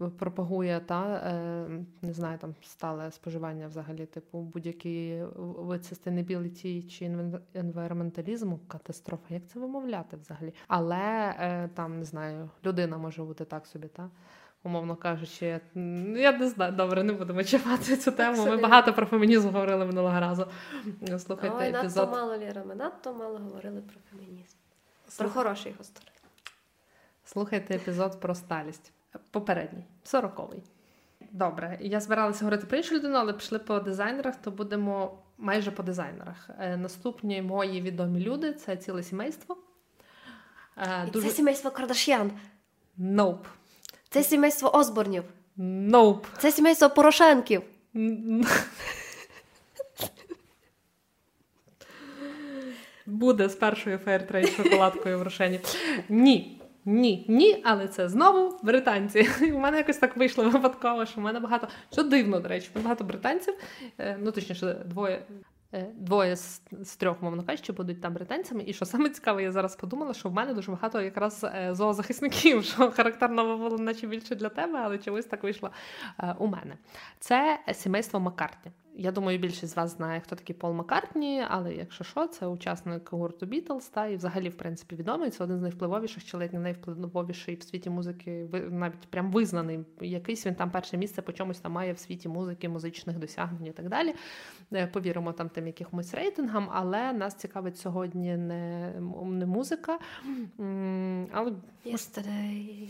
е, 0.00 0.08
Пропагує 0.18 0.80
та 0.80 1.14
е, 1.14 1.66
не 2.02 2.12
знаю, 2.12 2.38
там 2.38 2.54
стале 2.62 3.10
споживання 3.10 3.68
взагалі, 3.68 4.06
типу 4.06 4.40
будь-який 4.40 5.24
вид 5.36 5.80
sustainability 5.80 6.88
чи 6.88 7.16
енвайроменталізму, 7.54 8.60
катастрофа. 8.68 9.34
Як 9.34 9.46
це 9.46 9.60
вимовляти 9.60 10.16
взагалі? 10.16 10.54
Але 10.68 11.34
е, 11.38 11.68
там 11.74 11.98
не 11.98 12.04
знаю, 12.04 12.50
людина 12.64 12.98
може 12.98 13.22
бути 13.22 13.44
так 13.44 13.66
собі, 13.66 13.86
та 13.86 14.10
умовно 14.66 14.96
кажучи, 14.96 15.60
м, 15.76 16.16
я 16.16 16.32
не 16.32 16.48
знаю, 16.48 16.72
добре, 16.72 17.02
не 17.02 17.12
будемо 17.12 17.44
чіпати 17.44 17.96
цю 17.96 18.12
тему. 18.12 18.46
Ми 18.46 18.56
багато 18.56 18.92
про 18.92 19.06
фемінізм 19.06 19.48
говорили 19.48 19.86
минулого 19.86 20.20
разу. 20.20 20.46
Слухайте 21.18 21.56
Ой, 21.60 21.70
надто 21.70 22.06
мало 22.06 22.36
Ліра, 22.36 22.64
ми 22.64 22.74
надто 22.74 23.14
мало 23.14 23.38
говорили 23.38 23.80
про 23.80 23.96
фемінізм. 24.10 24.56
Про 25.18 25.28
хороший 25.28 25.72
його 25.72 25.84
сторони. 25.84 26.10
Слухайте 27.24 27.74
епізод 27.74 28.20
про 28.20 28.34
сталість. 28.34 28.92
Попередній, 29.30 29.84
сороковий. 30.04 30.62
Добре, 31.32 31.78
я 31.80 32.00
збиралася 32.00 32.44
говорити 32.44 32.66
про 32.66 32.76
іншу 32.78 32.94
людину, 32.94 33.16
але 33.18 33.32
пішли 33.32 33.58
по 33.58 33.80
дизайнерах, 33.80 34.36
то 34.36 34.50
будемо 34.50 35.18
майже 35.38 35.70
по 35.70 35.82
дизайнерах. 35.82 36.50
Е, 36.60 36.76
Наступні 36.76 37.42
мої 37.42 37.80
відомі 37.80 38.20
люди 38.20 38.52
це 38.52 38.76
ціле 38.76 39.02
сімейство. 39.02 39.56
Е, 40.76 41.04
І 41.08 41.10
Дуже... 41.10 41.28
це 41.28 41.34
сімейство 41.34 41.70
Кардаш'ян, 41.70 42.32
Nope. 42.98 43.44
Це 44.10 44.22
сімейство 44.22 44.76
Осборнів, 44.76 45.24
Nope. 45.58 46.24
це 46.38 46.52
сімейство 46.52 46.90
Порошенків. 46.90 47.62
Буде 53.06 53.48
з 53.48 53.54
першою 53.54 53.98
фейртрейд 53.98 54.48
шоколадкою 54.48 55.18
в 55.18 55.22
Рошені. 55.22 55.60
Ні. 56.08 56.52
Ні, 56.88 57.24
ні, 57.28 57.62
але 57.64 57.88
це 57.88 58.08
знову 58.08 58.58
британці. 58.62 59.28
У 59.54 59.58
мене 59.58 59.76
якось 59.76 59.96
так 59.96 60.16
вийшло 60.16 60.50
випадково, 60.50 61.06
що 61.06 61.20
в 61.20 61.24
мене 61.24 61.40
багато. 61.40 61.68
Що 61.92 62.02
дивно, 62.02 62.40
до 62.40 62.48
речі, 62.48 62.70
багато 62.74 63.04
британців, 63.04 63.54
е, 63.98 64.18
ну 64.20 64.32
точніше, 64.32 64.76
двоє. 64.84 65.22
Е, 65.72 65.90
Двоє 65.94 66.36
з, 66.36 66.62
з 66.80 66.96
трьох, 66.96 67.22
мовно 67.22 67.44
кажучи, 67.44 67.72
будуть 67.72 68.00
там 68.00 68.14
британцями. 68.14 68.64
І 68.66 68.72
що 68.72 68.84
саме 68.84 69.10
цікаве, 69.10 69.42
я 69.42 69.52
зараз 69.52 69.76
подумала, 69.76 70.14
що 70.14 70.28
в 70.28 70.32
мене 70.32 70.54
дуже 70.54 70.70
багато 70.70 71.00
якраз 71.00 71.44
е, 71.44 71.74
зоозахисників, 71.74 72.64
що 72.74 72.90
характерно 72.90 73.56
було 73.58 73.78
наче 73.78 74.06
більше 74.06 74.34
для 74.34 74.48
тебе, 74.48 74.78
але 74.84 74.98
чомусь 74.98 75.24
так 75.26 75.42
вийшло 75.42 75.70
е, 76.18 76.34
у 76.38 76.46
мене. 76.46 76.76
Це 77.18 77.58
сімейство 77.72 78.20
Маккартні. 78.20 78.72
Я 78.98 79.12
думаю, 79.12 79.38
більшість 79.38 79.72
з 79.72 79.76
вас 79.76 79.96
знає, 79.96 80.20
хто 80.20 80.36
такий 80.36 80.56
Пол 80.56 80.72
Маккартні, 80.72 81.44
але 81.48 81.74
якщо 81.74 82.04
що, 82.04 82.26
це 82.26 82.46
учасник 82.46 83.12
гурту 83.12 83.46
Бітлз, 83.46 83.88
та 83.88 84.06
і 84.06 84.16
взагалі, 84.16 84.48
в 84.48 84.56
принципі, 84.56 84.96
відомий. 84.96 85.30
Це 85.30 85.44
один 85.44 85.58
з 85.58 85.62
найвпливовіших, 85.62 86.24
чи 86.24 86.36
ледь 86.36 86.52
не 86.52 86.60
найвпливовіший 86.60 87.54
в 87.54 87.62
світі 87.62 87.90
музики, 87.90 88.48
навіть 88.70 89.06
прям 89.10 89.30
визнаний. 89.30 89.80
Якийсь 90.00 90.46
він 90.46 90.54
там 90.54 90.70
перше 90.70 90.96
місце 90.96 91.22
по 91.22 91.32
чомусь 91.32 91.58
там 91.58 91.72
має 91.72 91.92
в 91.92 91.98
світі 91.98 92.28
музики, 92.28 92.68
музичних 92.68 93.18
досягнень 93.18 93.66
і 93.66 93.72
так 93.72 93.88
далі. 93.88 94.14
Е, 94.72 94.86
Повіримо 94.86 95.32
там 95.32 95.48
тим 95.48 95.66
якимось 95.66 96.14
рейтингам, 96.14 96.68
але 96.72 97.12
нас 97.12 97.34
цікавить 97.34 97.78
сьогодні 97.78 98.36
не, 98.36 98.92
не 99.24 99.46
музика, 99.46 99.98
але 101.32 101.52
Yesterday, 101.86 102.88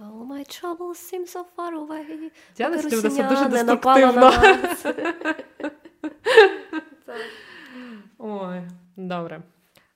all 0.00 0.26
my 0.26 0.42
troubles 0.44 0.98
seem 0.98 1.26
so 1.26 1.44
far 1.56 1.72
away. 1.86 2.30
Діана 2.56 2.76
Поки 2.76 2.90
сьогодні 2.90 3.10
це 3.22 3.28
дуже 3.28 3.48
деструктивно. 3.48 4.12
на 4.12 4.30
нас. 4.30 4.86
Ой, 8.18 8.62
добре. 8.96 9.42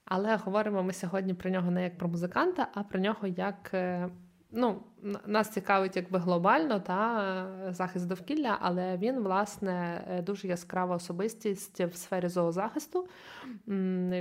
Але 0.05 0.37
говоримо 0.37 0.83
ми 0.83 0.93
сьогодні 0.93 1.35
про 1.35 1.51
нього 1.51 1.71
не 1.71 1.83
як 1.83 1.99
про 1.99 2.09
музиканта, 2.09 2.69
а 2.75 2.83
про 2.83 3.01
нього 3.01 3.27
як. 3.27 3.71
е, 3.75 4.09
Ну, 4.51 4.83
нас 5.27 5.49
цікавить 5.49 5.97
якби 5.97 6.19
глобально 6.19 6.81
та 6.81 7.23
е, 7.69 7.73
захист 7.73 8.07
довкілля, 8.07 8.59
але 8.61 8.97
він, 8.97 9.21
власне, 9.21 10.05
е, 10.11 10.23
дуже 10.23 10.49
яскрава 10.49 10.97
особистість 10.97 11.81
в 11.81 11.95
сфері 11.95 12.29
зоозахисту 12.29 13.09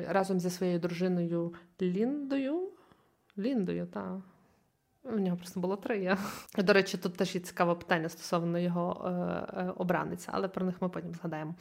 разом 0.08 0.40
зі 0.40 0.50
своєю 0.50 0.80
дружиною 0.80 1.54
Ліндою. 1.82 2.70
Ліндою, 3.38 3.86
так. 3.86 4.18
У 5.14 5.20
нього 5.20 5.38
просто 5.38 5.60
було 5.60 5.76
три. 5.76 6.00
Я. 6.00 6.18
До 6.58 6.74
речі, 6.74 6.98
тут 6.98 7.14
теж 7.14 7.36
є 7.36 7.42
цікаве 7.42 7.76
питання 7.76 8.10
стосовно 8.10 8.60
його 8.60 9.06
е, 9.06 9.10
е, 9.60 9.74
обраниця, 9.78 10.30
але 10.34 10.48
про 10.48 10.66
них 10.66 10.76
ми 10.82 10.90
потім 10.90 11.14
згадаємо. 11.14 11.56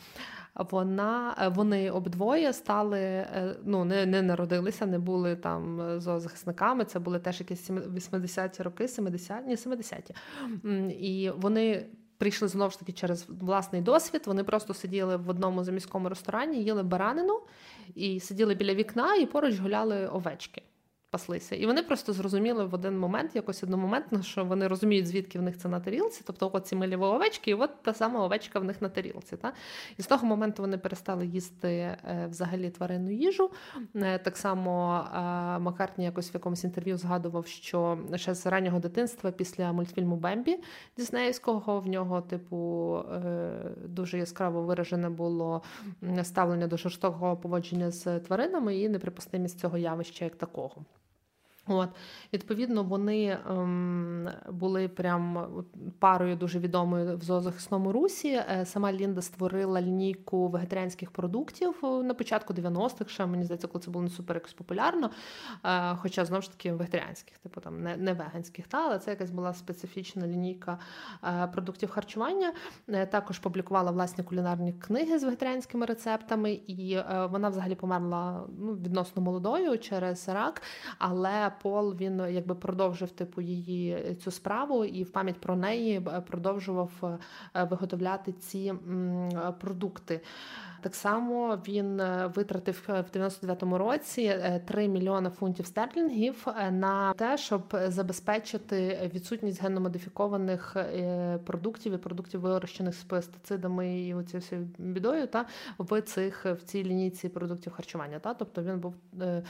Вона, 0.55 1.37
е, 1.43 1.49
вони 1.49 1.91
обидвоє 1.91 2.53
стали, 2.53 3.01
е, 3.01 3.57
ну 3.65 3.85
не, 3.85 4.07
не 4.07 4.23
народилися, 4.23 4.87
не 4.87 4.99
були 4.99 5.37
там 5.37 5.81
зоозахисниками. 6.01 6.85
Це 6.85 6.99
були 6.99 7.19
теж 7.19 7.41
якісь 7.41 7.61
сім- 7.61 7.95
80-ті 7.95 8.63
роки, 8.63 8.87
70-ті, 8.87 9.47
ні, 9.47 9.57
70-ті. 9.57 10.15
І 11.01 11.31
вони. 11.37 11.87
Прийшли 12.19 12.49
знову 12.49 12.71
ж 12.71 12.79
таки 12.79 12.93
через 12.93 13.27
власний 13.29 13.83
досвід. 13.83 14.23
Вони 14.27 14.45
просто 14.45 14.75
сиділи 14.75 15.17
в 15.17 15.29
одному 15.29 15.65
заміському 15.65 16.09
ресторані, 16.09 16.63
їли 16.65 16.83
баранину 16.83 17.41
і 17.95 18.21
сиділи 18.21 18.55
біля 18.55 18.75
вікна, 18.75 19.15
і 19.15 19.27
поруч 19.27 19.59
гуляли 19.59 20.07
овечки 20.07 20.63
паслися. 21.17 21.57
І 21.57 21.67
вони 21.67 21.83
просто 21.83 22.13
зрозуміли 22.13 22.65
в 22.65 22.75
один 22.75 22.99
момент, 22.99 23.37
якось 23.37 23.63
одномоментно, 23.63 24.23
що 24.23 24.45
вони 24.45 24.69
розуміють, 24.69 25.07
звідки 25.07 25.39
в 25.39 25.43
них 25.43 25.59
це 25.59 25.69
на 25.69 25.81
тарілці. 25.81 26.23
Тобто, 26.27 26.51
от 26.53 26.67
ці 26.67 26.77
овечки, 26.97 27.51
і 27.51 27.55
от 27.55 27.71
та 27.83 27.95
сама 27.95 28.25
овечка 28.25 28.59
в 28.59 28.65
них 28.65 28.83
на 28.83 28.89
тарілці. 28.89 29.37
Та? 29.37 29.53
І 29.99 30.03
з 30.03 30.07
того 30.07 30.27
моменту 30.27 30.63
вони 30.63 30.79
перестали 30.79 31.27
їсти 31.27 31.69
е, 31.69 32.27
взагалі 32.31 32.71
тваринну 32.71 33.11
їжу. 33.11 33.51
Е, 33.95 34.19
так 34.19 34.37
само 34.37 35.05
е, 35.15 35.19
Маккартні 35.59 36.05
якось 36.05 36.33
в 36.33 36.35
якомусь 36.35 36.65
інтерв'ю 36.65 36.97
згадував, 36.97 37.47
що 37.47 37.99
ще 38.15 38.35
з 38.35 38.47
раннього 38.47 38.79
дитинства 38.79 39.31
після 39.31 39.73
мультфільму 39.73 40.17
Бембі 40.17 40.59
Діснеївського 40.97 41.81
в 41.81 41.87
нього, 41.87 42.21
типу, 42.21 42.59
дуже 43.85 44.19
яскраво 44.19 44.63
виражене 44.63 45.11
було 45.11 45.63
ставлення 46.23 46.67
до 46.67 46.77
жорстокого 46.77 47.37
поводження 47.37 47.91
з 47.91 48.21
тваринами 48.21 48.77
і 48.77 48.89
неприпустимість 48.89 49.61
цього 49.61 49.79
явища 49.79 50.25
як 50.25 50.37
такого. 50.37 50.85
От, 51.69 51.89
відповідно, 52.33 52.83
вони 52.83 53.39
ем, 53.51 54.29
були 54.51 54.89
прям 54.89 55.47
парою 55.99 56.37
дуже 56.37 56.59
відомою 56.59 57.17
в 57.17 57.23
зоозахисному 57.23 57.93
русі. 57.93 58.29
Е, 58.29 58.67
Сама 58.67 58.93
Лінда 58.93 59.23
створила 59.23 59.83
лінійку 59.83 60.49
вегетаріанських 60.49 61.11
продуктів 61.11 61.75
е, 61.85 61.87
на 61.87 62.15
початку 62.15 62.55
90-х, 62.55 63.13
ще 63.13 63.27
мені 63.27 63.45
здається, 63.45 63.67
коли 63.67 63.85
це 63.85 63.91
було 63.91 64.03
не 64.03 64.11
супер 64.11 64.37
якось 64.37 64.53
популярно. 64.53 65.11
Е, 65.65 65.97
Хоча 65.97 66.25
знову 66.25 66.43
ж 66.43 66.51
таки 66.51 66.73
вегетаріанських, 66.73 67.39
типу 67.39 67.61
там 67.61 67.83
не, 67.83 67.97
не 67.97 68.13
веганських, 68.13 68.67
та, 68.67 68.85
але 68.85 68.99
це 68.99 69.11
якась 69.11 69.31
була 69.31 69.55
специфічна 69.55 70.27
лінійка 70.27 70.79
е, 71.25 71.47
продуктів 71.47 71.91
харчування. 71.91 72.53
Е, 72.89 73.07
Також 73.07 73.39
публікувала 73.39 73.91
власні 73.91 74.25
кулінарні 74.25 74.73
книги 74.73 75.19
з 75.19 75.25
вегетаріанськими 75.25 75.87
рецептами, 75.87 76.53
і 76.53 76.93
е, 76.93 77.29
вона 77.31 77.49
взагалі 77.49 77.75
померла 77.75 78.45
ну, 78.59 78.75
відносно 78.75 79.23
молодою 79.23 79.79
через 79.79 80.29
рак. 80.29 80.63
Але 80.99 81.53
Пол 81.63 81.95
він 81.95 82.23
якби 82.31 82.55
продовжив 82.55 83.11
типу 83.11 83.41
її 83.41 84.15
цю 84.15 84.31
справу, 84.31 84.85
і 84.85 85.03
в 85.03 85.11
пам'ять 85.11 85.41
про 85.41 85.57
неї 85.57 85.97
е, 85.97 86.21
продовжував 86.21 86.91
е, 87.55 87.65
виготовляти 87.65 88.33
ці 88.33 88.59
е, 88.59 89.55
продукти. 89.61 90.21
Так 90.87 90.95
само 90.95 91.59
він 91.69 92.01
е, 92.01 92.31
витратив 92.35 92.83
е, 92.89 93.01
в 93.01 93.17
99-му 93.17 93.79
році 93.79 94.23
е, 94.23 94.63
3 94.67 94.89
мільйони 94.89 95.31
фунтів 95.31 95.67
стерлінгів 95.67 96.47
е, 96.49 96.71
на 96.71 97.13
те, 97.13 97.39
щоб 97.39 97.77
забезпечити 97.87 99.11
відсутність 99.15 99.63
генномодифікованих 99.63 100.77
е, 100.77 101.39
продуктів 101.47 101.93
і 101.93 101.97
продуктів 101.97 102.41
вирощених 102.41 102.95
з 102.95 103.05
пестицидами 103.05 104.01
і 104.01 104.15
оці 104.15 104.39
всі 104.39 104.57
бідою, 104.79 105.27
та 105.27 105.47
в 105.79 106.03
цих 106.03 106.45
в 106.45 106.63
цій 106.65 106.85
лінійці 106.85 107.29
продуктів 107.29 107.73
харчування. 107.73 108.19
Та 108.19 108.35
тобто 108.35 108.63
він 108.63 108.81
був 108.81 108.95
е, 109.21 109.43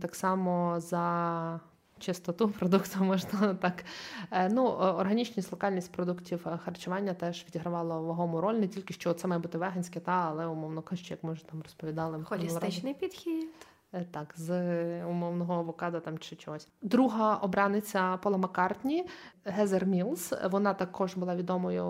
так 0.00 0.14
само 0.14 0.80
за. 0.80 1.60
Чистоту 1.98 2.48
продукту 2.58 3.04
можна 3.04 3.54
так. 3.54 3.84
Е, 4.30 4.48
Ну, 4.48 4.66
органічність, 4.66 5.52
локальність 5.52 5.92
продуктів 5.92 6.48
е, 6.48 6.58
харчування 6.64 7.14
теж 7.14 7.44
відігравала 7.48 8.00
вагому 8.00 8.40
роль, 8.40 8.54
не 8.54 8.68
тільки 8.68 8.94
що 8.94 9.14
це 9.14 9.28
має 9.28 9.40
бути 9.40 9.58
веганське, 9.58 10.00
та 10.00 10.12
але 10.12 10.46
умовно 10.46 10.82
кажучи, 10.82 11.14
як 11.14 11.24
ми 11.24 11.32
вже 11.32 11.46
там 11.46 11.62
розповідали. 11.62 12.24
Холістичний 12.24 12.94
підхід. 12.94 13.48
Е, 13.92 14.06
так, 14.10 14.34
з 14.36 15.04
умовного 15.04 15.54
авокадо 15.54 16.00
там 16.00 16.18
чи 16.18 16.36
чогось. 16.36 16.68
Друга 16.82 17.36
обраниця 17.36 18.16
Пола 18.16 18.38
Маккартні 18.38 19.06
Гезер 19.44 19.86
Мілс. 19.86 20.32
Вона 20.50 20.74
також 20.74 21.14
була 21.14 21.36
відомою 21.36 21.84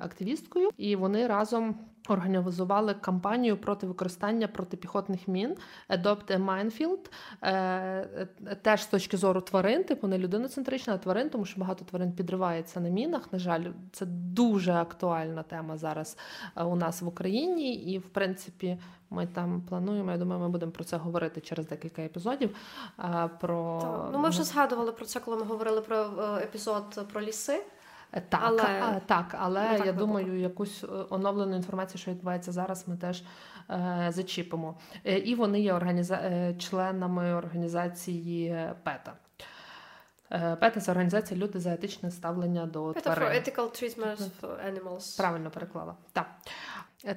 активісткою, 0.00 0.70
і 0.76 0.96
вони 0.96 1.26
разом 1.26 1.74
організували 2.10 2.94
кампанію 2.94 3.56
проти 3.56 3.86
використання 3.86 4.48
протипіхотних 4.48 5.28
мін 5.28 5.56
Adopt 5.90 6.38
a 6.38 6.44
Minefield. 6.44 7.10
Е, 7.42 8.28
теж 8.62 8.82
з 8.82 8.86
точки 8.86 9.16
зору 9.16 9.40
тварин, 9.40 9.84
типу 9.84 10.06
не 10.06 10.18
людиноцентрична, 10.18 10.94
а 10.94 10.98
тварин, 10.98 11.30
тому 11.30 11.44
що 11.44 11.60
багато 11.60 11.84
тварин 11.84 12.12
підривається 12.12 12.80
на 12.80 12.88
мінах. 12.88 13.32
На 13.32 13.38
жаль, 13.38 13.64
це 13.92 14.06
дуже 14.06 14.72
актуальна 14.72 15.42
тема 15.42 15.76
зараз 15.76 16.16
у 16.56 16.76
нас 16.76 17.02
в 17.02 17.06
Україні, 17.06 17.74
і 17.74 17.98
в 17.98 18.08
принципі. 18.08 18.78
Ми 19.10 19.26
там 19.26 19.62
плануємо. 19.68 20.10
Я 20.10 20.18
думаю, 20.18 20.40
ми 20.40 20.48
будемо 20.48 20.72
про 20.72 20.84
це 20.84 20.96
говорити 20.96 21.40
через 21.40 21.66
декілька 21.66 22.02
епізодів. 22.02 22.56
Про 23.40 23.82
ну 24.12 24.18
ми 24.18 24.28
вже 24.28 24.42
згадували 24.42 24.92
про 24.92 25.04
це, 25.04 25.20
коли 25.20 25.36
ми 25.36 25.42
говорили 25.42 25.80
про 25.80 25.96
е, 25.96 26.42
епізод 26.42 27.08
про 27.12 27.20
ліси. 27.22 27.62
Е, 28.12 28.22
так, 28.28 28.40
але, 28.44 28.62
а, 28.62 29.00
так, 29.06 29.36
але 29.38 29.62
я 29.62 29.78
вибуху. 29.78 29.98
думаю, 29.98 30.40
якусь 30.40 30.84
е, 30.84 30.86
оновлену 31.10 31.56
інформацію, 31.56 32.00
що 32.00 32.10
відбувається 32.10 32.52
зараз, 32.52 32.88
ми 32.88 32.96
теж 32.96 33.22
е, 33.70 34.06
зачіпимо. 34.10 34.78
І 35.04 35.34
вони 35.34 35.60
є 35.60 35.74
організа... 35.74 36.54
членами 36.58 37.34
організації 37.34 38.66
ПЕТА. 38.82 39.12
ПЕТА 40.56 40.80
це 40.80 40.90
організація 40.90 41.40
Люди 41.40 41.60
за 41.60 41.72
етичне 41.74 42.10
ставлення 42.10 42.66
до 42.66 42.84
PETA 42.84 43.00
тварин. 43.00 43.28
for 43.28 43.32
ethical 43.32 43.82
treatment 43.82 44.18
of 44.18 44.30
animals. 44.42 45.16
Правильно 45.16 45.50
переклала. 45.50 45.94
Так. 46.12 46.26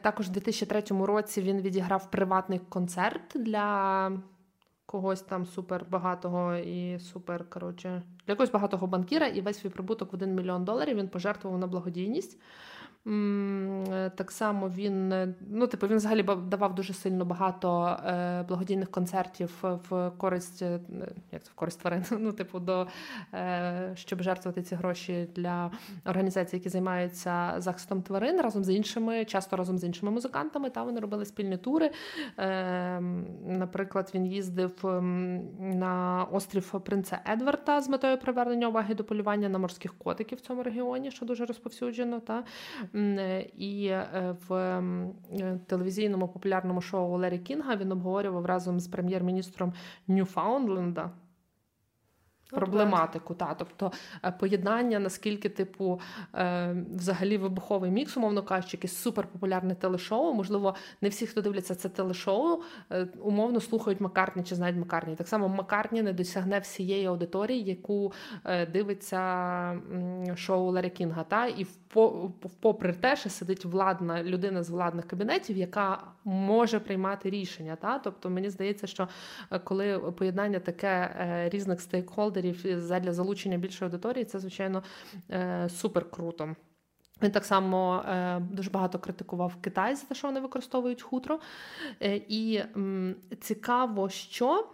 Також 0.02 0.30
у 0.30 0.32
2003 0.32 0.84
році 1.06 1.42
він 1.42 1.62
відіграв 1.62 2.12
приватний 2.12 2.60
концерт 2.60 3.22
для 3.36 4.12
когось 4.90 5.22
там 5.22 5.46
супер 5.46 5.86
багатого 5.90 6.56
і 6.56 7.00
супер, 7.00 7.50
коротше, 7.50 8.02
для 8.30 8.34
якогось 8.34 8.52
багатого 8.52 8.88
банкіра, 8.88 9.28
і 9.28 9.42
весь 9.42 9.60
свій 9.60 9.70
прибуток 9.70 10.14
в 10.14 10.16
1 10.16 10.36
мільйон 10.36 10.66
доларів 10.66 10.98
він 10.98 11.08
пожертвував 11.08 11.60
на 11.60 11.68
благодійність. 11.68 12.40
Е, 13.08 14.12
так 14.16 14.32
само 14.32 14.70
він 14.70 15.12
е, 15.12 15.34
ну, 15.50 15.68
типу, 15.68 15.88
він 15.88 15.98
взагалі 15.98 16.24
давав 16.48 16.76
дуже 16.76 16.94
сильно 16.94 17.26
багато 17.26 17.98
е, 18.06 18.44
благодійних 18.44 18.92
концертів 18.92 19.64
в 19.90 20.12
користь 20.18 20.62
як 21.32 21.44
це 21.44 21.52
в 21.52 21.54
користь 21.56 21.80
тварин, 21.80 22.04
ну, 22.20 22.32
типу, 22.32 22.60
до 22.60 22.88
щоб 23.94 24.22
жертвувати 24.22 24.62
ці 24.62 24.76
гроші 24.76 25.28
для 25.36 25.72
організацій, 26.06 26.56
які 26.56 26.70
займаються 26.70 27.54
захистом 27.58 28.02
тварин 28.02 28.42
разом 28.42 28.64
з 28.64 28.70
іншими, 28.70 29.26
часто 29.26 29.56
разом 29.56 29.78
з 29.78 29.84
іншими 29.84 30.12
музикантами. 30.12 30.70
Та 30.70 30.84
вони 30.84 31.00
робили 31.00 31.26
спільні 31.26 31.58
тури. 31.58 31.92
Наприклад, 33.46 34.12
він 34.14 34.26
їздив 34.26 34.72
на 35.60 36.26
острів 36.32 36.82
Принца 36.86 37.20
Едварда 37.30 37.82
з 37.82 37.90
метою 37.90 38.18
привернення 38.18 38.68
уваги 38.68 38.96
до 38.96 39.04
полювання 39.04 39.50
на 39.50 39.60
морських 39.60 39.98
котиків 39.98 40.38
в 40.38 40.42
цьому 40.42 40.64
регіоні, 40.64 41.12
що 41.12 41.26
дуже 41.26 41.46
розповсюджено. 41.46 42.20
Та 42.20 42.44
і 43.58 43.86
е, 43.86 44.36
в 44.48 44.54
е, 44.54 45.60
телевізійному 45.68 46.28
популярному 46.28 46.82
шоу 46.82 47.18
Лері 47.18 47.40
Кінга 47.40 47.76
він 47.76 47.92
обговорював 47.92 48.46
разом 48.46 48.80
з 48.80 48.88
прем'єр-міністром 48.88 49.74
Ньюфаундленда 50.08 51.12
проблематику. 52.50 53.34
Та, 53.34 53.54
Тобто 53.54 53.92
е, 54.26 54.32
поєднання, 54.32 55.00
наскільки, 55.00 55.50
типу, 55.50 56.02
е, 56.36 56.76
взагалі 56.96 57.38
вибуховий 57.38 57.92
мікс, 57.92 58.18
умовно 58.18 58.44
кажучи, 58.44 58.78
якесь 58.78 58.98
суперпопулярне 58.98 59.76
телешоу. 59.76 60.34
Можливо, 60.34 60.76
не 61.02 61.10
всі, 61.10 61.28
хто 61.28 61.42
дивляться 61.42 61.76
це 61.76 61.90
телешоу, 61.90 62.62
е, 62.92 63.08
умовно 63.22 63.60
слухають 63.60 64.02
Маккартні 64.02 64.44
чи 64.44 64.56
знають 64.56 64.78
Маккартні. 64.78 65.16
Так 65.16 65.28
само 65.28 65.50
Маккартні 65.50 66.02
не 66.02 66.14
досягне 66.14 66.60
всієї 66.60 67.06
аудиторії, 67.06 67.64
яку 67.64 68.14
дивиться 68.74 69.82
шоу 70.36 70.72
Ларі 70.72 70.90
Кінга. 70.90 71.24
Та, 71.24 71.48
І 71.48 71.68
попри 72.60 72.94
те, 72.94 73.16
що 73.16 73.30
сидить 73.30 73.66
владна 73.66 74.24
людина 74.24 74.64
з 74.64 74.70
владних 74.70 75.08
кабінетів, 75.08 75.58
яка 75.58 76.04
може 76.24 76.80
приймати 76.80 77.30
рішення. 77.30 77.76
Та? 77.76 78.00
Тобто, 78.00 78.30
мені 78.30 78.50
здається, 78.50 78.88
що 78.88 79.08
коли 79.64 80.00
поєднання 80.00 80.60
таке 80.60 81.16
різних 81.52 81.82
стейкхолдерів, 81.82 82.39
спікерів 82.40 83.02
для 83.02 83.14
залучення 83.14 83.58
більшої 83.58 83.92
аудиторії, 83.92 84.26
це, 84.26 84.40
звичайно, 84.40 84.84
е, 85.32 85.70
супер 85.70 86.12
круто. 86.12 86.56
Він 87.22 87.32
так 87.32 87.46
само 87.46 88.04
е, 88.10 88.40
дуже 88.40 88.70
багато 88.70 89.00
критикував 89.00 89.56
Китай 89.62 89.96
за 89.96 90.06
те, 90.06 90.16
що 90.16 90.28
вони 90.28 90.40
використовують 90.40 91.02
хутро. 91.02 91.40
Е, 92.02 92.22
і 92.28 92.62
цікаво, 93.40 94.10
що 94.10 94.68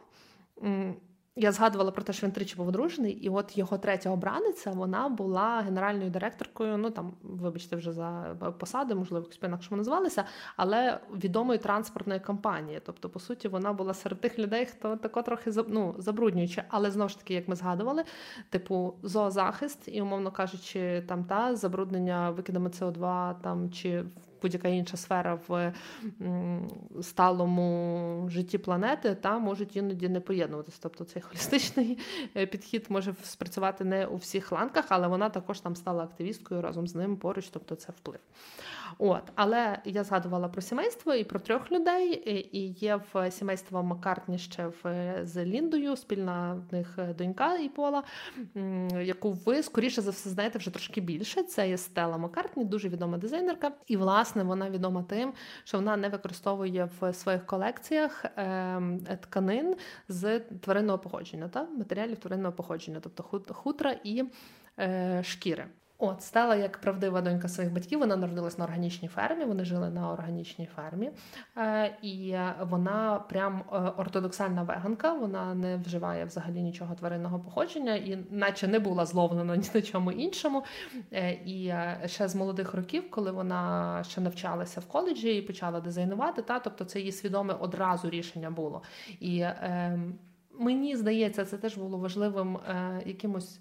я 1.38 1.52
згадувала 1.52 1.92
про 1.92 2.04
те, 2.04 2.14
що 2.14 2.28
він 2.28 2.34
тричі 2.34 2.56
був 2.56 2.68
одружений, 2.68 3.14
і 3.14 3.30
от 3.30 3.58
його 3.58 3.78
третя 3.78 4.10
обраниця 4.10 4.72
вона 4.72 5.10
була 5.10 5.62
генеральною 5.62 6.10
директоркою. 6.10 6.78
Ну 6.78 6.90
там, 6.90 7.14
вибачте, 7.24 7.76
вже 7.76 7.92
за 7.92 8.36
посади, 8.60 8.96
можливо, 8.96 9.24
якось 9.24 9.38
по-інакшому 9.38 9.78
назвалися, 9.78 10.24
але 10.56 11.00
відомої 11.14 11.60
транспортної 11.60 12.20
компанії. 12.20 12.82
Тобто, 12.86 13.10
по 13.10 13.20
суті, 13.20 13.48
вона 13.48 13.74
була 13.74 13.94
серед 13.94 14.22
тих 14.22 14.40
людей, 14.40 14.66
хто 14.66 14.96
тако 14.96 15.22
трохи 15.22 15.52
ну, 15.68 15.96
забруднюючи. 15.98 16.64
Але 16.70 16.92
знову 16.92 17.10
ж 17.10 17.18
таки, 17.18 17.34
як 17.34 17.48
ми 17.48 17.56
згадували, 17.56 18.04
типу 18.50 18.94
зоозахист 19.04 19.88
і, 19.88 20.02
умовно 20.02 20.32
кажучи, 20.32 21.04
там 21.08 21.24
та 21.24 21.56
забруднення 21.56 22.30
викидами 22.30 22.70
СО2 22.70 23.36
там 23.42 23.72
чи 23.72 24.06
будь-яка 24.46 24.68
інша 24.68 24.98
сфера 24.98 25.40
в 25.48 25.74
сталому 27.02 28.30
житті 28.30 28.58
планети, 28.58 29.16
та 29.16 29.40
можуть 29.40 29.76
іноді 29.76 30.10
не 30.10 30.20
поєднуватися. 30.20 30.78
Тобто 30.82 31.04
цей 31.04 31.22
холістичний 31.22 31.98
е, 32.36 32.46
підхід 32.46 32.86
може 32.90 33.16
спрацювати 33.24 33.84
не 33.84 34.06
у 34.06 34.16
всіх 34.16 34.52
ланках, 34.52 34.86
але 34.90 35.08
вона 35.08 35.30
також 35.30 35.60
там 35.60 35.76
стала 35.76 36.04
активісткою 36.04 36.62
разом 36.62 36.88
з 36.88 36.96
ним 36.96 37.18
поруч, 37.18 37.48
тобто 37.48 37.76
це 37.76 37.94
вплив. 37.98 38.20
От, 38.98 39.24
Але 39.36 39.80
я 39.86 40.04
згадувала 40.04 40.48
про 40.48 40.62
сімейство 40.62 41.14
і 41.14 41.24
про 41.24 41.40
трьох 41.40 41.72
людей. 41.72 42.24
І 42.52 42.68
є 42.72 43.00
в 43.14 43.32
сімейства 43.32 43.82
Маккартні 43.82 44.38
ще 44.38 44.68
в 44.84 45.16
з 45.24 45.46
Ліндою, 45.46 45.96
спільна 45.96 46.64
в 46.70 46.74
них 46.74 47.00
донька 47.18 47.58
і 47.58 47.70
Пола, 47.70 48.04
яку 49.02 49.32
ви 49.32 49.64
скоріше 49.64 50.02
за 50.02 50.12
все 50.12 50.30
знаєте 50.30 50.60
вже 50.60 50.72
трошки 50.72 51.02
більше. 51.02 51.44
Це 51.44 51.70
є 51.70 51.78
Стела 51.78 52.18
Маккартні, 52.18 52.66
дуже 52.66 52.90
відома 52.90 53.18
дизайнерка. 53.18 53.72
І, 53.88 53.98
власне, 53.98 54.44
вона 54.44 54.70
відома 54.70 55.04
тим, 55.04 55.34
що 55.64 55.78
вона 55.78 55.98
не 55.98 56.10
використовує 56.10 56.90
в 57.00 57.14
своїх 57.14 57.46
колекціях 57.46 58.26
ем, 58.36 59.00
тканин 59.22 59.76
з 60.08 60.40
тваринного 60.40 61.00
походження, 61.00 61.48
та 61.48 61.64
матеріалів 61.64 62.18
тваринного 62.18 62.54
походження, 62.54 63.00
тобто 63.02 63.24
хутра 63.54 63.96
і 64.04 64.24
е, 64.80 65.24
шкіри. 65.24 65.66
От 65.98 66.22
стала 66.22 66.56
як 66.56 66.78
правдива 66.78 67.22
донька 67.22 67.48
своїх 67.48 67.74
батьків. 67.74 68.00
Вона 68.00 68.16
народилась 68.16 68.58
на 68.58 68.66
органічній 68.66 69.08
фермі. 69.08 69.46
Вони 69.46 69.66
жили 69.66 69.90
на 69.90 70.12
органічній 70.12 70.70
фермі, 70.76 71.12
е, 71.58 71.98
і 72.02 72.36
вона 72.62 73.24
прям 73.30 73.64
е, 73.74 73.78
ортодоксальна 73.98 74.64
веганка. 74.64 75.14
Вона 75.14 75.56
не 75.56 75.78
вживає 75.78 76.26
взагалі 76.26 76.62
нічого 76.62 76.96
тваринного 76.96 77.40
походження, 77.40 77.96
і 77.96 78.18
наче 78.30 78.68
не 78.68 78.80
була 78.80 79.06
зловлена 79.06 79.56
ні 79.56 79.70
на 79.74 79.82
чому 79.82 80.12
іншому. 80.12 80.64
Е, 81.14 81.32
і 81.32 81.74
ще 82.06 82.28
з 82.28 82.36
молодих 82.36 82.74
років, 82.74 83.12
коли 83.12 83.32
вона 83.32 84.04
ще 84.04 84.22
навчалася 84.22 84.80
в 84.80 84.86
коледжі 84.86 85.38
і 85.38 85.42
почала 85.42 85.82
дизайнувати, 85.82 86.42
та 86.42 86.60
тобто 86.60 86.86
це 86.86 87.00
її 87.00 87.12
свідоме 87.12 87.54
одразу 87.54 88.10
рішення 88.10 88.52
було. 88.52 88.82
І 89.20 89.40
е, 89.40 90.00
мені 90.60 90.96
здається, 90.96 91.46
це 91.46 91.58
теж 91.58 91.78
було 91.78 91.98
важливим 91.98 92.58
е, 92.58 93.02
якимось 93.06 93.60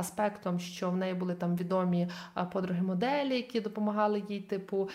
аспектом, 0.00 0.58
що 0.60 0.90
в 0.90 0.96
неї 0.96 1.14
були 1.14 1.34
там 1.34 1.56
відомі 1.56 2.08
подруги 2.52 2.82
моделі, 2.82 3.36
які 3.36 3.60
допомагали 3.60 4.22
їй, 4.28 4.40
типу, 4.40 4.88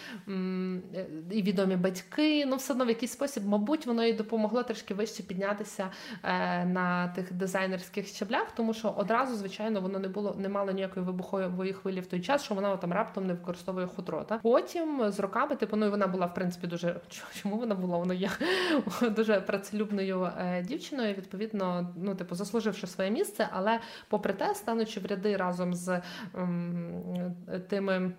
і 1.31 1.41
відомі 1.41 1.75
батьки. 1.75 2.45
Ну, 2.45 2.55
все 2.55 2.73
одно 2.73 2.85
в 2.85 2.89
якийсь 2.89 3.11
спосіб, 3.11 3.47
мабуть, 3.47 3.85
воно 3.85 4.03
їй 4.03 4.13
допомогло 4.13 4.63
трішки 4.63 4.93
вище 4.93 5.23
піднятися 5.23 5.91
е, 6.23 6.65
на 6.65 7.07
тих 7.07 7.33
дизайнерських 7.33 8.07
щаблях, 8.07 8.51
тому 8.55 8.73
що 8.73 8.89
одразу, 8.89 9.35
звичайно, 9.35 9.81
воно 9.81 9.99
не 9.99 10.07
було, 10.07 10.35
не 10.39 10.49
мало 10.49 10.71
ніякої 10.71 11.05
вибухової 11.05 11.73
хвилі 11.73 11.99
в 11.99 12.05
той 12.05 12.21
час, 12.21 12.43
що 12.43 12.55
вона 12.55 12.77
там 12.77 12.93
раптом 12.93 13.27
не 13.27 13.33
використовує 13.33 13.87
хутро. 13.87 14.23
Та? 14.23 14.37
Потім 14.37 15.11
з 15.11 15.19
роками, 15.19 15.55
типу, 15.55 15.77
ну 15.77 15.85
і 15.85 15.89
вона 15.89 16.07
була 16.07 16.25
в 16.25 16.33
принципі 16.33 16.67
дуже 16.67 17.01
чому 17.41 17.57
вона 17.57 17.75
була? 17.75 17.97
Вона 17.97 18.13
є 18.13 18.29
дуже 19.01 19.41
працелюбною 19.41 20.31
е, 20.37 20.63
дівчиною. 20.63 21.13
Відповідно, 21.13 21.93
ну, 21.95 22.15
типу, 22.15 22.35
заслуживши 22.35 22.87
своє 22.87 23.09
місце, 23.09 23.49
але 23.51 23.79
попри 24.09 24.33
те, 24.33 24.55
станучи 24.55 24.94
в 24.99 25.05
ряди 25.05 25.37
разом 25.37 25.73
з 25.73 26.01
тими. 27.69 28.11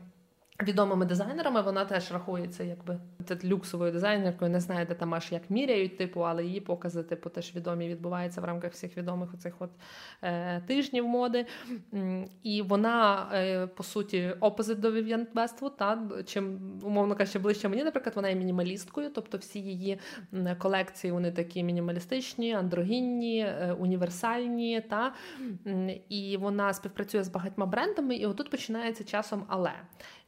Відомими 0.62 1.06
дизайнерами 1.06 1.62
вона 1.62 1.84
теж 1.84 2.12
рахується 2.12 2.64
якби 2.64 2.98
люксовою 3.44 3.92
дизайнеркою, 3.92 4.50
не 4.50 4.60
знаю, 4.60 4.86
де 4.86 4.94
там 4.94 5.14
аж 5.14 5.32
як 5.32 5.50
міряють, 5.50 5.98
типу, 5.98 6.20
але 6.20 6.44
її 6.44 6.60
покази, 6.60 7.02
типу, 7.02 7.30
теж 7.30 7.54
відомі 7.56 7.88
відбуваються 7.88 8.40
в 8.40 8.44
рамках 8.44 8.72
всіх 8.72 8.96
відомих 8.96 9.34
оцих 9.34 9.54
от 9.58 9.70
е, 10.22 10.60
тижнів 10.60 11.08
моди. 11.08 11.46
І 12.42 12.62
вона, 12.62 13.28
е, 13.32 13.66
по 13.66 13.82
суті, 13.82 14.34
опозит 14.40 14.80
до 14.80 14.90
Vivienne 14.90 15.26
Westwood, 15.34 15.76
та 15.76 16.08
чим, 16.24 16.60
умовно 16.82 17.16
кажучи, 17.16 17.38
ближче 17.38 17.68
мені, 17.68 17.84
наприклад, 17.84 18.16
вона 18.16 18.28
є 18.28 18.34
мінімалісткою, 18.34 19.10
тобто 19.14 19.38
всі 19.38 19.60
її 19.60 19.98
колекції 20.58 21.12
вони 21.12 21.32
такі 21.32 21.62
мінімалістичні, 21.62 22.52
андрогінні, 22.52 23.40
е, 23.40 23.76
універсальні. 23.78 24.80
Та? 24.80 25.14
І 26.08 26.36
вона 26.36 26.72
співпрацює 26.72 27.24
з 27.24 27.28
багатьма 27.28 27.66
брендами, 27.66 28.16
і 28.16 28.26
отут 28.26 28.50
починається 28.50 29.04
часом 29.04 29.44
але. 29.48 29.72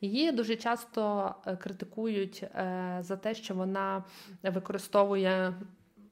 Її 0.01 0.33
дуже 0.33 0.57
часто 0.57 1.35
е, 1.47 1.57
критикують 1.57 2.43
е, 2.43 2.99
за 3.01 3.17
те, 3.17 3.35
що 3.35 3.55
вона 3.55 4.05
використовує 4.43 5.55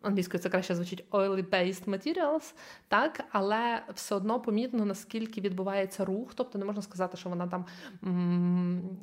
англійською 0.07 0.43
це 0.43 0.49
краще 0.49 0.75
звучить 0.75 1.05
oily-based 1.11 1.85
materials, 1.85 2.55
так, 2.89 3.25
але 3.31 3.83
все 3.95 4.15
одно 4.15 4.41
помітно, 4.41 4.85
наскільки 4.85 5.41
відбувається 5.41 6.05
рух. 6.05 6.33
Тобто 6.35 6.59
не 6.59 6.65
можна 6.65 6.83
сказати, 6.83 7.17
що 7.17 7.29
вона 7.29 7.47
там 7.47 7.65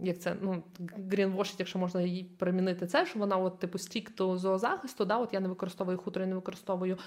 як 0.01 0.19
це 0.19 0.35
ну, 0.41 0.63
greenwashить, 1.09 1.55
якщо 1.59 1.79
можна 1.79 2.01
її 2.01 2.23
примінити 2.23 2.87
це, 2.87 3.05
що 3.05 3.19
вона 3.19 3.37
от 3.37 3.59
типу 3.59 3.77
стік 3.77 4.15
до 4.15 4.37
зоозахисту, 4.37 5.05
да, 5.05 5.17
от 5.17 5.33
я 5.33 5.39
не 5.39 5.47
використовую 5.47 5.97
хутро, 5.97 6.21
я 6.21 6.27
не 6.27 6.35
використовую 6.35 6.97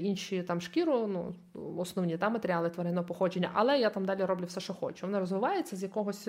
інші 0.00 0.42
там 0.42 0.60
шкіру, 0.60 1.06
ну 1.06 1.34
основні 1.78 2.18
та, 2.18 2.28
матеріали 2.28 2.70
тваринного 2.70 3.06
походження, 3.06 3.50
але 3.54 3.78
я 3.78 3.90
там 3.90 4.04
далі 4.04 4.24
роблю 4.24 4.44
все, 4.44 4.60
що 4.60 4.74
хочу. 4.74 5.06
Вона 5.06 5.20
розвивається 5.20 5.76
з 5.76 5.82
якогось 5.82 6.28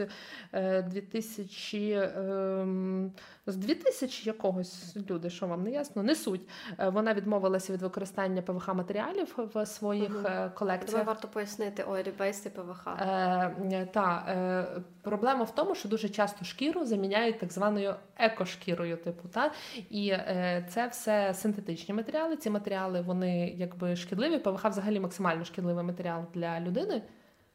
2000, 0.54 1.92
е, 1.92 2.14
ем, 2.16 3.12
з 3.48 3.56
2000 3.56 4.30
якогось 4.30 4.98
люди, 5.10 5.30
що 5.30 5.48
вам 5.48 5.64
не 5.64 5.72
ясно, 5.72 6.04
не 6.04 6.16
суть. 6.16 6.42
Вона 6.92 7.14
відмовилася 7.14 7.74
від 7.74 7.82
використання 7.82 8.42
ПВХ 8.42 8.74
матеріалів 8.74 9.36
в 9.54 9.66
своїх 9.66 10.16
угу. 10.16 10.50
колекціях. 10.56 10.92
Думаю, 10.92 11.06
варто 11.06 11.28
пояснити 11.28 11.84
oil-based 11.84 12.48
і 12.48 12.50
ПВХ. 12.50 12.88
Е, 12.88 13.88
та, 13.94 14.26
е, 14.30 14.82
Проблема 15.02 15.44
в 15.44 15.56
тому, 15.56 15.76
що 15.76 15.90
дуже 15.90 16.10
часто 16.10 16.46
шкіру 16.46 16.86
заміняють 16.86 17.40
так 17.40 17.52
званою 17.52 17.96
екошкірою, 18.18 18.98
типу, 18.98 19.28
та 19.28 19.52
і 19.90 20.10
е, 20.10 20.66
це 20.70 20.88
все 20.88 21.34
синтетичні 21.34 21.94
матеріали. 21.94 22.38
Ці 22.38 22.50
матеріали 22.50 23.02
вони 23.02 23.54
якби 23.58 23.96
шкідливі. 23.96 24.38
ПВХ 24.38 24.66
взагалі 24.66 25.00
максимально 25.00 25.46
шкідливий 25.46 25.84
матеріал 25.84 26.26
для 26.34 26.60
людини. 26.60 27.02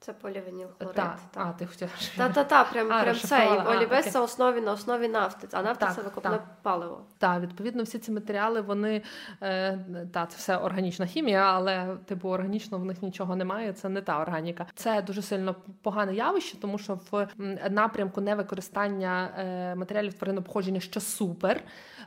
Це 0.01 0.13
полівініл 0.13 0.69
хлорид. 0.79 0.97
Так, 0.97 1.19
та. 1.31 1.41
А, 1.41 1.53
ти 1.53 1.67
хотіла. 1.67 1.91
Та-та-та, 2.17 2.65
прям, 2.65 2.93
а, 2.93 3.03
прям 3.03 3.17
це. 3.17 3.45
І 3.45 3.77
олівець 3.77 4.13
це 4.13 4.21
основі 4.21 4.61
на 4.61 4.73
основі 4.73 5.09
нафти, 5.09 5.49
а 5.53 5.63
нафта 5.63 5.95
це 5.95 6.03
викопне 6.03 6.39
паливо. 6.63 7.05
Так, 7.19 7.41
відповідно, 7.41 7.83
всі 7.83 7.99
ці 7.99 8.13
матеріали, 8.13 8.61
вони 8.61 9.03
е, 9.43 9.79
та, 10.13 10.27
це 10.27 10.37
все 10.37 10.57
органічна 10.57 11.07
хімія, 11.07 11.43
але 11.43 11.97
типу 12.05 12.29
органічно 12.29 12.79
в 12.79 12.85
них 12.85 13.03
нічого 13.03 13.37
немає. 13.37 13.73
Це 13.73 13.89
не 13.89 14.03
та 14.03 14.21
органіка. 14.21 14.67
Це 14.75 15.03
дуже 15.03 15.23
сильно 15.23 15.55
погане 15.83 16.15
явище, 16.15 16.61
тому 16.61 16.79
що 16.79 16.99
в 17.11 17.29
напрямку 17.71 18.21
невикористання 18.21 19.31
е, 19.39 19.75
матеріалів 19.75 20.15
тваринного 20.15 20.47
походження, 20.47 20.81
що 20.81 21.01
супер. 21.01 21.63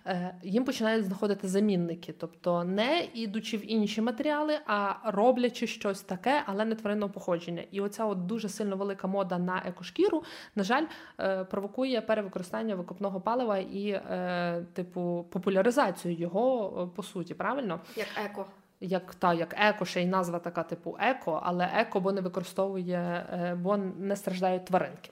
Е, 0.10 0.36
їм 0.44 0.66
починають 0.66 1.06
знаходити 1.06 1.48
замінники, 1.48 2.14
тобто 2.14 2.64
не 2.64 3.08
ідучи 3.14 3.58
в 3.58 3.72
інші 3.72 4.02
матеріали, 4.02 4.60
а 4.66 4.94
роблячи 5.06 5.68
щось 5.68 6.02
таке, 6.02 6.44
але 6.46 6.66
не 6.66 6.76
тваринного 6.76 7.14
походження. 7.14 7.64
І 7.72 7.82
оця 7.82 8.06
от 8.06 8.26
дуже 8.26 8.50
сильно 8.50 8.78
велика 8.78 9.08
мода 9.08 9.38
на 9.38 9.64
екошкіру, 9.66 10.24
на 10.56 10.64
жаль, 10.64 10.86
е, 11.20 11.44
провокує 11.44 12.02
перевикористання 12.02 12.76
викопного 12.76 13.22
палива 13.22 13.58
і, 13.58 13.90
е, 13.90 14.66
типу, 14.74 15.26
популяризацію 15.30 16.14
його 16.14 16.92
по 16.96 17.04
суті, 17.04 17.34
правильно? 17.34 17.80
Як 17.96 18.08
еко. 18.26 18.46
Як 18.82 19.16
та 19.16 19.34
як 19.34 19.56
еко, 19.58 19.86
ще 19.86 20.04
й 20.04 20.06
назва 20.06 20.40
така, 20.40 20.64
типу 20.64 20.98
еко, 21.00 21.42
але 21.44 21.70
еко 21.76 22.00
бо 22.00 22.12
не 22.12 22.22
використовує, 22.22 23.26
бо 23.62 23.78
не 23.78 24.16
страждають 24.16 24.66
тваринки. 24.66 25.10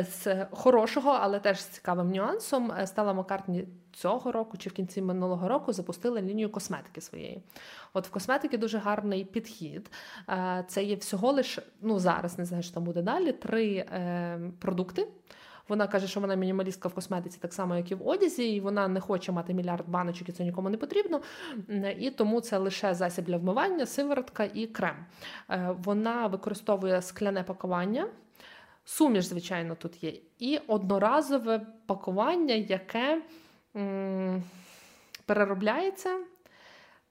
З 0.00 0.46
хорошого, 0.50 1.10
але 1.10 1.38
теж 1.38 1.60
з 1.60 1.66
цікавим 1.66 2.10
нюансом, 2.10 2.72
стала 2.84 3.12
Маккартні 3.12 3.68
цього 3.92 4.32
року 4.32 4.56
чи 4.56 4.70
в 4.70 4.72
кінці 4.72 5.02
минулого 5.02 5.48
року 5.48 5.72
запустили 5.72 6.22
лінію 6.22 6.50
косметики 6.50 7.00
своєї. 7.00 7.42
От 7.92 8.06
в 8.06 8.10
косметики 8.10 8.58
дуже 8.58 8.78
гарний 8.78 9.24
підхід. 9.24 9.90
Е, 10.28 10.64
це 10.68 10.84
є 10.84 10.96
всього 10.96 11.32
лиш, 11.32 11.58
ну 11.80 11.98
зараз 11.98 12.38
не 12.38 12.44
знаю, 12.44 12.62
що 12.62 12.74
там 12.74 12.84
буде 12.84 13.02
далі. 13.02 13.32
Три 13.32 13.74
е, 13.74 14.40
продукти. 14.58 15.08
Вона 15.68 15.86
каже, 15.86 16.06
що 16.06 16.20
вона 16.20 16.34
мінімалістка 16.34 16.88
в 16.88 16.94
косметиці, 16.94 17.38
так 17.40 17.52
само, 17.52 17.76
як 17.76 17.90
і 17.90 17.94
в 17.94 18.08
одязі, 18.08 18.54
і 18.54 18.60
вона 18.60 18.88
не 18.88 19.00
хоче 19.00 19.32
мати 19.32 19.54
мільярд 19.54 19.88
баночок, 19.88 20.28
і 20.28 20.32
це 20.32 20.44
нікому 20.44 20.70
не 20.70 20.76
потрібно. 20.76 21.20
І 21.98 22.10
тому 22.10 22.40
це 22.40 22.58
лише 22.58 22.94
засіб 22.94 23.24
для 23.24 23.36
вмивання, 23.36 23.86
сиворотка 23.86 24.44
і 24.54 24.66
крем. 24.66 24.96
Е, 25.50 25.74
вона 25.84 26.26
використовує 26.26 27.02
скляне 27.02 27.42
пакування. 27.42 28.06
Суміш, 28.84 29.24
звичайно, 29.24 29.74
тут 29.74 30.04
є, 30.04 30.12
і 30.38 30.58
одноразове 30.66 31.66
пакування, 31.86 32.54
яке 32.54 33.22
переробляється. 35.26 36.18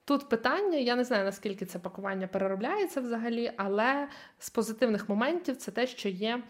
Тут 0.06 0.30
питання, 0.30 0.78
я 0.78 0.96
не 0.96 1.04
знаю, 1.04 1.26
наскільки 1.26 1.66
це 1.66 1.80
пакування 1.80 2.28
переробляється 2.28 3.02
взагалі, 3.02 3.52
але 3.58 4.08
з 4.40 4.50
позитивних 4.50 5.10
моментів 5.10 5.58
це 5.58 5.72
те, 5.72 5.88
що 5.88 6.10
є 6.10 6.44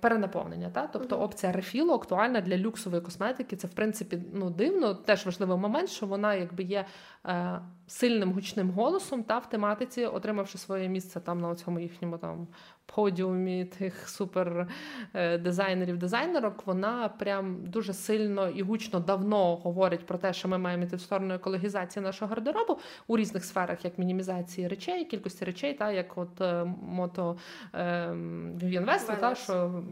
перенаповнення. 0.00 0.70
Та? 0.70 0.86
Тобто 0.86 1.20
опція 1.20 1.52
рефілу 1.52 1.92
актуальна 1.94 2.40
для 2.40 2.58
люксової 2.58 3.02
косметики. 3.02 3.56
Це, 3.56 3.66
в 3.66 3.70
принципі, 3.70 4.22
ну, 4.32 4.50
дивно, 4.50 4.94
теж 4.94 5.26
важливий 5.26 5.58
момент, 5.58 5.90
що 5.90 6.06
вона 6.06 6.34
якби 6.34 6.62
є 6.62 6.86
е, 7.26 7.60
сильним 7.86 8.32
гучним 8.32 8.70
голосом 8.70 9.22
та 9.22 9.38
в 9.38 9.50
тематиці, 9.50 10.04
отримавши 10.06 10.58
своє 10.58 10.88
місце 10.88 11.20
там 11.20 11.40
на 11.40 11.54
цьому 11.54 11.80
їхньому 11.80 12.18
там 12.18 12.48
подіумі 12.94 13.64
тих 13.64 14.08
супер 14.08 14.68
е, 15.14 15.38
дизайнерів, 15.38 15.96
дизайнерок, 15.96 16.66
вона 16.66 17.08
прям 17.08 17.56
дуже 17.66 17.92
сильно 17.92 18.48
і 18.48 18.62
гучно 18.62 19.00
давно 19.00 19.56
говорить 19.56 20.06
про 20.06 20.18
те, 20.18 20.32
що 20.32 20.48
ми 20.48 20.58
маємо 20.58 20.84
йти 20.84 20.96
в 20.96 21.00
сторону 21.00 21.34
екологізації 21.34 22.02
нашого 22.02 22.28
гардеробу 22.28 22.78
у 23.06 23.16
різних 23.16 23.44
сферах, 23.44 23.84
як 23.84 23.98
мінімізації 23.98 24.68
речей, 24.68 25.04
кількості 25.04 25.44
речей, 25.44 25.74
та 25.74 25.92
як 25.92 26.18
от 26.18 26.40
е, 26.40 26.64
мото 26.82 27.36
Vivienne 27.74 29.20
та 29.20 29.34
що 29.34 29.82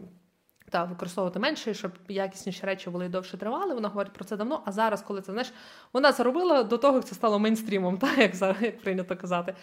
та 0.69 0.83
використовувати 0.83 1.39
менше, 1.39 1.73
щоб 1.73 1.91
якісніші 2.07 2.65
речі 2.65 2.89
були 2.89 3.09
довше 3.09 3.37
тривали. 3.37 3.73
Вона 3.73 3.87
говорить 3.87 4.13
про 4.13 4.25
це 4.25 4.37
давно. 4.37 4.61
А 4.65 4.71
зараз, 4.71 5.01
коли 5.01 5.21
це 5.21 5.31
знаєш, 5.31 5.53
вона 5.93 6.11
це 6.11 6.23
робила 6.23 6.63
до 6.63 6.77
того, 6.77 6.95
як 6.95 7.05
це 7.05 7.15
стало 7.15 7.39
мейнстрімом, 7.39 7.97
так 7.97 8.17
як 8.17 8.35
зараз 8.35 8.61
як 8.61 8.81
прийнято 8.81 9.15
казати. 9.15 9.53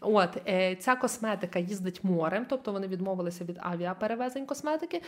От 0.00 0.42
е, 0.46 0.76
ця 0.76 0.96
косметика 0.96 1.58
їздить 1.58 2.04
морем, 2.04 2.46
тобто 2.48 2.72
вони 2.72 2.86
відмовилися 2.86 3.44
від 3.44 3.58
авіаперевезень 3.60 4.46
косметики. 4.46 5.02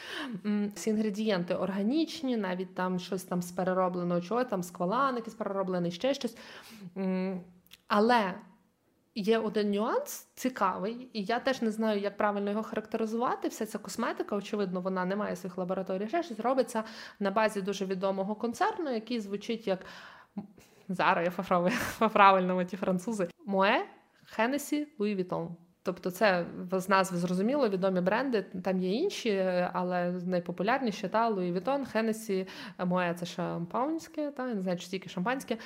Всі 0.75 0.91
інгредієнти 0.91 1.55
органічні, 1.55 2.37
навіть 2.37 2.75
там 2.75 2.99
щось 2.99 3.23
там 3.23 3.43
з 3.43 3.53
переробленого 3.53 4.21
чого, 4.21 4.45
там 4.45 4.63
сквалан, 4.63 5.17
якийсь 5.17 5.35
перероблений, 5.35 5.91
ще 5.91 6.15
щось. 6.15 6.37
Але 7.89 8.35
Є 9.19 9.39
один 9.39 9.71
нюанс 9.71 10.29
цікавий, 10.35 11.09
і 11.13 11.23
я 11.25 11.41
теж 11.41 11.63
не 11.63 11.71
знаю, 11.71 12.01
як 12.01 12.17
правильно 12.17 12.51
його 12.51 12.63
характеризувати. 12.63 13.49
Вся 13.49 13.67
ця 13.67 13.79
косметика, 13.79 14.37
очевидно, 14.37 14.81
вона 14.81 15.05
не 15.05 15.17
має 15.17 15.37
своїх 15.37 15.59
лабораторій. 15.59 16.09
Щось 16.09 16.41
робиться 16.41 16.85
на 17.21 17.31
базі 17.31 17.63
дуже 17.63 17.87
відомого 17.87 18.35
концерну, 18.35 18.91
який 18.91 19.21
звучить 19.21 19.67
як 19.67 19.87
зараз 20.89 21.33
я 21.39 21.45
по 21.99 22.09
правильному 22.09 22.65
ті 22.65 22.77
французи. 22.77 23.29
Моє 23.47 23.87
Хенесі 24.25 24.89
Луї 24.99 25.17
Vuitton. 25.17 25.49
Тобто, 25.87 26.11
це 26.11 26.47
з 26.73 26.89
назви 26.89 27.19
зрозуміло, 27.19 27.69
відомі 27.69 28.01
бренди. 28.01 28.45
Там 28.65 28.79
є 28.79 28.93
інші, 28.93 29.47
але 29.73 30.13
найпопулярніші 30.27 31.09
та 31.09 31.31
Louis 31.31 31.53
Vuitton, 31.53 31.95
Hennessy, 31.95 32.47
Moët– 32.79 33.15
це 33.19 33.27
шампанське, 33.27 34.31
та 34.31 34.47
не 34.47 34.63
знаю, 34.63 34.79
чи 34.79 34.89
тільки 34.89 35.09
шампанське, 35.09 35.57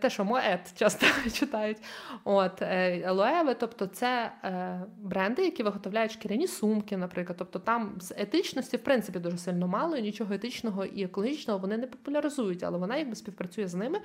те, 0.00 0.10
що 0.10 0.22
Moët 0.22 0.78
часто 0.78 1.06
читають. 1.32 1.78
От 2.24 2.62
Loewe, 2.62 3.56
тобто 3.60 3.86
це 3.86 4.32
е, 4.44 4.80
бренди, 4.98 5.44
які 5.44 5.62
виготовляють 5.62 6.12
шкіряні 6.12 6.46
сумки, 6.46 6.96
наприклад. 6.96 7.36
Тобто 7.38 7.58
там 7.58 7.94
з 8.00 8.14
етичності, 8.16 8.76
в 8.76 8.82
принципі, 8.82 9.18
дуже 9.18 9.38
сильно 9.38 9.68
мало, 9.68 9.96
і 9.96 10.02
нічого 10.02 10.34
етичного 10.34 10.84
і 10.84 11.04
екологічного 11.04 11.58
вони 11.58 11.76
не 11.76 11.86
популяризують, 11.86 12.62
але 12.62 12.78
вона 12.78 12.96
якби 12.96 13.14
співпрацює 13.14 13.68
з 13.68 13.74
ними. 13.74 14.00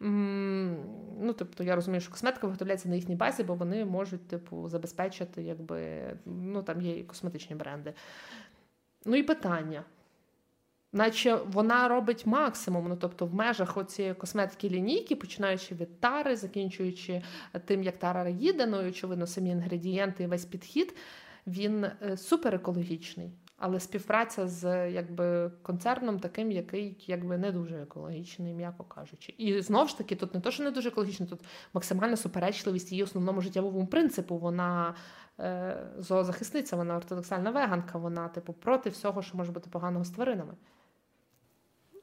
Ну, 0.00 1.32
тобто, 1.38 1.64
я 1.64 1.74
розумію, 1.74 2.00
що 2.00 2.10
косметика 2.10 2.46
виготовляється 2.46 2.88
на 2.88 2.94
їхній 2.94 3.16
базі, 3.16 3.42
бо 3.42 3.54
вони 3.54 3.84
можуть, 3.84 4.28
типу, 4.28 4.68
забезпечити, 4.68 5.42
якби, 5.42 6.02
ну, 6.24 6.62
там 6.62 6.80
є 6.80 6.98
і 6.98 7.02
косметичні 7.04 7.56
бренди. 7.56 7.94
Ну 9.04 9.16
і 9.16 9.22
питання. 9.22 9.84
Наче 10.92 11.34
вона 11.34 11.88
робить 11.88 12.26
максимум, 12.26 12.88
ну 12.88 12.96
тобто 12.96 13.26
в 13.26 13.34
межах 13.34 13.76
оцієї 13.76 14.14
косметики 14.14 14.68
лінійки, 14.68 15.16
починаючи 15.16 15.74
від 15.74 16.00
тари, 16.00 16.36
закінчуючи 16.36 17.22
тим, 17.64 17.82
як 17.82 17.98
тара 17.98 18.28
їде, 18.28 18.66
ну 18.66 18.88
очевидно, 18.88 19.26
самі 19.26 19.50
інгредієнти 19.50 20.24
і 20.24 20.26
весь 20.26 20.44
підхід, 20.44 20.96
він 21.46 21.84
е, 21.84 22.16
супер 22.16 22.54
екологічний. 22.54 23.30
Але 23.58 23.80
співпраця 23.80 24.48
з 24.48 24.90
якби 24.90 25.50
концерном 25.62 26.20
таким, 26.20 26.52
який 26.52 27.04
якби 27.06 27.38
не 27.38 27.52
дуже 27.52 27.82
екологічний, 27.82 28.54
м'яко 28.54 28.84
кажучи. 28.84 29.34
І 29.38 29.60
знову 29.60 29.88
ж 29.88 29.98
таки, 29.98 30.16
тут 30.16 30.34
не 30.34 30.40
то, 30.40 30.50
що 30.50 30.62
не 30.62 30.70
дуже 30.70 30.88
екологічно, 30.88 31.26
тут 31.26 31.40
максимальна 31.74 32.16
суперечливість 32.16 32.92
її 32.92 33.04
основному 33.04 33.40
життєвому 33.40 33.86
принципу. 33.86 34.38
Вона 34.38 34.94
е, 35.40 35.76
зоозахисниця, 35.98 36.76
вона 36.76 36.96
ортодоксальна 36.96 37.50
веганка, 37.50 37.98
вона, 37.98 38.28
типу, 38.28 38.52
проти 38.52 38.90
всього, 38.90 39.22
що 39.22 39.36
може 39.36 39.52
бути 39.52 39.70
поганого 39.70 40.04
з 40.04 40.10
тваринами. 40.10 40.54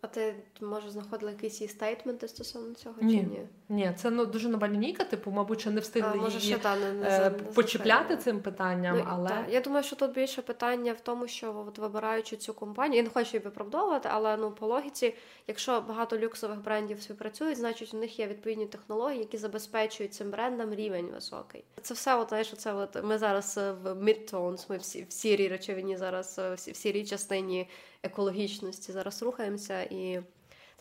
А 0.03 0.07
ти 0.07 0.35
може 0.61 0.89
знаходила 0.89 1.31
якісь 1.31 1.61
її 1.61 1.69
стейтменти 1.69 2.27
стосовно 2.27 2.73
цього 2.73 2.95
Ні. 3.01 3.17
чи 3.17 3.23
ні? 3.23 3.47
Ні, 3.69 3.93
це 3.97 4.09
ну 4.09 4.25
дуже 4.25 4.49
нова 4.49 4.67
лінійка, 4.67 5.03
типу, 5.03 5.31
мабуть, 5.31 5.61
ще 5.61 5.71
не 5.71 5.79
встигли 5.79 6.11
А, 6.13 6.15
може, 6.15 6.37
її 6.37 6.51
ще 6.51 6.59
та, 6.59 6.75
не, 6.75 6.93
не, 6.93 7.07
е, 7.07 7.29
не 7.29 7.29
почіпляти 7.29 8.17
цим 8.17 8.41
питанням, 8.41 8.97
Ну, 8.97 9.05
але 9.09 9.29
та. 9.29 9.45
Я 9.49 9.61
думаю, 9.61 9.83
що 9.83 9.95
тут 9.95 10.13
більше 10.13 10.41
питання 10.41 10.93
в 10.93 11.01
тому, 11.01 11.27
що 11.27 11.65
от 11.67 11.77
вибираючи 11.77 12.37
цю 12.37 12.53
компанію, 12.53 12.97
я 12.97 13.03
не 13.03 13.09
хочу 13.09 13.29
її 13.33 13.43
виправдовувати, 13.43 14.09
але 14.11 14.37
ну 14.37 14.51
по 14.51 14.67
логіці, 14.67 15.15
якщо 15.47 15.81
багато 15.81 16.17
люксових 16.17 16.63
брендів 16.63 17.01
співпрацюють, 17.01 17.57
значить 17.57 17.93
у 17.93 17.97
них 17.97 18.19
є 18.19 18.27
відповідні 18.27 18.65
технології, 18.65 19.19
які 19.19 19.37
забезпечують 19.37 20.13
цим 20.13 20.31
брендам 20.31 20.73
рівень 20.73 21.09
високий. 21.13 21.63
Це 21.81 21.93
все, 21.93 22.15
от 22.15 22.29
знаєш, 22.29 22.53
це 22.53 22.73
от 22.73 23.03
ми 23.03 23.17
зараз 23.17 23.57
е, 23.57 23.71
в 23.71 23.93
midtones, 23.93 24.65
ми 24.69 24.77
всі 24.77 25.05
в 25.09 25.11
сірій 25.11 25.47
речовині 25.47 25.97
зараз 25.97 26.39
е, 26.39 26.53
в 26.53 26.59
сірій 26.59 27.05
частині 27.05 27.67
екологічності 28.03 28.91
зараз 28.91 29.23
рухаємося 29.23 29.83
і. 29.83 30.21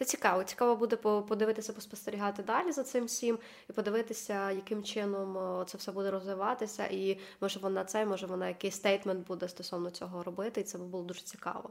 Це 0.03 0.07
цікаво. 0.07 0.45
Цікаво 0.45 0.77
буде 0.77 0.97
подивитися, 0.97 1.73
поспостерігати 1.73 2.43
далі 2.43 2.73
за 2.73 2.83
цим 2.83 3.05
всім 3.05 3.39
і 3.71 3.73
подивитися, 3.73 4.51
яким 4.51 4.83
чином 4.83 5.37
це 5.67 5.79
все 5.79 5.93
буде 5.93 6.11
розвиватися, 6.11 6.87
і 6.87 7.19
може 7.41 7.61
вона 7.61 7.85
це, 7.85 8.07
може 8.07 8.27
вона 8.27 8.49
якийсь 8.49 8.75
стейтмент 8.75 9.27
буде 9.27 9.49
стосовно 9.49 9.91
цього 9.91 10.23
робити, 10.23 10.61
і 10.61 10.65
це 10.65 10.79
було 10.79 11.03
дуже 11.05 11.21
цікаво. 11.21 11.71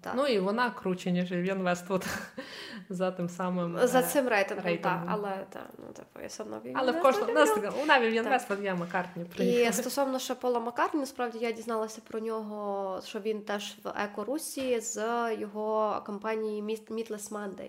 Так. 0.00 0.12
ну 0.16 0.26
і 0.26 0.38
вона 0.38 0.70
круче, 0.70 1.12
ніж 1.12 1.32
Вів'ян 1.32 1.62
Вествуд 1.62 2.06
за 2.88 3.10
тим 3.10 3.28
самим 3.28 3.78
За 3.86 4.00
е, 4.00 4.02
цим 4.02 4.28
рейтингом, 4.28 4.64
рейтингом. 4.64 5.00
так, 5.00 5.08
але 5.10 5.46
та, 5.50 5.60
ну 5.78 5.92
типу, 5.92 6.20
я 6.22 6.26
все 6.26 6.42
одно 6.42 6.60
Але 6.74 6.92
в 6.92 6.94
Westwood 6.94 7.02
кожного 7.02 7.32
у 7.32 7.34
нас 7.34 7.56
нас 7.86 8.00
Вів'ян. 8.02 8.28
Вествуд 8.28 8.64
є 8.64 8.74
Маккартні. 8.74 9.24
І 9.38 9.72
стосовно 9.72 10.18
ще 10.18 10.34
Пола 10.34 10.60
Маккартні, 10.60 11.00
насправді 11.00 11.38
я 11.38 11.52
дізналася 11.52 12.00
про 12.08 12.20
нього, 12.20 13.00
що 13.04 13.20
він 13.20 13.42
теж 13.42 13.76
в 13.84 13.88
Еко-Русі 13.88 14.80
з 14.80 14.98
його 15.34 16.02
компанії 16.06 16.62
Meat- 16.62 16.90
Meatless 16.92 17.30
Monday. 17.30 17.63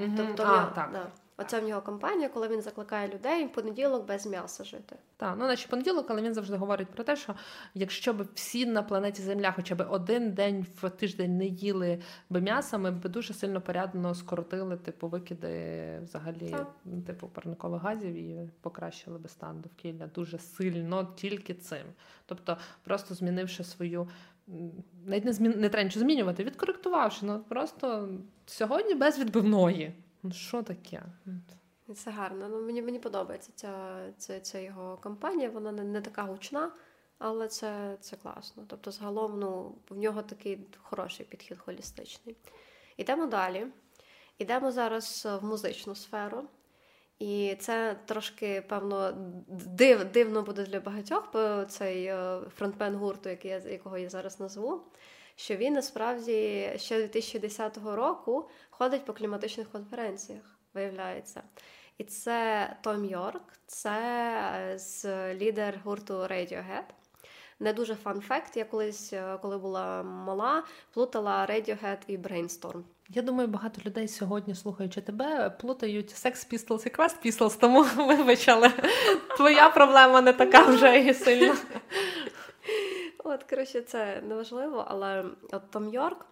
Мгм. 0.00 0.16
Тобто 0.16 0.42
а, 0.42 0.46
нього, 0.46 0.72
так. 0.74 0.90
Да. 0.92 1.06
Оце 1.40 1.60
в 1.60 1.64
нього 1.64 1.80
компанія, 1.80 2.28
коли 2.28 2.48
він 2.48 2.62
закликає 2.62 3.08
людей 3.08 3.46
в 3.46 3.52
понеділок 3.52 4.06
без 4.06 4.26
м'яса 4.26 4.64
жити. 4.64 4.96
Так, 5.16 5.34
ну 5.38 5.46
наче 5.46 5.68
понеділок, 5.68 6.06
але 6.08 6.22
він 6.22 6.34
завжди 6.34 6.56
говорить 6.56 6.88
про 6.88 7.04
те, 7.04 7.16
що 7.16 7.34
якщо 7.74 8.12
б 8.12 8.26
всі 8.34 8.66
на 8.66 8.82
планеті 8.82 9.22
Земля 9.22 9.52
хоча 9.56 9.74
б 9.74 9.86
один 9.90 10.32
день 10.32 10.66
в 10.82 10.90
тиждень 10.90 11.38
не 11.38 11.46
їли 11.46 12.02
би 12.30 12.40
м'яса, 12.40 12.78
ми 12.78 12.90
б 12.90 13.08
дуже 13.08 13.34
сильно 13.34 13.60
порядно 13.60 14.14
скоротили 14.14 14.76
типу 14.76 15.08
викиди 15.08 16.00
взагалі 16.02 16.50
Так. 16.50 16.68
типу 17.06 17.26
парникових 17.26 17.82
газів 17.82 18.14
і 18.14 18.50
покращили 18.60 19.18
би 19.18 19.28
стан 19.28 19.60
довкілля 19.60 20.06
дуже 20.06 20.38
сильно 20.38 21.08
тільки 21.16 21.54
цим. 21.54 21.86
Тобто, 22.26 22.56
просто 22.84 23.14
змінивши 23.14 23.64
свою. 23.64 24.08
Навіть 25.06 25.24
не 25.24 25.32
змін 25.32 25.54
не 25.56 25.68
треба 25.68 25.84
нічого 25.84 26.04
змінювати, 26.04 26.44
відкоректувавши. 26.44 27.26
Ну 27.26 27.44
просто 27.48 28.08
сьогодні 28.46 28.94
без 28.94 29.18
відбивної. 29.18 29.94
Ну 30.22 30.32
що 30.32 30.62
таке? 30.62 31.02
Це 31.94 32.10
гарно. 32.10 32.48
Ну, 32.48 32.62
мені, 32.62 32.82
мені 32.82 32.98
подобається 32.98 33.52
ця, 33.54 33.98
ця, 34.18 34.40
ця 34.40 34.58
його 34.58 34.96
компанія. 35.02 35.50
Вона 35.50 35.72
не, 35.72 35.84
не 35.84 36.00
така 36.00 36.22
гучна, 36.22 36.72
але 37.18 37.48
це, 37.48 37.96
це 38.00 38.16
класно. 38.16 38.64
Тобто, 38.66 38.90
загалом, 38.90 39.40
ну, 39.40 39.74
в 39.88 39.96
нього 39.98 40.22
такий 40.22 40.66
хороший 40.82 41.26
підхід 41.26 41.58
холістичний. 41.58 42.36
Ідемо 42.96 43.26
далі. 43.26 43.66
Ідемо 44.38 44.72
зараз 44.72 45.28
в 45.42 45.44
музичну 45.44 45.94
сферу. 45.94 46.44
І 47.20 47.56
це 47.58 47.96
трошки, 48.04 48.62
певно, 48.68 49.12
див, 49.48 50.04
дивно 50.04 50.42
буде 50.42 50.62
для 50.62 50.80
багатьох, 50.80 51.28
бо 51.32 51.64
цей 51.64 52.04
е, 52.04 52.40
фронтмен 52.56 52.94
гурту, 52.94 53.28
який 53.28 53.50
я, 53.50 53.58
якого 53.58 53.98
я 53.98 54.08
зараз 54.08 54.40
назву, 54.40 54.82
що 55.36 55.56
він 55.56 55.74
насправді 55.74 56.70
ще 56.76 56.98
2010 56.98 57.78
року 57.84 58.48
ходить 58.70 59.04
по 59.04 59.12
кліматичних 59.12 59.70
конференціях, 59.70 60.58
виявляється. 60.74 61.42
І 61.98 62.04
це 62.04 62.76
Том 62.82 63.04
Йорк, 63.04 63.42
це 63.66 63.90
е, 64.54 64.78
з 64.78 65.04
лідер 65.34 65.80
гурту 65.84 66.14
Radiohead. 66.14 66.84
Не 67.58 67.72
дуже 67.72 67.94
фан 67.94 68.20
факт. 68.20 68.56
Я 68.56 68.64
колись, 68.64 69.12
е, 69.12 69.38
коли 69.42 69.58
була 69.58 70.02
мала, 70.02 70.64
плутала 70.92 71.46
Radiohead 71.46 71.98
і 72.06 72.18
Brainstorm. 72.18 72.82
Я 73.14 73.22
думаю, 73.22 73.48
багато 73.48 73.82
людей 73.86 74.08
сьогодні, 74.08 74.54
слухаючи 74.54 75.00
тебе, 75.00 75.50
плутають 75.50 76.10
секс 76.10 76.50
Pistols 76.52 76.86
і 76.86 76.90
Quest 76.90 77.26
Pistols, 77.26 77.58
тому 77.60 77.82
вибач, 77.96 78.48
але 78.48 78.70
твоя 79.36 79.70
проблема 79.70 80.20
не 80.20 80.32
така 80.32 80.62
вже 80.62 81.00
і 81.00 81.14
сильна. 81.14 81.56
От, 83.18 83.42
коротше, 83.44 83.80
це 83.80 84.22
неважливо, 84.28 84.84
але 84.88 85.24
от 85.52 85.70
Том 85.70 85.88
Йорк. 85.88 86.26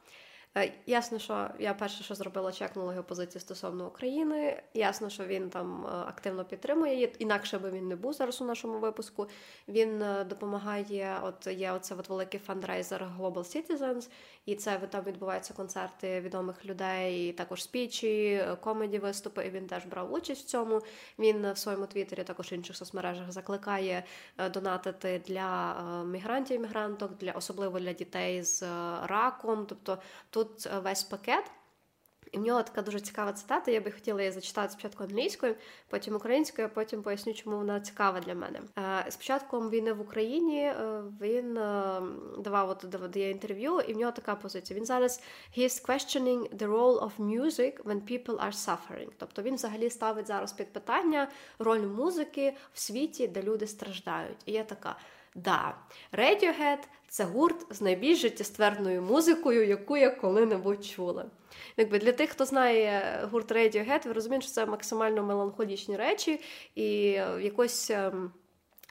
Е, 0.64 0.72
Ясно, 0.86 1.18
що 1.18 1.50
я 1.58 1.74
перше, 1.74 2.04
що 2.04 2.14
зробила, 2.14 2.52
чекнула 2.52 2.92
його 2.92 3.04
позицію 3.04 3.40
стосовно 3.40 3.86
України. 3.86 4.62
Ясно, 4.74 5.10
що 5.10 5.24
він 5.24 5.50
там 5.50 5.86
е, 5.86 5.88
активно 5.88 6.44
підтримує 6.44 6.94
її, 6.94 7.12
інакше 7.18 7.58
би 7.58 7.70
він 7.70 7.88
не 7.88 7.96
був 7.96 8.12
зараз 8.12 8.40
у 8.40 8.44
нашому 8.44 8.78
випуску. 8.78 9.26
Він 9.68 10.02
е, 10.02 10.24
допомагає. 10.24 11.20
От 11.22 11.46
є 11.46 11.72
оце 11.72 11.94
от 11.94 12.08
великий 12.08 12.40
фандрейзер 12.40 13.06
Global 13.18 13.32
Citizens, 13.34 14.08
і 14.46 14.54
це 14.54 14.78
там 14.78 15.04
відбуваються 15.04 15.54
концерти 15.54 16.20
відомих 16.20 16.64
людей, 16.64 17.32
також 17.32 17.62
спічі, 17.62 18.44
комеді 18.60 18.98
виступи. 18.98 19.46
І 19.46 19.50
він 19.50 19.66
теж 19.66 19.84
брав 19.84 20.12
участь 20.12 20.46
в 20.46 20.50
цьому. 20.50 20.82
Він 21.18 21.52
в 21.52 21.58
своєму 21.58 21.86
твіттері, 21.86 22.24
також 22.24 22.52
в 22.52 22.54
інших 22.54 22.76
соцмережах 22.76 23.32
закликає 23.32 24.04
донатити 24.52 25.22
для 25.26 25.74
мігрантів, 26.04 26.56
іммігранток, 26.56 27.18
для 27.20 27.32
особливо 27.32 27.80
для 27.80 27.92
дітей 27.92 28.42
з 28.42 28.62
раком. 29.02 29.66
Тобто 29.68 29.98
тут 30.30 30.47
е, 30.66 30.78
весь 30.78 31.02
пакет. 31.02 31.44
І 32.32 32.38
в 32.38 32.40
нього 32.40 32.62
така 32.62 32.82
дуже 32.82 33.00
цікава 33.00 33.32
цитата. 33.32 33.70
Я 33.70 33.80
би 33.80 33.90
хотіла 33.90 34.20
її 34.20 34.32
зачитати 34.32 34.72
спочатку 34.72 35.04
англійською, 35.04 35.54
потім 35.88 36.16
українською, 36.16 36.68
а 36.68 36.74
потім 36.74 37.02
поясню, 37.02 37.34
чому 37.34 37.56
вона 37.56 37.80
цікава 37.80 38.20
для 38.20 38.34
мене. 38.34 38.60
Е, 38.78 39.10
З 39.10 39.16
початком 39.16 39.70
війни 39.70 39.92
в 39.92 40.00
Україні 40.00 40.60
е, 40.60 41.02
він 41.20 41.56
е, 41.56 42.02
давав 42.38 42.70
от 42.70 43.10
дає 43.10 43.30
інтерв'ю, 43.30 43.80
і 43.80 43.94
в 43.94 43.96
нього 43.96 44.12
така 44.12 44.34
позиція. 44.34 44.78
Він 44.78 44.86
зараз 44.86 45.22
he 45.58 45.64
is 45.64 45.88
questioning 45.88 46.56
the 46.56 46.68
role 46.68 47.00
of 47.00 47.10
music 47.18 47.82
when 47.82 48.00
people 48.10 48.36
are 48.46 48.52
suffering. 48.52 49.08
Тобто 49.16 49.42
він 49.42 49.54
взагалі 49.54 49.90
ставить 49.90 50.26
зараз 50.26 50.52
під 50.52 50.72
питання 50.72 51.28
роль 51.58 51.86
музики 51.86 52.56
в 52.72 52.80
світі, 52.80 53.28
де 53.28 53.42
люди 53.42 53.66
страждають. 53.66 54.38
І 54.46 54.52
я 54.52 54.64
така. 54.64 54.96
Да, 55.34 55.74
Radiohead– 56.12 56.78
це 57.08 57.24
гурт 57.24 57.66
з 57.70 57.80
найбільш 57.80 58.18
життєстверною 58.18 59.02
музикою, 59.02 59.66
яку 59.66 59.96
я 59.96 60.10
коли-небудь 60.10 60.84
чула. 60.84 61.24
Якби 61.76 61.98
для 61.98 62.12
тих, 62.12 62.30
хто 62.30 62.44
знає 62.44 63.20
гурт 63.32 63.52
Radiohead, 63.52 64.08
ви 64.08 64.12
розумієте, 64.12 64.46
що 64.46 64.54
це 64.54 64.66
максимально 64.66 65.22
меланхолічні 65.22 65.96
речі, 65.96 66.40
і 66.74 66.86
якось. 67.40 67.92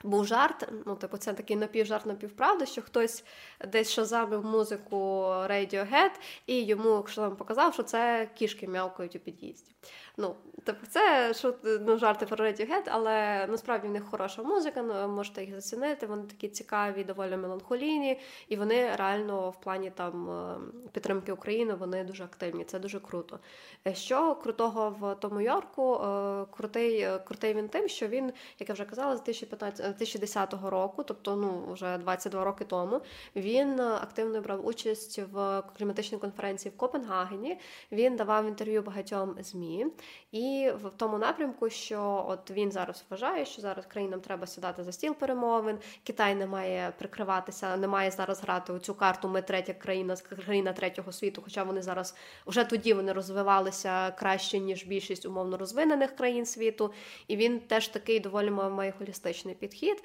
Був 0.04 0.26
жарт, 0.26 0.68
ну 0.86 0.96
типу, 0.96 1.16
це 1.16 1.32
такий 1.32 1.56
напівжарт, 1.56 2.06
напівправда, 2.06 2.66
що 2.66 2.82
хтось 2.82 3.24
десь 3.68 3.92
шазамив 3.92 4.44
музику 4.44 4.96
Radiohead, 5.26 6.10
і 6.46 6.62
йому 6.64 7.04
нам 7.16 7.36
показав, 7.36 7.74
що 7.74 7.82
це 7.82 8.28
кішки 8.34 8.68
м'явкають 8.68 9.16
у 9.16 9.18
під'їзді. 9.18 9.72
Ну, 10.16 10.34
типу, 10.64 10.86
це 10.86 11.34
що 11.34 11.54
ну, 11.80 11.98
жарти 11.98 12.26
про 12.26 12.46
Radiohead, 12.46 12.82
але 12.86 13.46
насправді 13.46 13.88
в 13.88 13.90
них 13.90 14.04
хороша 14.04 14.42
музика, 14.42 14.82
ну, 14.82 15.08
можете 15.08 15.44
їх 15.44 15.54
зацінити. 15.54 16.06
Вони 16.06 16.22
такі 16.22 16.48
цікаві, 16.48 17.04
доволі 17.04 17.36
меланхолійні, 17.36 18.20
і 18.48 18.56
вони 18.56 18.96
реально 18.96 19.50
в 19.50 19.60
плані 19.60 19.90
там 19.90 20.30
е, 20.30 20.58
підтримки 20.92 21.32
України 21.32 21.74
вони 21.74 22.04
дуже 22.04 22.24
активні. 22.24 22.64
Це 22.64 22.78
дуже 22.78 23.00
круто. 23.00 23.38
Е, 23.86 23.94
Що 23.94 24.34
крутого 24.34 24.96
в 25.00 25.14
тому 25.14 25.40
Йорку? 25.40 25.94
Е, 25.94 26.46
Крутий, 26.50 27.08
крутий 27.24 27.54
він 27.54 27.68
тим, 27.68 27.88
що 27.88 28.08
він, 28.08 28.32
як 28.58 28.68
я 28.68 28.72
вже 28.72 28.84
казала, 28.84 29.16
з 29.16 29.22
2015, 29.22 29.86
е, 29.86 29.87
2010 29.88 30.54
року, 30.64 31.02
тобто 31.02 31.36
ну 31.36 31.72
вже 31.72 31.98
22 31.98 32.44
роки 32.44 32.64
тому, 32.64 33.00
він 33.36 33.80
е, 33.80 33.84
активно 33.84 34.40
брав 34.40 34.66
участь 34.66 35.20
в 35.32 35.62
кліматичній 35.78 36.18
конференції 36.18 36.72
в 36.74 36.78
Копенгагені. 36.78 37.58
Він 37.92 38.16
давав 38.16 38.46
інтерв'ю 38.46 38.82
багатьом 38.82 39.36
змі, 39.40 39.86
і 40.32 40.70
в 40.82 40.90
тому 40.96 41.18
напрямку, 41.18 41.70
що 41.70 42.26
от 42.28 42.50
він 42.50 42.72
зараз 42.72 43.04
вважає, 43.10 43.44
що 43.46 43.62
зараз 43.62 43.86
країнам 43.86 44.20
треба 44.20 44.46
сідати 44.46 44.84
за 44.84 44.92
стіл 44.92 45.14
перемовин. 45.14 45.78
Китай 46.02 46.34
не 46.34 46.46
має 46.46 46.92
прикриватися, 46.98 47.76
не 47.76 47.88
має 47.88 48.10
зараз 48.10 48.42
грати 48.42 48.72
у 48.72 48.78
цю 48.78 48.94
карту. 48.94 49.28
Ми 49.28 49.42
третя 49.42 49.74
країна 49.74 50.16
країна 50.44 50.72
третього 50.72 51.12
світу. 51.12 51.42
Хоча 51.44 51.62
вони 51.62 51.82
зараз 51.82 52.14
вже 52.46 52.64
тоді 52.64 52.94
вони 52.94 53.12
розвивалися 53.12 54.10
краще 54.10 54.58
ніж 54.58 54.84
більшість 54.84 55.26
умовно 55.26 55.56
розвинених 55.56 56.16
країн 56.16 56.46
світу. 56.46 56.92
І 57.28 57.36
він 57.36 57.60
теж 57.60 57.88
такий 57.88 58.20
доволі 58.20 58.50
має 58.50 58.92
холістичний 58.92 59.54
підхід. 59.54 59.77
Підхід. 59.78 60.04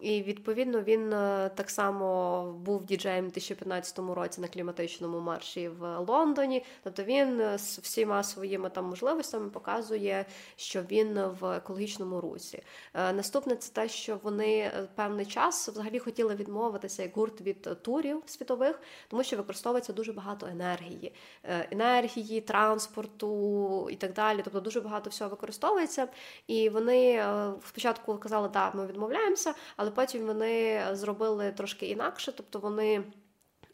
І 0.00 0.22
відповідно 0.22 0.82
він 0.82 1.10
так 1.54 1.70
само 1.70 2.42
був 2.52 2.84
діджеєм 2.84 3.24
у 3.24 3.28
2015 3.28 3.98
році 3.98 4.40
на 4.40 4.48
кліматичному 4.48 5.20
марші 5.20 5.68
в 5.68 5.98
Лондоні. 5.98 6.64
Тобто 6.82 7.02
він 7.02 7.58
з 7.58 7.78
всіма 7.78 8.22
своїми 8.22 8.70
там 8.70 8.84
можливостями 8.84 9.50
показує, 9.50 10.26
що 10.56 10.82
він 10.82 11.20
в 11.40 11.56
екологічному 11.56 12.20
русі. 12.20 12.62
Наступне 12.94 13.56
це 13.56 13.72
те, 13.72 13.88
що 13.88 14.18
вони 14.22 14.70
певний 14.94 15.26
час 15.26 15.68
взагалі 15.68 15.98
хотіли 15.98 16.34
відмовитися 16.34 17.02
як 17.02 17.16
гурт 17.16 17.40
від 17.40 17.82
турів 17.82 18.22
світових, 18.26 18.80
тому 19.08 19.24
що 19.24 19.36
використовується 19.36 19.92
дуже 19.92 20.12
багато 20.12 20.46
енергії, 20.46 21.12
е, 21.44 21.68
енергії, 21.70 22.40
транспорту 22.40 23.88
і 23.90 23.96
так 23.96 24.12
далі. 24.12 24.40
Тобто 24.44 24.60
дуже 24.60 24.80
багато 24.80 25.10
всього 25.10 25.30
використовується. 25.30 26.08
І 26.46 26.68
вони 26.68 27.12
е, 27.12 27.52
спочатку 27.66 28.18
казали, 28.18 28.48
ми 28.74 28.86
відмовляємося, 28.86 29.54
але 29.76 29.90
потім 29.90 30.26
вони 30.26 30.82
зробили 30.92 31.52
трошки 31.52 31.86
інакше, 31.86 32.32
тобто 32.36 32.58
вони. 32.58 33.02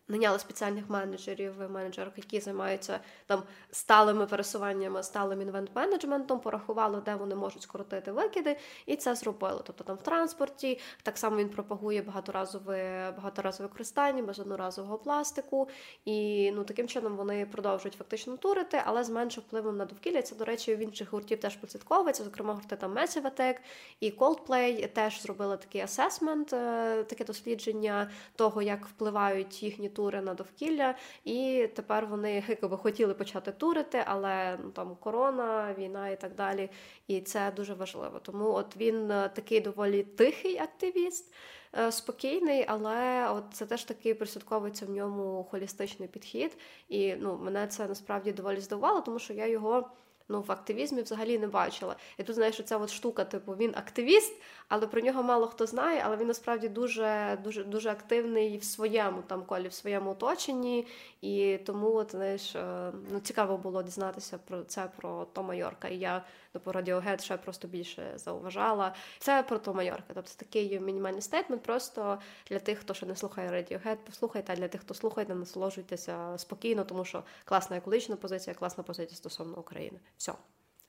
Наняли 0.08 0.38
спеціальних 0.38 0.90
менеджерів, 0.90 1.54
менеджерів, 1.70 2.12
які 2.16 2.40
займаються 2.40 3.00
там 3.26 3.42
сталими 3.70 4.26
пересуваннями, 4.26 5.02
сталим 5.02 5.40
інвент-менеджментом, 5.40 6.40
порахували, 6.40 7.02
де 7.04 7.14
вони 7.14 7.34
можуть 7.34 7.62
скоротити 7.62 8.12
викиди, 8.12 8.56
і 8.86 8.96
це 8.96 9.14
зробили. 9.14 9.60
Тобто 9.64 9.84
там 9.84 9.96
в 9.96 10.02
транспорті 10.02 10.80
так 11.02 11.18
само 11.18 11.36
він 11.36 11.48
пропагує 11.48 12.02
багаторазове 12.02 13.12
багаторазове 13.16 13.68
використання, 13.68 14.22
без 14.22 14.38
одноразового 14.38 14.98
пластику. 14.98 15.68
І 16.04 16.50
ну 16.54 16.64
таким 16.64 16.88
чином 16.88 17.16
вони 17.16 17.46
продовжують 17.46 17.94
фактично 17.94 18.36
турити, 18.36 18.82
але 18.84 19.04
з 19.04 19.10
меншим 19.10 19.44
впливом 19.46 19.76
на 19.76 19.84
довкілля. 19.84 20.22
Це, 20.22 20.34
до 20.34 20.44
речі, 20.44 20.74
в 20.74 20.78
інших 20.78 21.12
гуртів 21.12 21.40
теж 21.40 21.56
прослідковується. 21.56 22.24
Зокрема, 22.24 22.54
гурти 22.54 22.76
там 22.76 22.94
Massive 22.98 23.22
Attack 23.22 23.56
і 24.00 24.10
Coldplay 24.10 24.88
теж 24.88 25.22
зробили 25.22 25.56
такий 25.56 25.80
асесмент, 25.80 26.52
е, 26.52 27.04
таке 27.04 27.24
дослідження 27.24 28.10
того, 28.36 28.62
як 28.62 28.86
впливають 28.86 29.62
їхні 29.62 29.88
тури 29.98 30.20
на 30.20 30.34
довкілля, 30.34 30.94
і 31.24 31.68
тепер 31.74 32.06
вони 32.06 32.44
якби 32.48 32.76
хотіли 32.76 33.14
почати 33.14 33.52
турити, 33.52 34.02
але 34.06 34.58
ну 34.64 34.70
там 34.70 34.96
корона, 35.00 35.74
війна 35.78 36.08
і 36.08 36.20
так 36.20 36.34
далі. 36.34 36.70
І 37.06 37.20
це 37.20 37.52
дуже 37.56 37.74
важливо. 37.74 38.18
Тому 38.22 38.52
от 38.52 38.76
він 38.76 39.10
е, 39.10 39.30
такий 39.34 39.60
доволі 39.60 40.02
тихий 40.02 40.58
активіст. 40.58 41.34
Е, 41.78 41.92
спокійний, 41.92 42.64
але 42.68 43.30
от 43.30 43.44
це 43.52 43.66
теж 43.66 43.84
таки 43.84 44.14
присудковується 44.14 44.86
в 44.86 44.90
ньому 44.90 45.46
холістичний 45.50 46.08
підхід. 46.08 46.56
І 46.88 47.14
ну, 47.14 47.38
мене 47.38 47.66
це 47.66 47.88
насправді 47.88 48.32
доволі 48.32 48.60
здивувало, 48.60 49.00
тому 49.00 49.18
що 49.18 49.32
я 49.32 49.46
його 49.46 49.90
ну, 50.28 50.40
в 50.40 50.52
активізмі 50.52 51.02
взагалі 51.02 51.38
не 51.38 51.46
бачила. 51.46 51.96
І 52.18 52.22
тут 52.22 52.34
знаєш, 52.34 52.62
ця 52.64 52.76
от 52.76 52.90
штука, 52.90 53.24
типу, 53.24 53.52
він 53.52 53.74
активіст, 53.76 54.34
але 54.68 54.86
про 54.86 55.00
нього 55.00 55.22
мало 55.22 55.46
хто 55.46 55.66
знає, 55.66 56.02
але 56.06 56.16
він 56.16 56.26
насправді 56.26 56.68
дуже 56.68 57.38
дуже, 57.44 57.64
дуже 57.64 57.90
активний 57.90 58.58
в 58.58 58.64
своєму 58.64 59.22
там 59.22 59.42
колі, 59.44 59.68
в 59.68 59.72
своєму 59.72 60.10
оточенні. 60.10 60.86
І 61.20 61.58
тому, 61.66 61.94
от, 61.94 62.10
знаєш, 62.10 62.54
е, 62.54 62.92
ну, 63.12 63.20
цікаво 63.20 63.58
було 63.58 63.82
дізнатися 63.82 64.38
про 64.38 64.62
це 64.62 64.90
про 64.96 65.24
Тома 65.24 65.54
Йорка. 65.54 65.88
І 65.88 65.98
я 65.98 66.24
ну, 66.54 66.60
по 66.60 66.70
Radiohead 66.70 67.20
ще 67.22 67.36
просто 67.36 67.68
більше 67.68 68.12
зауважала. 68.16 68.94
Це 69.18 69.42
про 69.42 69.58
Тома 69.58 69.82
Йорка. 69.82 70.12
Тобто 70.14 70.30
такий 70.36 70.80
мінімальний 70.80 71.22
стейтмент. 71.22 71.62
Просто 71.62 72.18
для 72.50 72.58
тих, 72.58 72.78
хто 72.78 72.94
ще 72.94 73.06
не 73.06 73.16
слухає 73.16 73.50
Radiohead, 73.50 73.96
послухайте, 74.06 74.52
а 74.52 74.56
для 74.56 74.68
тих, 74.68 74.80
хто 74.80 74.94
слухає, 74.94 75.26
насолоджуйтеся 75.28 76.38
спокійно, 76.38 76.84
тому 76.84 77.04
що 77.04 77.22
класна 77.44 77.76
екологічна 77.76 78.16
позиція, 78.16 78.54
класна 78.54 78.84
позиція 78.84 79.16
стосовно 79.16 79.58
України. 79.58 79.98
Все, 80.18 80.32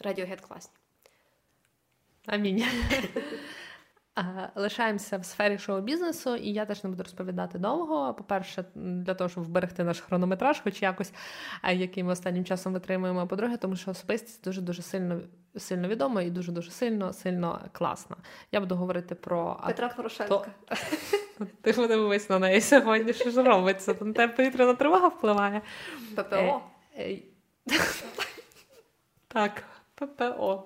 Radiohead 0.05 0.41
класні. 0.47 0.73
Амінь. 2.25 2.65
Лишаємося 4.55 5.17
в 5.17 5.25
сфері 5.25 5.57
шоу-бізнесу, 5.57 6.35
і 6.35 6.53
я 6.53 6.65
теж 6.65 6.83
не 6.83 6.89
буду 6.89 7.03
розповідати 7.03 7.59
довго. 7.59 8.13
По-перше, 8.13 8.65
для 8.75 9.13
того, 9.13 9.29
щоб 9.29 9.43
вберегти 9.43 9.83
наш 9.83 9.99
хронометраж, 9.99 10.59
хоч 10.59 10.81
якось, 10.81 11.13
який 11.73 12.03
ми 12.03 12.11
останнім 12.11 12.45
часом 12.45 12.73
витримуємо. 12.73 13.27
По-друге, 13.27 13.57
тому 13.57 13.75
що 13.75 13.91
особистість 13.91 14.43
дуже 14.43 14.61
дуже 14.61 14.81
сильно 14.81 15.21
сильно 15.57 15.87
відома 15.87 16.21
і 16.21 16.29
дуже 16.29 16.51
дуже 16.51 16.71
сильно 16.71 17.13
сильно 17.13 17.61
класна. 17.71 18.15
Я 18.51 18.59
буду 18.59 18.75
говорити 18.75 19.15
про 19.15 19.63
Петра 19.67 19.89
Порошенка. 19.89 20.45
Ти 21.61 21.73
подивись 21.73 22.29
на 22.29 22.39
неї 22.39 22.61
сьогодні, 22.61 23.13
що 23.13 23.31
ж 23.31 23.43
робиться? 23.43 23.95
На 24.01 24.13
тебе 24.13 24.33
повітряна 24.33 24.73
тривога 24.73 25.07
впливає. 25.07 25.61
ППО. 26.15 26.61
Так, 29.31 29.63
ППО. 29.95 30.63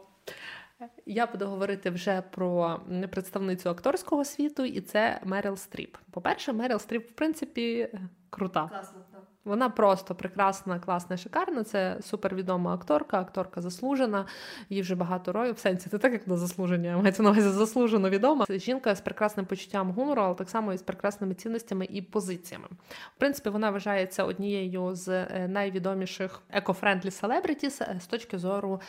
Я 1.05 1.27
буду 1.27 1.45
говорити 1.47 1.89
вже 1.89 2.21
про 2.21 2.81
представницю 3.11 3.69
акторського 3.69 4.25
світу, 4.25 4.65
і 4.65 4.81
це 4.81 5.19
Меріл 5.23 5.55
Стріп. 5.55 5.97
По-перше, 6.11 6.53
Меріл 6.53 6.79
Стріп, 6.79 7.09
в 7.09 7.11
принципі, 7.11 7.89
крута. 8.33 8.67
Класно, 8.67 8.99
так. 9.11 9.23
Вона 9.45 9.69
просто 9.69 10.15
прекрасна, 10.15 10.79
класна, 10.79 11.17
шикарна. 11.17 11.63
Це 11.63 11.97
супервідома 12.01 12.73
акторка, 12.73 13.19
акторка 13.19 13.61
заслужена. 13.61 14.25
Їй 14.69 14.81
вже 14.81 14.95
багато 14.95 15.31
років. 15.31 15.55
В 15.55 15.59
сенсі 15.59 15.89
це 15.89 15.97
так, 15.97 16.13
як 16.13 16.27
на 16.27 16.37
заслуження. 16.37 16.97
Мається 16.97 17.23
на 17.23 17.29
увазі 17.29 17.49
заслужено 17.49 18.09
відома. 18.09 18.45
Це 18.45 18.59
жінка 18.59 18.95
з 18.95 19.01
прекрасним 19.01 19.45
почуттям 19.45 19.91
гумору, 19.91 20.21
але 20.21 20.35
так 20.35 20.49
само 20.49 20.73
і 20.73 20.77
з 20.77 20.81
прекрасними 20.81 21.33
цінностями 21.33 21.87
і 21.89 22.01
позиціями. 22.01 22.67
В 23.15 23.19
принципі, 23.19 23.49
вона 23.49 23.71
вважається 23.71 24.23
однією 24.23 24.95
з 24.95 25.07
е, 25.09 25.47
найвідоміших 25.47 26.41
eco-friendly 26.49 27.11
celebrities 27.11 27.81
з 27.99 28.05
точки 28.05 28.37
зору 28.37 28.81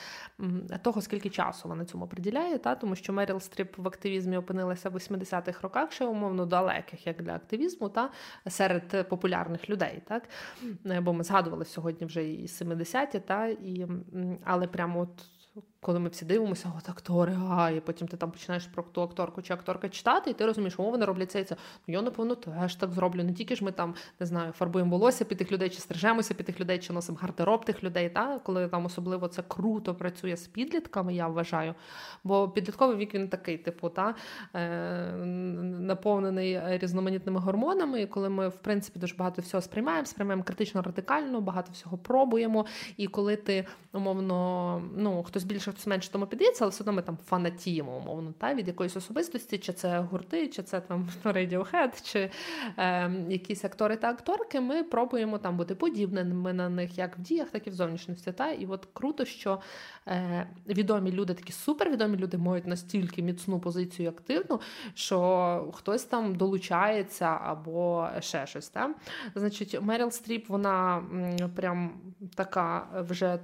того, 0.82 1.02
скільки 1.02 1.30
часу 1.30 1.68
вона 1.68 1.84
цьому 1.84 2.06
приділяє. 2.06 2.58
Та 2.58 2.74
тому 2.74 2.96
що 2.96 3.12
Меріл 3.12 3.40
Стріп 3.40 3.78
в 3.78 3.88
активізмі 3.88 4.36
опинилася 4.36 4.90
в 4.90 4.96
80-х 4.96 5.60
роках, 5.62 5.92
ще 5.92 6.04
умовно 6.04 6.46
далеких, 6.46 7.06
як 7.06 7.22
для 7.22 7.34
активізму, 7.34 7.88
та 7.88 8.10
серед 8.48 9.08
популярних 9.08 9.33
людей. 9.70 10.02
Так 10.08 10.28
бо 10.84 11.12
ми 11.12 11.24
згадували 11.24 11.64
сьогодні 11.64 12.06
вже 12.06 12.24
і 12.24 12.46
70-ті, 12.46 13.20
та 13.20 13.46
і 13.46 13.86
але 14.44 14.66
прямо 14.66 15.00
от 15.00 15.24
коли 15.84 15.98
ми 15.98 16.08
всі 16.08 16.24
дивимося, 16.24 16.72
от 16.78 16.88
актори, 16.88 17.36
а 17.50 17.70
і 17.70 17.80
потім 17.80 18.08
ти 18.08 18.16
там 18.16 18.30
починаєш 18.30 18.66
про 18.66 18.82
ту 18.82 19.02
акторку 19.02 19.42
чи 19.42 19.54
акторка 19.54 19.88
читати, 19.88 20.30
і 20.30 20.32
ти 20.32 20.46
розумієш, 20.46 20.74
о, 20.78 20.82
вони 20.82 21.04
роблять 21.04 21.30
це 21.30 21.40
і 21.40 21.44
це. 21.44 21.56
Ну 21.86 21.94
я 21.94 22.02
напевно 22.02 22.34
теж 22.34 22.74
так 22.74 22.92
зроблю. 22.92 23.24
Не 23.24 23.32
тільки 23.32 23.56
ж 23.56 23.64
ми 23.64 23.72
там 23.72 23.94
не 24.20 24.26
знаю, 24.26 24.52
фарбуємо 24.52 24.90
волосся 24.90 25.24
під 25.24 25.38
тих 25.38 25.52
людей, 25.52 25.70
чи 25.70 25.80
стрижемося 25.80 26.34
під 26.34 26.46
тих 26.46 26.60
людей, 26.60 26.78
чи 26.78 26.92
носимо 26.92 27.18
гардероб 27.20 27.64
тих 27.64 27.84
людей. 27.84 28.08
Та 28.08 28.38
коли 28.38 28.68
там 28.68 28.86
особливо 28.86 29.28
це 29.28 29.42
круто 29.48 29.94
працює 29.94 30.36
з 30.36 30.46
підлітками, 30.46 31.14
я 31.14 31.28
вважаю. 31.28 31.74
Бо 32.24 32.48
підлітковий 32.48 32.96
вік 32.96 33.14
він 33.14 33.28
такий, 33.28 33.58
типу, 33.58 33.88
та 33.88 34.14
е, 34.54 34.60
наповнений 35.80 36.78
різноманітними 36.78 37.40
гормонами. 37.40 38.02
І 38.02 38.06
коли 38.06 38.28
ми 38.28 38.48
в 38.48 38.56
принципі 38.56 38.98
дуже 38.98 39.14
багато 39.14 39.42
всього 39.42 39.60
сприймаємо, 39.60 40.06
сприймаємо 40.06 40.42
критично 40.42 40.82
радикально, 40.82 41.40
багато 41.40 41.72
всього 41.72 41.98
пробуємо. 41.98 42.66
І 42.96 43.06
коли 43.06 43.36
ти 43.36 43.66
умовно, 43.92 44.82
ну 44.96 45.22
хтось 45.22 45.44
більше 45.44 45.73
хтось 45.74 45.86
менше 45.86 46.12
тому 46.12 46.26
піддається, 46.26 46.64
але 46.64 46.70
все 46.70 46.82
одно 46.82 46.92
ми 46.92 47.02
там 47.02 47.18
фанатіємо, 47.26 47.96
умовно, 47.96 48.34
та, 48.38 48.54
від 48.54 48.68
якоїсь 48.68 48.96
особистості, 48.96 49.58
чи 49.58 49.72
це 49.72 49.98
гурти, 49.98 50.48
чи 50.48 50.62
це 50.62 50.80
там 50.80 51.08
Radiohead, 51.24 52.02
чи 52.02 52.30
е, 52.78 53.10
якісь 53.28 53.64
актори 53.64 53.96
та 53.96 54.10
акторки. 54.10 54.60
Ми 54.60 54.82
пробуємо 54.82 55.38
там 55.38 55.56
бути 55.56 55.74
подібними 55.74 56.52
на 56.52 56.68
них 56.68 56.98
як 56.98 57.18
в 57.18 57.20
діях, 57.20 57.50
так 57.50 57.66
і 57.66 57.70
в 57.70 57.74
зовнішності. 57.74 58.32
Та? 58.32 58.50
І 58.50 58.66
от 58.66 58.88
круто, 58.92 59.24
що 59.24 59.60
е, 60.08 60.46
відомі 60.68 61.12
люди, 61.12 61.34
такі 61.34 61.52
супервідомі 61.52 62.16
люди, 62.16 62.38
мають 62.38 62.66
настільки 62.66 63.22
міцну 63.22 63.60
позицію 63.60 64.08
активну, 64.08 64.60
що 64.94 65.70
хтось 65.74 66.04
там 66.04 66.34
долучається 66.34 67.38
або 67.44 68.08
ще 68.20 68.46
щось. 68.46 68.68
Та? 68.68 68.94
Значить, 69.34 69.82
Меріл 69.82 70.10
Стріп, 70.10 70.48
вона 70.48 71.04
прям 71.56 71.90
така 72.34 72.86
вже 73.08 73.38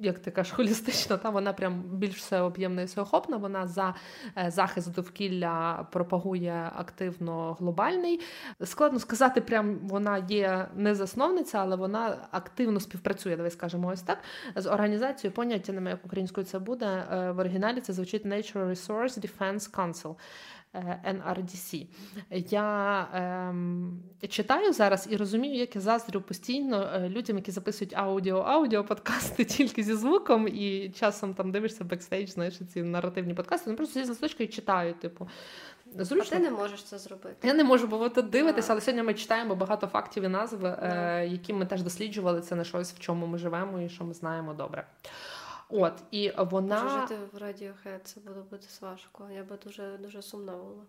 як 0.00 0.18
ти 0.18 0.30
кажеш, 0.30 0.52
холістична, 0.52 1.16
та 1.16 1.30
вона 1.30 1.52
прям 1.52 1.82
більш 1.82 2.16
всеоб'ємна 2.16 2.82
і 2.82 2.84
всеохопна. 2.84 3.36
Вона 3.36 3.66
за 3.66 3.94
е, 4.38 4.50
захист 4.50 4.94
довкілля 4.94 5.86
пропагує 5.92 6.70
активно 6.76 7.56
глобальний. 7.60 8.20
Складно 8.64 8.98
сказати, 8.98 9.40
прям 9.40 9.78
вона 9.82 10.18
є 10.18 10.68
не 10.74 10.94
засновниця, 10.94 11.58
але 11.58 11.76
вона 11.76 12.16
активно 12.30 12.80
співпрацює. 12.80 13.36
Давай 13.36 13.50
скажемо 13.50 13.88
ось 13.88 14.02
так 14.02 14.18
з 14.56 14.66
організацією. 14.66 15.34
Поняття 15.34 15.72
як 15.72 16.04
українською 16.04 16.46
це 16.46 16.58
буде 16.58 16.86
е, 16.86 17.30
в 17.30 17.38
оригіналі. 17.38 17.80
Це 17.80 17.92
звучить 17.92 18.26
Natural 18.26 18.70
Resources 18.70 19.20
Defense 19.20 19.70
Council. 19.74 20.14
NRDC. 21.04 21.86
Я 22.30 23.08
ем, 23.14 24.02
читаю 24.28 24.72
зараз 24.72 25.08
і 25.10 25.16
розумію, 25.16 25.54
як 25.54 25.74
я 25.74 25.80
заздрю 25.80 26.20
постійно 26.20 26.90
е, 26.94 27.08
людям, 27.08 27.36
які 27.36 27.50
записують 27.50 27.94
аудіо, 27.96 28.38
аудіо 28.38 28.84
подкасти 28.84 29.44
тільки 29.56 29.82
зі 29.82 29.94
звуком, 29.94 30.48
і 30.48 30.90
часом 30.90 31.34
там 31.34 31.52
дивишся 31.52 31.84
бекстейдж, 31.84 32.30
знаєш, 32.30 32.60
ці 32.72 32.82
наративні 32.82 33.34
подкасти. 33.34 33.64
Вони 33.66 33.76
просто 33.76 34.02
зі 34.02 34.08
листочка 34.08 34.44
і 34.44 34.46
читаю, 34.46 34.94
типу. 34.94 35.28
Зручно. 35.94 36.36
А 36.36 36.36
ти 36.36 36.38
не 36.38 36.50
можеш 36.50 36.82
це 36.82 36.98
зробити. 36.98 37.48
Я 37.48 37.54
не 37.54 37.64
можу, 37.64 37.86
бо 37.86 37.98
ви 37.98 38.08
тут 38.08 38.30
дивитеся, 38.30 38.72
але 38.72 38.80
сьогодні 38.80 39.02
ми 39.02 39.14
читаємо 39.14 39.54
багато 39.54 39.86
фактів 39.86 40.24
і 40.24 40.28
назв, 40.28 40.66
е, 40.66 41.26
які 41.30 41.52
ми 41.52 41.66
теж 41.66 41.82
досліджували. 41.82 42.40
Це 42.40 42.54
не 42.54 42.64
щось, 42.64 42.92
в 42.92 42.98
чому 42.98 43.26
ми 43.26 43.38
живемо 43.38 43.80
і 43.80 43.88
що 43.88 44.04
ми 44.04 44.14
знаємо 44.14 44.54
добре. 44.54 44.86
От, 45.68 45.92
і 46.10 46.32
вона... 46.36 47.00
Жити 47.00 47.20
в 47.32 47.36
Radiohead, 47.36 48.00
це 48.04 48.20
буде 48.20 48.40
бути 48.40 48.66
важко. 48.80 49.28
Я 49.34 49.44
би 49.44 49.56
дуже 49.56 49.98
дуже 49.98 50.22
сумна 50.22 50.52
була. 50.52 50.82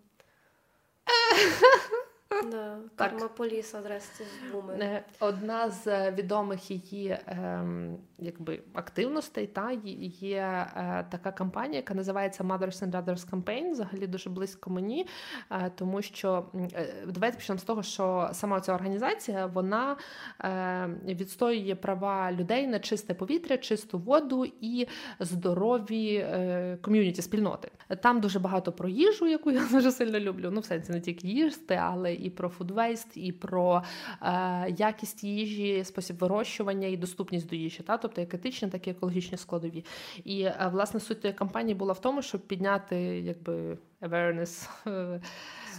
Да, 2.51 2.77
Так. 2.95 3.11
Кармаполіс 3.11 3.71
з 3.71 4.51
буми. 4.51 4.73
Е, 4.73 5.03
Одна 5.19 5.69
з 5.69 5.87
е, 5.87 6.11
відомих 6.17 6.71
її 6.71 7.17
ем, 7.27 7.97
якби, 8.19 8.59
активностей 8.73 9.47
та 9.47 9.71
є- 9.71 10.67
е, 10.75 11.05
така 11.11 11.31
кампанія, 11.31 11.75
яка 11.75 11.93
називається 11.93 12.43
Mothers 12.43 12.83
and 12.83 12.91
Others 12.91 13.29
Campaign, 13.29 13.71
взагалі 13.71 14.07
дуже 14.07 14.29
близько 14.29 14.69
мені, 14.69 15.07
е, 15.51 15.71
тому 15.75 16.01
що 16.01 16.45
е, 16.73 16.93
давайте 17.07 17.37
почнемо 17.37 17.59
з 17.59 17.63
того, 17.63 17.83
що 17.83 18.29
сама 18.33 18.61
ця 18.61 18.73
організація 18.73 19.45
вона 19.45 19.97
е, 20.43 20.89
відстоює 21.15 21.75
права 21.75 22.31
людей 22.31 22.67
на 22.67 22.79
чисте 22.79 23.13
повітря, 23.13 23.57
чисту 23.57 23.99
воду 23.99 24.45
і 24.61 24.87
здорові 25.19 26.15
е, 26.15 26.77
ком'юніті, 26.81 27.21
спільноти. 27.21 27.71
Там 28.01 28.21
дуже 28.21 28.39
багато 28.39 28.71
про 28.71 28.89
їжу, 28.89 29.27
яку 29.27 29.51
я 29.51 29.61
дуже 29.71 29.91
сильно 29.91 30.19
люблю. 30.19 30.49
Ну, 30.53 30.59
в 30.59 30.65
сенсі 30.65 30.91
не 30.91 31.01
тільки 31.01 31.27
їсти, 31.27 31.75
але 31.75 32.13
і 32.19 32.29
про 32.29 32.49
фудвейст, 32.49 33.07
і 33.17 33.31
про 33.31 33.83
е, 34.21 34.75
якість 34.77 35.23
їжі, 35.23 35.83
спосіб 35.83 36.17
вирощування 36.17 36.87
і 36.87 36.97
доступність 36.97 37.49
до 37.49 37.55
їжі, 37.55 37.83
та 37.83 37.97
тобто 37.97 38.21
як 38.21 38.33
етичні, 38.33 38.67
так 38.67 38.87
і 38.87 38.89
екологічні 38.89 39.37
складові. 39.37 39.85
І 40.23 40.41
е, 40.41 40.69
власне 40.71 40.99
суть 40.99 41.21
тієї 41.21 41.37
кампанії 41.37 41.75
була 41.75 41.93
в 41.93 42.01
тому, 42.01 42.21
щоб 42.21 42.41
підняти 42.41 42.97
якби 43.19 43.77
awareness, 44.01 44.69
е, 44.87 45.21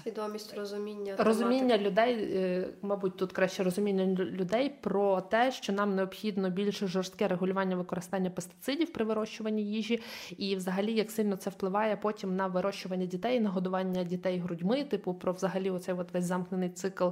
Свідомість, 0.09 0.57
розуміння. 0.57 1.15
розуміння 1.19 1.79
тематики. 1.79 1.91
людей, 1.91 2.31
е, 2.37 2.69
мабуть, 2.83 3.17
тут 3.17 3.33
краще 3.33 3.63
розуміння 3.63 4.05
лю- 4.05 4.31
людей 4.31 4.75
про 4.81 5.21
те, 5.21 5.53
що 5.53 5.73
нам 5.73 5.95
необхідно 5.95 6.51
більше 6.51 6.87
жорстке 6.87 7.29
регулювання 7.29 7.77
використання 7.77 8.31
пестицидів 8.31 8.93
при 8.93 9.05
вирощуванні 9.05 9.63
їжі, 9.65 10.03
і 10.39 10.57
взагалі 10.57 10.93
як 10.93 11.11
сильно 11.11 11.37
це 11.37 11.51
впливає 11.51 11.97
потім 11.97 12.37
на 12.37 12.47
вирощування 12.47 13.07
дітей, 13.07 13.41
на 13.41 13.51
годування 13.51 14.05
дітей 14.05 14.39
грудьми, 14.39 14.85
типу 14.85 15.15
про 15.15 15.33
взагалі 15.33 15.71
оцей 15.71 15.95
от 15.95 16.15
весь 16.15 16.25
замкнений 16.25 16.69
цикл 16.69 17.09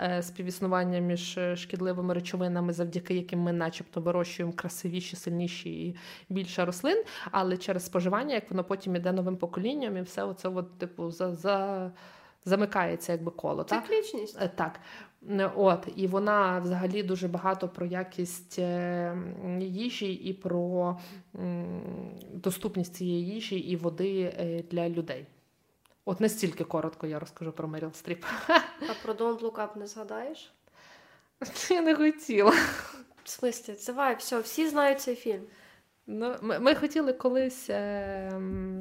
е, 0.00 0.22
співіснування 0.22 0.98
між 0.98 1.38
е, 1.38 1.56
шкідливими 1.56 2.14
речовинами, 2.14 2.72
завдяки 2.72 3.14
яким 3.14 3.40
ми, 3.40 3.52
начебто, 3.52 4.00
вирощуємо 4.00 4.52
красивіші, 4.52 5.16
сильніші 5.16 5.86
і 5.86 5.96
більше 6.28 6.64
рослин, 6.64 7.04
але 7.30 7.56
через 7.56 7.84
споживання, 7.84 8.34
як 8.34 8.50
воно 8.50 8.64
потім 8.64 8.96
іде 8.96 9.12
новим 9.12 9.36
поколінням, 9.36 9.96
і 9.96 10.02
все 10.02 10.24
оце, 10.24 10.48
от, 10.48 10.78
типу, 10.78 11.10
за. 11.10 11.34
за 11.34 11.90
замикається 12.44 13.12
якби 13.12 13.30
коло. 13.30 13.64
Циклічність. 13.64 14.38
Е, 14.40 14.50
Так. 14.56 14.80
Е, 15.30 15.50
От, 15.56 15.88
і 15.96 16.06
вона 16.06 16.58
взагалі 16.58 17.02
дуже 17.02 17.28
багато 17.28 17.68
про 17.68 17.86
якість 17.86 18.58
е, 18.58 19.16
їжі 19.60 20.12
і 20.12 20.32
про 20.32 20.98
доступність 22.32 22.94
цієї 22.94 23.26
їжі 23.26 23.58
і 23.58 23.76
води 23.76 24.32
для 24.70 24.88
людей. 24.88 25.26
От 26.04 26.20
настільки 26.20 26.64
коротко 26.64 27.06
я 27.06 27.18
розкажу 27.18 27.52
про 27.52 27.68
Меріл 27.68 27.92
Стріп. 27.92 28.24
А 28.90 29.04
про 29.04 29.14
Don't 29.14 29.40
Look 29.40 29.54
Up 29.54 29.78
не 29.78 29.86
згадаєш? 29.86 30.52
Я 31.70 31.80
не 31.80 31.94
хотіла. 31.94 32.52
В 33.24 33.28
смислі, 33.30 33.74
давай, 33.86 34.16
все, 34.16 34.40
всі 34.40 34.68
знають 34.68 35.00
цей 35.00 35.14
фільм. 35.14 35.42
Ну, 36.10 36.34
ми, 36.42 36.58
ми 36.58 36.74
хотіли 36.74 37.12
колись 37.12 37.70
е, 37.70 38.30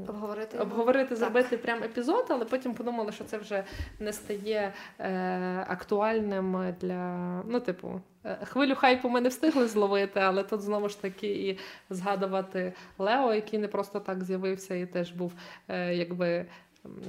обговорити, 0.09 0.57
Обговорити. 0.57 1.15
зробити 1.15 1.49
Так. 1.49 1.61
прям 1.61 1.83
епізод, 1.83 2.25
але 2.29 2.45
потім 2.45 2.73
подумали, 2.73 3.11
що 3.11 3.23
це 3.23 3.37
вже 3.37 3.63
не 3.99 4.13
стає 4.13 4.73
е, 4.99 5.65
актуальним 5.67 6.75
для. 6.81 7.41
Ну, 7.47 7.59
типу, 7.59 8.01
е, 8.25 8.37
хвилю 8.43 8.75
хайпу 8.75 9.09
ми 9.09 9.21
не 9.21 9.29
встигли 9.29 9.67
зловити, 9.67 10.19
але 10.19 10.43
тут 10.43 10.61
знову 10.61 10.89
ж 10.89 11.01
таки 11.01 11.27
і 11.27 11.59
згадувати 11.89 12.73
Лео, 12.97 13.33
який 13.33 13.59
не 13.59 13.67
просто 13.67 13.99
так 13.99 14.23
з'явився 14.23 14.75
і 14.75 14.85
теж 14.85 15.11
був 15.11 15.33
е, 15.67 15.95
якби. 15.95 16.45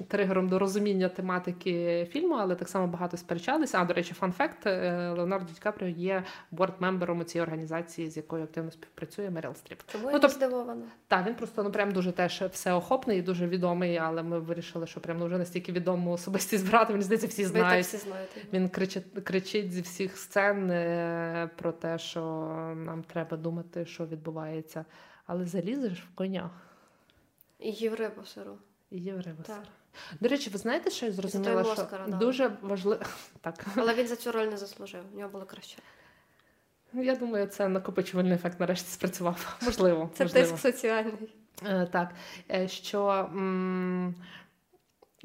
Тригером 0.09 0.49
до 0.49 0.59
розуміння 0.59 1.09
тематики 1.09 2.05
фільму, 2.13 2.35
але 2.35 2.55
так 2.55 2.69
само 2.69 2.87
багато 2.87 3.17
сперечалися. 3.17 3.79
А 3.81 3.85
до 3.85 3.95
речі, 3.95 4.15
fun 4.15 4.33
fact 4.33 4.67
Леонардо 4.67 5.53
Ді 5.53 5.61
Капріо 5.61 5.89
є 5.89 6.25
board 6.53 6.79
member 6.79 7.10
ом 7.10 7.21
у 7.21 7.25
цій 7.25 7.41
організації, 7.41 8.11
з 8.11 8.17
якою 8.17 8.45
активно 8.45 8.71
співпрацює 8.71 9.31
Меріл 9.31 9.55
Стріп. 9.55 9.83
Тому 9.93 10.05
Ну, 10.05 10.11
я 10.11 10.19
не 10.19 10.25
тоб- 10.25 10.31
здивована. 10.31 10.83
Так, 11.09 11.27
він 11.27 11.35
просто 11.35 11.63
ну 11.63 11.73
прям 11.73 11.93
дуже 11.93 12.13
теж 12.13 12.43
всеохопний 12.43 13.19
і 13.19 13.23
дуже 13.23 13.47
відомий, 13.47 13.97
але 13.97 14.23
ми 14.23 14.39
вирішили, 14.39 14.87
що 14.87 15.01
прям 15.01 15.19
ну, 15.19 15.27
вже 15.27 15.39
настільки 15.39 15.73
відому 15.73 16.13
особистість 16.13 16.71
брати. 16.71 16.93
Мені 16.93 17.05
здається, 17.05 17.27
всі 17.27 17.45
Ви 17.45 17.61
так 17.61 17.81
всі 17.81 17.97
знаєте. 17.97 18.41
Він 18.53 18.69
кричить, 18.69 19.05
кричить 19.25 19.73
зі 19.73 19.81
всіх 19.81 20.19
сцен 20.19 20.71
е, 20.71 21.51
про 21.57 21.73
те, 21.73 21.99
що 21.99 22.21
нам 22.77 23.03
треба 23.03 23.37
думати, 23.37 23.87
що 23.87 24.07
відбувається. 24.07 24.85
Але 25.27 25.45
залізеш 25.45 26.03
в 26.03 26.15
коня 26.15 26.51
І 27.59 27.89
рибу 27.89 28.25
сиру. 28.25 28.59
І 28.91 28.99
є 28.99 29.13
риба. 29.13 29.43
Так. 29.47 29.63
До 30.21 30.29
речі, 30.29 30.51
ви 30.51 30.59
знаєте, 30.59 30.91
що 30.91 31.07
я 31.07 31.13
зрозуміла, 31.13 31.65
що 31.65 31.73
Оскара 31.73 32.07
дуже 32.07 32.51
важливо. 32.63 33.03
Так, 33.41 33.67
Але 33.77 33.95
він 33.95 34.07
за 34.09 34.17
цю 34.17 34.33
роль 34.33 34.47
не 34.47 34.57
заслужив. 34.57 35.01
У 35.15 35.19
нього 35.19 35.31
було 35.31 35.45
краще. 35.45 35.79
Ну, 36.93 37.03
я 37.03 37.17
думаю, 37.17 37.47
це 37.47 37.69
накопичувальний 37.69 38.33
ефект 38.35 38.61
нарешті 38.61 38.89
спрацював. 38.91 39.59
Можливо, 39.63 40.11
Це 40.15 40.25
можливо. 40.25 40.47
тиск 40.51 40.59
соціальний. 40.63 41.35
Е, 41.67 41.87
Так, 41.93 42.11
е, 42.51 42.69
що 42.69 43.09
м, 43.09 44.15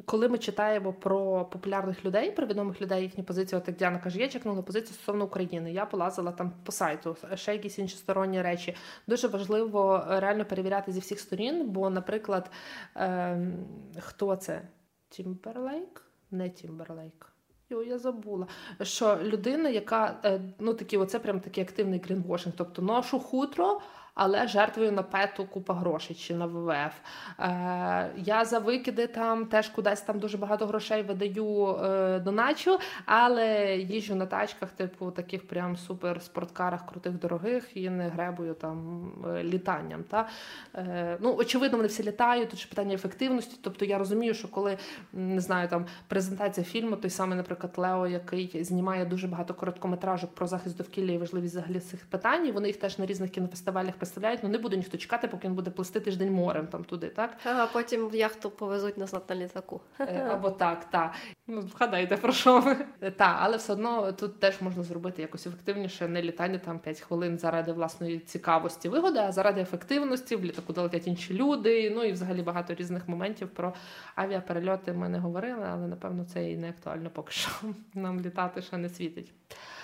коли 0.05 0.29
ми 0.29 0.37
читаємо 0.37 0.93
про 0.93 1.45
популярних 1.45 2.05
людей, 2.05 2.31
про 2.31 2.47
відомих 2.47 2.81
людей, 2.81 3.03
їхні 3.03 3.23
позиції, 3.23 3.59
от 3.61 3.67
як 3.67 3.77
Діана 3.77 3.99
каже, 3.99 4.19
я 4.19 4.27
чекнула 4.27 4.61
позицію 4.61 4.93
стосовно 4.93 5.25
України. 5.25 5.71
Я 5.73 5.85
полазила 5.85 6.31
там 6.31 6.51
по 6.63 6.71
сайту, 6.71 7.17
ще 7.35 7.53
якісь 7.53 7.79
інші 7.79 7.97
сторонні 7.97 8.41
речі. 8.41 8.75
Дуже 9.07 9.27
важливо 9.27 10.07
е, 10.09 10.19
реально 10.19 10.45
перевіряти 10.45 10.91
зі 10.91 10.99
всіх 10.99 11.19
сторін, 11.19 11.69
бо, 11.69 11.89
наприклад, 11.89 12.51
ем, 12.95 13.65
хто 13.99 14.35
це? 14.35 14.61
Тімберлейк? 15.09 16.01
Не 16.31 16.49
Тімберлейк. 16.49 17.33
Йо, 17.69 17.83
я 17.83 17.97
забула, 17.97 18.47
що 18.81 19.17
людина, 19.23 19.69
яка 19.69 20.19
е, 20.25 20.41
ну 20.59 20.73
такі, 20.73 20.97
оце 20.97 21.19
прям 21.19 21.39
такий 21.39 21.63
активний 21.63 21.99
greenwashing, 21.99 22.55
тобто 22.57 22.81
ношу 22.81 23.19
хутро, 23.19 23.81
але 24.16 24.47
жертвою 24.47 24.91
на 24.91 25.03
PETA 25.03 25.37
у 25.37 25.45
купа 25.45 25.74
грошей 25.74 26.16
чи 26.16 26.36
на 26.36 26.45
ВВФ. 26.45 26.93
Е, 27.39 28.11
я 28.18 28.45
за 28.45 28.59
викиди 28.59 29.07
там 29.07 29.45
теж 29.45 29.70
кудись 29.70 30.01
там 30.01 30.20
дуже 30.20 30.38
багато 30.38 30.66
грошей 30.66 31.03
видаю 31.03 31.68
е, 31.68 32.20
доначу, 32.20 32.80
але 33.05 33.78
їжджу 33.78 34.16
на 34.16 34.26
тачках, 34.26 34.70
типу, 34.70 35.11
таких 35.11 35.47
прям 35.47 35.78
супер 35.78 36.22
спорткарах, 36.22 36.86
крутих, 36.86 37.14
дорогих, 37.14 37.78
і 37.78 37.89
не 37.89 38.09
гребую 38.09 38.53
там 38.53 39.11
е, 39.28 39.43
літанням. 39.43 40.03
Та? 40.03 40.30
Е, 40.76 41.18
ну, 41.22 41.36
очевидно, 41.36 41.78
вони 41.78 41.88
всі 41.88 42.03
літають, 42.03 42.49
тут 42.49 42.59
ще 42.59 42.70
питання 42.70 42.95
ефективності. 42.95 43.57
Тобто 43.61 43.86
я 43.86 43.97
розумію, 43.97 44.34
що 44.34 44.47
коли 44.47 44.78
не 45.14 45.41
знаю, 45.41 45.68
там 45.70 45.86
презентація 46.07 46.66
фільму, 46.66 46.95
той 46.95 47.09
самий, 47.09 47.38
наприклад, 47.38 47.74
Лео, 47.78 48.07
який 48.07 48.64
знімає 48.64 49.05
дуже 49.05 49.28
багато 49.28 49.53
короткометражок 49.53 50.36
про 50.36 50.47
захист 50.47 50.78
довкілля 50.78 51.11
і 51.11 51.18
важливість 51.18 51.53
взагалі 51.53 51.80
цих 51.80 52.05
питань, 52.05 52.51
вони 52.51 52.68
їх 52.68 52.78
теж 52.78 52.99
на 52.99 53.05
різних 53.05 53.32
кінофестивалях 53.32 53.95
представляють. 54.03 54.39
Ну 54.43 54.49
не 54.49 54.57
буде 54.57 54.77
ніхто 54.77 54.97
чекати, 54.97 55.27
поки 55.27 55.47
він 55.47 55.55
буде 55.55 55.71
плисти 55.71 55.99
тиждень 55.99 56.31
морем 56.31 56.67
там 56.67 56.83
туди, 56.83 57.09
так? 57.09 57.37
А 57.45 57.65
потім 57.65 58.09
в 58.09 58.15
яхту 58.15 58.49
повезуть 58.49 58.97
назад 58.97 59.23
на 59.29 59.35
літаку. 59.35 59.81
Е, 59.99 60.27
Або 60.31 60.51
так, 60.51 60.85
так. 60.89 61.11
Ну, 61.47 61.61
вгадайте 61.61 62.17
про 62.17 62.33
що 62.33 62.61
ми. 62.61 62.75
Так, 63.11 63.37
але 63.39 63.57
все 63.57 63.73
одно 63.73 64.11
тут 64.11 64.39
теж 64.39 64.61
можна 64.61 64.83
зробити 64.83 65.21
якось 65.21 65.47
ефективніше, 65.47 66.07
не 66.07 66.21
літання 66.21 66.57
там 66.57 66.79
5 66.79 66.99
хвилин 66.99 67.39
заради 67.39 67.71
власної 67.71 68.19
цікавості 68.19 68.89
вигоди, 68.89 69.19
а 69.19 69.31
заради 69.31 69.61
ефективності, 69.61 70.35
в 70.35 70.45
літаку 70.45 70.73
долетять 70.73 71.07
інші 71.07 71.33
люди. 71.33 71.89
Ну 71.95 72.03
і 72.03 72.11
взагалі 72.11 72.41
багато 72.41 72.73
різних 72.73 73.07
моментів 73.07 73.49
про 73.49 73.73
авіаперельоти 74.15 74.93
ми 74.93 75.09
не 75.09 75.19
говорили, 75.19 75.65
але 75.71 75.87
напевно 75.87 76.25
це 76.25 76.51
і 76.51 76.57
не 76.57 76.69
актуально 76.69 77.09
поки 77.09 77.31
що. 77.31 77.49
Нам 77.93 78.21
літати 78.21 78.61
ще 78.61 78.77
не 78.77 78.89
світить. 78.89 79.31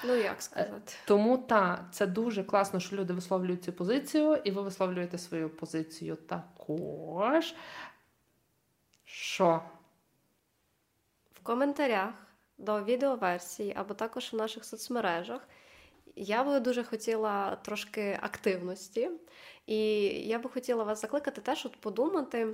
Ну 0.04 0.16
як 0.16 0.42
сказати. 0.42 0.94
Тому 1.06 1.38
та 1.38 1.86
це 1.92 2.08
дуже 2.08 2.44
класно, 2.44 2.80
що 2.80 2.96
люди 2.96 3.14
висловлюють 3.14 3.64
цю 3.64 3.74
позицію, 3.74 4.36
і 4.44 4.52
ви 4.52 4.62
висловлюєте 4.62 5.18
свою 5.18 5.50
позицію 5.50 6.16
також. 6.16 7.56
Що? 9.04 9.62
В 11.34 11.40
коментарях 11.44 12.14
до 12.58 12.84
відеоверсії 12.84 13.74
або 13.76 13.94
також 13.94 14.34
в 14.34 14.36
наших 14.36 14.66
соцмережах 14.66 15.48
я 16.16 16.44
би 16.44 16.60
дуже 16.60 16.84
хотіла 16.84 17.56
трошки 17.56 18.20
активності. 18.22 19.10
І 19.66 19.80
я 20.28 20.40
би 20.40 20.50
хотіла 20.50 20.84
вас 20.84 21.02
закликати 21.02 21.42
теж 21.42 21.66
от 21.66 21.82
подумати, 21.82 22.48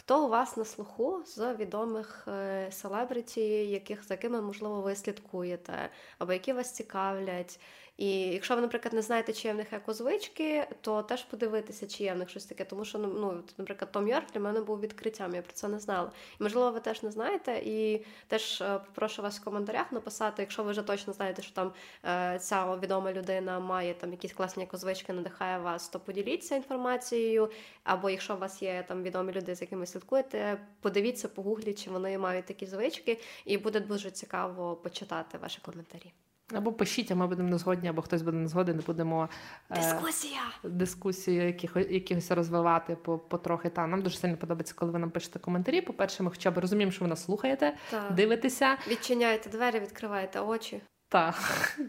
Хто 0.00 0.24
у 0.26 0.28
вас 0.28 0.56
на 0.56 0.64
слуху 0.64 1.22
з 1.26 1.54
відомих 1.54 2.28
е, 2.28 2.72
селебриті, 2.72 3.70
яких 3.70 4.04
за 4.04 4.14
якими 4.14 4.40
можливо 4.40 4.80
ви 4.80 4.96
слідкуєте, 4.96 5.90
або 6.18 6.32
які 6.32 6.52
вас 6.52 6.72
цікавлять? 6.72 7.60
І 8.00 8.20
якщо 8.20 8.54
ви, 8.54 8.60
наприклад, 8.60 8.94
не 8.94 9.02
знаєте, 9.02 9.32
чи 9.32 9.48
є 9.48 9.54
в 9.54 9.56
них 9.56 9.72
екозвички, 9.72 10.66
то 10.80 11.02
теж 11.02 11.22
подивитися, 11.22 11.86
чи 11.86 12.04
є 12.04 12.14
в 12.14 12.18
них 12.18 12.30
щось 12.30 12.44
таке. 12.44 12.64
Тому 12.64 12.84
що, 12.84 12.98
ну, 12.98 13.42
наприклад, 13.58 13.92
Том 13.92 14.08
Йорк 14.08 14.32
для 14.32 14.40
мене 14.40 14.60
був 14.60 14.80
відкриттям, 14.80 15.34
я 15.34 15.42
про 15.42 15.52
це 15.52 15.68
не 15.68 15.78
знала. 15.78 16.12
І 16.40 16.42
можливо, 16.42 16.70
ви 16.70 16.80
теж 16.80 17.02
не 17.02 17.10
знаєте. 17.10 17.62
І 17.64 18.04
теж 18.28 18.60
е, 18.60 18.78
попрошу 18.78 19.22
вас 19.22 19.40
в 19.40 19.44
коментарях 19.44 19.92
написати, 19.92 20.42
якщо 20.42 20.62
ви 20.62 20.70
вже 20.70 20.82
точно 20.82 21.12
знаєте, 21.12 21.42
що 21.42 21.54
там 21.54 21.72
е, 22.04 22.38
ця 22.38 22.76
відома 22.76 23.12
людина 23.12 23.60
має 23.60 23.94
там 23.94 24.10
якісь 24.10 24.32
класні 24.32 24.62
екозвички, 24.62 25.12
надихає 25.12 25.58
вас, 25.58 25.88
то 25.88 26.00
поділіться 26.00 26.56
інформацією. 26.56 27.50
Або 27.84 28.10
якщо 28.10 28.34
у 28.34 28.38
вас 28.38 28.62
є 28.62 28.84
там 28.88 29.02
відомі 29.02 29.32
люди, 29.32 29.54
з 29.54 29.60
якими 29.60 29.86
слідкуєте, 29.86 30.60
подивіться, 30.80 31.28
погугліть, 31.28 31.84
чи 31.84 31.90
вони 31.90 32.18
мають 32.18 32.46
такі 32.46 32.66
звички, 32.66 33.20
і 33.44 33.58
буде 33.58 33.80
дуже 33.80 34.10
цікаво 34.10 34.76
почитати 34.76 35.38
ваші 35.38 35.58
коментарі. 35.62 36.12
Або 36.54 36.72
пишіть, 36.72 37.10
а 37.10 37.14
ми 37.14 37.26
будемо 37.26 37.48
не 37.48 37.58
згодні, 37.58 37.88
або 37.88 38.02
хтось 38.02 38.22
буде 38.22 38.36
не 38.36 38.48
згоден, 38.48 38.76
не 38.76 38.82
будемо 38.82 39.28
дискусія 39.70 40.40
е, 40.64 40.68
дискусію 40.68 41.46
яких, 41.46 41.76
якихось 41.76 42.30
розвивати 42.30 42.96
по 42.96 43.18
потрохи. 43.18 43.68
Та 43.68 43.86
нам 43.86 44.02
дуже 44.02 44.16
сильно 44.16 44.36
подобається, 44.36 44.74
коли 44.76 44.92
ви 44.92 44.98
нам 44.98 45.10
пишете 45.10 45.38
коментарі. 45.38 45.80
По-перше, 45.80 46.22
ми 46.22 46.30
хоча 46.30 46.50
б 46.50 46.58
розуміємо, 46.58 46.92
що 46.92 47.04
ви 47.04 47.08
нас 47.08 47.24
слухаєте, 47.24 47.76
так. 47.90 48.14
дивитеся. 48.14 48.76
Відчиняєте 48.88 49.50
двері, 49.50 49.80
відкриваєте 49.80 50.40
очі. 50.40 50.80
Так, 51.12 51.34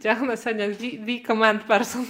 Діана 0.01 0.37
сьогодні 0.37 0.97
дві 0.97 1.19
комент 1.19 1.67
персон. 1.67 2.05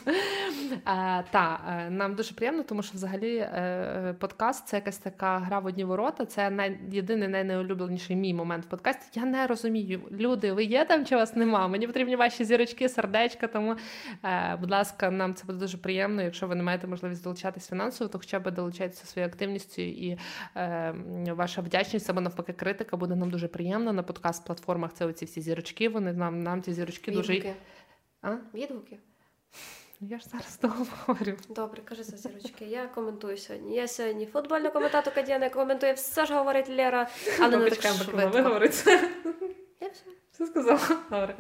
Так, 1.32 1.62
е, 1.70 1.89
нам 1.89 2.16
дуже 2.16 2.34
приємно, 2.34 2.64
тому 2.64 2.84
що 2.84 2.93
взагалі 2.93 3.38
е, 3.38 4.16
подкаст 4.20 4.68
це 4.68 4.78
якась 4.78 4.97
така 4.97 5.39
гра 5.39 5.59
в 5.59 5.66
одні 5.66 5.84
ворота. 5.84 6.26
Це 6.26 6.49
най... 6.49 6.78
єдиний 6.91 7.28
найнеулюбленіший 7.28 8.16
мій 8.16 8.34
момент 8.34 8.66
в 8.66 8.68
подкасті. 8.68 9.20
Я 9.20 9.26
не 9.26 9.47
розумію, 9.47 10.01
люди, 10.12 10.53
ви 10.53 10.64
є 10.64 10.86
там 10.86 11.05
чи 11.05 11.16
вас 11.16 11.36
нема? 11.36 11.68
Мені 11.68 11.88
потрібні 11.88 12.16
ваші 12.16 12.45
зірочки, 12.45 12.89
сердечка. 12.89 13.47
Тому, 13.47 13.76
е, 14.24 14.57
будь 14.62 14.72
ласка, 14.72 15.12
нам 15.12 15.34
це 15.34 15.45
буде 15.45 15.59
дуже 15.59 15.78
приємно. 15.78 16.22
Якщо 16.22 16.47
ви 16.47 16.55
не 16.55 16.64
маєте 16.64 16.88
можливість 16.88 17.24
долучатись 17.24 17.70
фінансово, 17.70 18.09
то 18.09 18.18
хоча 18.18 18.39
б 18.39 18.51
долучайтеся 18.51 19.05
своєю 19.05 19.30
активністю 19.30 19.82
і 19.82 20.18
ваша 21.32 21.62
вдячність 21.62 22.09
або 22.09 22.22
навпаки 22.22 22.53
критика 22.53 22.97
буде 22.97 23.16
нам 23.16 23.30
дуже 23.30 23.47
приємно. 23.47 23.93
На 23.93 24.03
подкаст-платформах 24.03 24.89
це 24.93 25.05
оці 25.05 25.26
всі 25.26 25.41
зірочки. 25.41 25.89
Вони 25.89 26.14
нам 26.14 26.43
нам 26.43 26.62
ці 26.62 26.74
зірочки 26.74 27.01
відгуки. 27.08 27.34
дуже. 27.38 27.54
А? 28.22 28.38
Відгуки. 28.54 28.97
Я 30.04 30.20
ж 30.20 30.26
зараз 30.30 30.58
того 30.58 30.88
говорю. 31.06 31.38
Добре, 31.49 31.82
кажи 31.86 32.04
за 32.04 32.18
зірочки. 32.18 32.66
Я 32.66 32.88
коментую 32.88 33.38
сьогодні. 33.38 33.76
Я 33.76 33.88
сьогодні 33.88 34.26
футбольна 34.26 34.70
коментаторка 34.70 35.22
Діана 35.22 35.49
коментує 35.49 35.93
все 35.93 36.26
ж 36.26 36.34
говорить 36.34 36.70
Лера, 36.70 37.10
але 37.39 37.58
не 37.58 37.70
так 37.70 37.93
швидко. 37.93 38.22
Я 39.82 39.88
все. 39.89 40.04
Все 40.32 40.45
сказала. 40.47 40.80
Добре. 41.10 41.36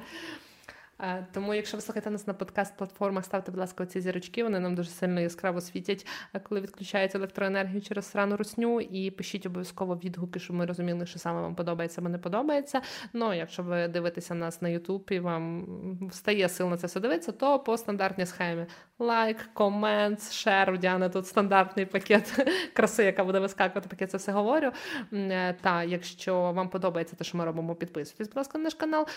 Е, 1.01 1.27
тому, 1.33 1.53
якщо 1.53 1.77
ви 1.77 1.81
слухаєте 1.81 2.09
нас 2.09 2.27
на 2.27 2.33
подкаст-платформах, 2.33 3.23
ставте, 3.23 3.51
будь 3.51 3.59
ласка, 3.59 3.85
ці 3.85 4.01
зірочки. 4.01 4.43
Вони 4.43 4.59
нам 4.59 4.75
дуже 4.75 4.89
сильно 4.89 5.21
яскраво 5.21 5.61
світять, 5.61 6.07
е, 6.33 6.39
коли 6.39 6.61
відключають 6.61 7.15
електроенергію 7.15 7.81
через 7.81 8.11
срану 8.11 8.37
русню. 8.37 8.81
І 8.81 9.11
пишіть 9.11 9.45
обов'язково 9.45 9.95
відгуки, 9.95 10.39
щоб 10.39 10.55
ми 10.55 10.65
розуміли, 10.65 11.05
що 11.05 11.19
саме 11.19 11.41
вам 11.41 11.55
подобається 11.55 12.01
або 12.01 12.09
не 12.09 12.17
подобається. 12.17 12.81
Ну, 13.13 13.33
якщо 13.33 13.63
ви 13.63 13.87
дивитеся 13.87 14.35
нас 14.35 14.61
на 14.61 14.69
Ютуб 14.69 15.07
і 15.11 15.19
вам 15.19 15.67
встає 16.11 16.49
сил 16.49 16.69
на 16.69 16.77
це 16.77 16.87
все 16.87 16.99
дивитися, 16.99 17.31
то 17.31 17.59
по 17.59 17.77
стандартній 17.77 18.25
схемі 18.25 18.65
лайк, 18.99 19.49
комент, 19.53 20.31
шер. 20.31 20.77
Діана 20.77 21.09
тут 21.09 21.27
стандартний 21.27 21.85
пакет 21.85 22.45
краси, 22.73 23.03
яка 23.03 23.23
буде 23.23 23.39
вискакувати, 23.39 23.89
поки 23.89 24.07
це 24.07 24.17
все 24.17 24.31
говорю. 24.31 24.71
Е, 25.13 25.55
та 25.61 25.83
якщо 25.83 26.51
вам 26.51 26.69
подобається 26.69 27.15
те, 27.15 27.23
що 27.23 27.37
ми 27.37 27.45
робимо, 27.45 27.75
підписуйтесь, 27.75 28.27
будь 28.27 28.37
ласка, 28.37 28.57
на 28.57 28.63
наш 28.63 28.73
канал, 28.73 29.07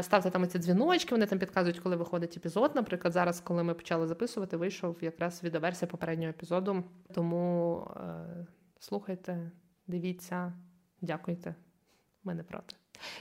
ставте 0.00 0.30
там 0.30 0.48
ці 0.48 0.58
дзвіночки. 0.58 1.14
Вони 1.14 1.26
там 1.28 1.38
підказують, 1.38 1.78
коли 1.78 1.96
виходить 1.96 2.36
епізод. 2.36 2.72
Наприклад, 2.74 3.12
зараз, 3.12 3.40
коли 3.40 3.62
ми 3.62 3.74
почали 3.74 4.06
записувати, 4.06 4.56
вийшов 4.56 4.96
якраз 5.00 5.44
відеоверсія 5.44 5.88
попереднього 5.88 6.30
епізоду. 6.30 6.84
Тому 7.14 7.86
е, 7.96 8.46
слухайте, 8.78 9.50
дивіться, 9.86 10.52
дякуйте. 11.00 11.54
Ми 12.24 12.34
не 12.34 12.42
проти. 12.42 12.76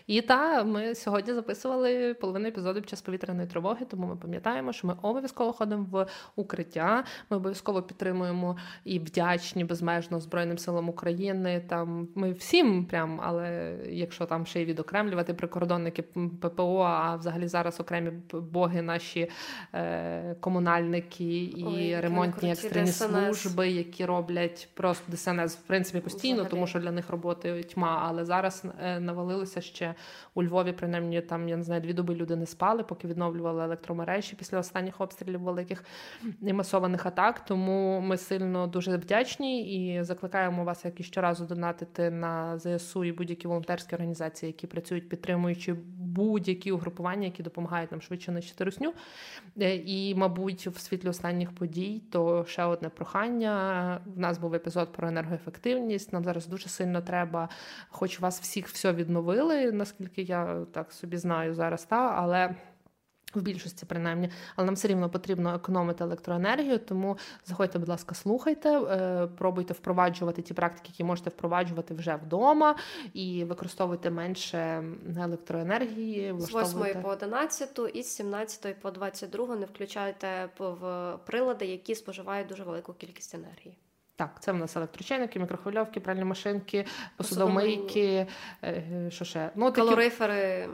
І 0.07 0.21
та 0.21 0.63
ми 0.63 0.95
сьогодні 0.95 1.34
записували 1.34 2.13
половину 2.13 2.47
епізоду 2.47 2.82
під 2.82 2.89
час 2.89 3.01
повітряної 3.01 3.47
тривоги, 3.47 3.86
тому 3.86 4.07
ми 4.07 4.15
пам'ятаємо, 4.15 4.73
що 4.73 4.88
ми 4.88 4.95
обов'язково 5.01 5.53
ходимо 5.53 5.88
в 5.91 6.05
укриття. 6.36 7.03
Ми 7.30 7.38
обов'язково 7.38 7.82
підтримуємо 7.82 8.57
і 8.84 8.99
вдячні 8.99 9.63
безмежно 9.63 10.19
Збройним 10.19 10.57
силам 10.57 10.89
України. 10.89 11.63
Там 11.69 12.07
ми 12.15 12.32
всім, 12.32 12.86
прям, 12.86 13.21
але 13.23 13.78
якщо 13.89 14.25
там 14.25 14.45
ще 14.45 14.61
й 14.61 14.65
відокремлювати 14.65 15.34
прикордонники 15.34 16.01
ППО, 16.41 16.82
а 16.82 17.15
взагалі 17.15 17.47
зараз 17.47 17.80
окремі 17.80 18.11
боги, 18.34 18.82
наші 18.82 19.30
е, 19.73 20.36
комунальники 20.39 21.43
і 21.43 21.65
Ой, 21.67 21.99
ремонтні 21.99 22.51
екстрені 22.51 22.88
ДСНС. 22.88 23.11
служби, 23.11 23.69
які 23.69 24.05
роблять 24.05 24.69
просто 24.73 25.11
ДСНС 25.11 25.55
в 25.55 25.61
принципі 25.61 25.99
постійно, 25.99 26.34
взагалі. 26.34 26.51
тому 26.51 26.67
що 26.67 26.80
для 26.80 26.91
них 26.91 27.09
роботи 27.09 27.63
тьма. 27.63 28.03
Але 28.09 28.25
зараз 28.25 28.63
е, 28.82 28.99
навалилося 28.99 29.61
ще 29.68 29.95
у 30.34 30.43
Львові, 30.43 30.72
принаймні, 30.72 31.22
там 31.22 31.49
я 31.49 31.57
не 31.57 31.63
знаю, 31.63 31.82
дві 31.82 31.93
доби 31.93 32.15
люди 32.15 32.36
не 32.36 32.45
спали, 32.45 32.84
поки 32.84 33.07
відновлювали 33.07 33.63
електромережі 33.63 34.36
після 34.36 34.59
останніх 34.59 35.01
обстрілів 35.01 35.41
великих 35.41 35.84
і 36.41 36.53
масованих 36.53 37.05
атак. 37.05 37.45
Тому 37.45 37.99
ми 37.99 38.18
сильно 38.18 38.68
дуже 38.68 38.97
вдячні 38.97 39.76
і 39.76 40.03
закликаємо 40.03 40.63
вас, 40.63 40.86
як 40.86 40.99
і 40.99 41.03
щоразу, 41.03 41.45
донатити 41.45 42.11
на 42.11 42.59
ЗСУ 42.59 43.03
і 43.03 43.11
будь-які 43.11 43.47
волонтерські 43.47 43.95
організації, 43.95 44.47
які 44.47 44.68
працюють, 44.68 45.09
підтримуючи 45.09 45.76
будь-які 46.18 46.72
угрупування, 46.72 47.26
які 47.26 47.43
допомагають 47.43 47.91
нам 47.91 48.01
швидше 48.01 48.32
нищити 48.32 48.63
русню. 48.63 48.93
Е, 49.61 49.76
і, 49.76 50.15
мабуть, 50.15 50.68
в 50.68 50.80
світлі 50.80 51.09
останніх 51.09 51.51
подій, 51.51 52.01
то 52.11 52.45
ще 52.47 52.63
одне 52.63 52.89
прохання. 52.89 54.01
В 54.05 54.20
нас 54.20 54.38
був 54.38 54.53
епізод 54.53 54.91
про 54.91 55.07
енергоефективність. 55.07 56.13
Нам 56.13 56.24
зараз 56.24 56.47
дуже 56.47 56.70
сильно 56.70 57.01
треба, 57.01 57.49
хоч 57.89 58.20
вас 58.20 58.41
всіх 58.41 58.68
все 58.68 58.93
відновили 58.93 59.57
наскільки 59.66 60.22
я 60.22 60.66
так 60.72 60.91
собі 60.91 61.18
знаю 61.18 61.53
зараз, 61.53 61.86
та 61.86 62.14
але. 62.18 62.55
В 63.36 63.41
більшості, 63.41 63.86
принаймні, 63.86 64.30
але 64.55 64.66
нам 64.66 64.76
все 64.76 64.88
рівно 64.88 65.10
потрібно 65.10 65.55
економити 65.55 66.03
електроенергію, 66.03 66.80
тому 66.80 67.18
заходьте, 67.45 67.80
будь 67.80 67.89
ласка, 67.89 68.16
слухайте, 68.16 68.80
е, 68.80 69.28
пробуйте 69.38 69.74
впроваджувати 69.74 70.41
ті 70.41 70.53
практики, 70.53 70.89
які 70.89 71.03
можете 71.03 71.30
впроваджувати 71.30 71.93
вже 71.93 72.16
вдома, 72.16 72.76
і 73.14 73.43
використовуйте 73.43 74.10
менше 74.10 74.84
електроенергії. 75.20 76.36
З 76.38 76.55
8 76.55 77.01
по 77.01 77.10
11 77.10 77.80
і 77.93 78.03
з 78.03 78.08
17 78.08 78.82
по 78.82 78.91
22 78.91 79.55
не 79.55 79.66
включайте 79.66 80.49
в 80.58 81.14
прилади, 81.26 81.66
які 81.66 81.95
споживають 81.95 82.47
дуже 82.47 82.64
велику 82.64 82.93
кількість 82.93 83.36
енергії. 83.36 83.78
Так, 84.18 84.32
це 84.39 84.51
в 84.51 84.55
нас 84.55 84.76
електрочайники, 84.76 85.39
мікрохвильовки, 85.39 85.99
пральні 85.99 86.24
машинки, 86.24 86.86
посудомийки, 87.18 88.28
е, 88.63 88.84
що 89.09 89.26
ще? 89.26 89.49
Ну, 89.55 89.72
такі... 89.72 89.88
Калорифери. 89.88 90.70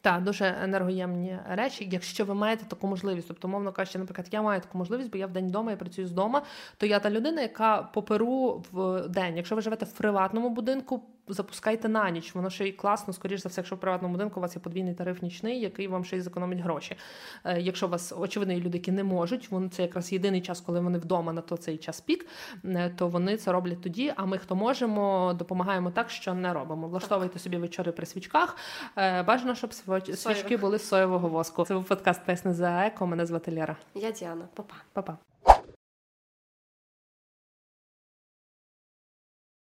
Так, 0.00 0.22
дуже 0.22 0.56
енергоємні 0.62 1.38
речі. 1.48 1.88
Якщо 1.92 2.24
ви 2.24 2.34
маєте 2.34 2.64
таку 2.64 2.86
можливість, 2.86 3.28
тобто, 3.28 3.48
мовно 3.48 3.72
кажучи, 3.72 3.98
наприклад, 3.98 4.28
я 4.30 4.42
маю 4.42 4.60
таку 4.60 4.78
можливість, 4.78 5.10
бо 5.10 5.18
я 5.18 5.26
в 5.26 5.32
день 5.32 5.48
вдома 5.48 5.70
я 5.70 5.76
працюю 5.76 6.08
з 6.08 6.10
дома, 6.10 6.42
то 6.76 6.86
я 6.86 6.98
та 6.98 7.10
людина, 7.10 7.42
яка 7.42 7.82
поперу 7.82 8.64
в 8.72 9.08
день. 9.08 9.36
Якщо 9.36 9.54
ви 9.54 9.62
живете 9.62 9.84
в 9.84 9.92
приватному 9.92 10.50
будинку, 10.50 11.02
запускайте 11.28 11.88
на 11.88 12.10
ніч. 12.10 12.34
Воно 12.34 12.50
ще 12.50 12.68
й 12.68 12.72
класно, 12.72 13.12
скоріш 13.12 13.40
за 13.40 13.48
все, 13.48 13.60
якщо 13.60 13.76
в 13.76 13.80
приватному 13.80 14.14
будинку 14.14 14.40
у 14.40 14.42
вас 14.42 14.56
є 14.56 14.62
подвійний 14.62 14.94
тариф 14.94 15.22
нічний, 15.22 15.60
який 15.60 15.88
вам 15.88 16.04
ще 16.04 16.16
й 16.16 16.20
зекономить 16.20 16.58
гроші. 16.58 16.96
Е, 17.44 17.60
якщо 17.60 17.86
у 17.86 17.90
вас 17.90 18.12
очевидно 18.18 18.54
є 18.54 18.60
люди, 18.60 18.78
які 18.78 18.92
не 18.92 19.04
можуть, 19.04 19.50
вони 19.50 19.68
це 19.68 19.82
якраз 19.82 20.12
єдиний 20.12 20.40
час, 20.40 20.60
коли 20.60 20.80
вони 20.80 20.98
вдома 20.98 21.32
на 21.32 21.40
то 21.40 21.56
цей 21.56 21.78
час 21.78 22.00
пік, 22.00 22.26
е, 22.64 22.90
то 22.96 23.08
вони 23.08 23.36
це 23.36 23.52
роблять 23.52 23.80
тоді. 23.82 24.12
А 24.16 24.24
ми, 24.24 24.38
хто 24.38 24.56
можемо, 24.56 25.34
допомагаємо 25.38 25.90
так, 25.90 26.10
що 26.10 26.34
не 26.34 26.52
робимо. 26.52 26.88
Влаштовуйте 26.88 27.38
собі 27.38 27.56
вечори 27.56 27.92
при 27.92 28.06
свічках. 28.06 28.56
Е, 28.96 29.22
бажано, 29.22 29.54
щоб 29.54 29.74
свічки 30.14 30.56
були 30.56 30.78
з 30.78 30.88
соєвого 30.88 31.28
воску. 31.28 31.64
Це 31.64 31.74
був 31.74 31.84
подкаст 31.84 32.24
Песни 32.24 32.54
за 32.54 32.86
еко. 32.86 33.06
Мене 33.06 33.26
звати 33.26 33.50
Лера. 33.50 33.76
Я 33.94 34.10
Діана. 34.10 34.48
Па-па. 34.54 34.74
Па-па. 34.92 35.16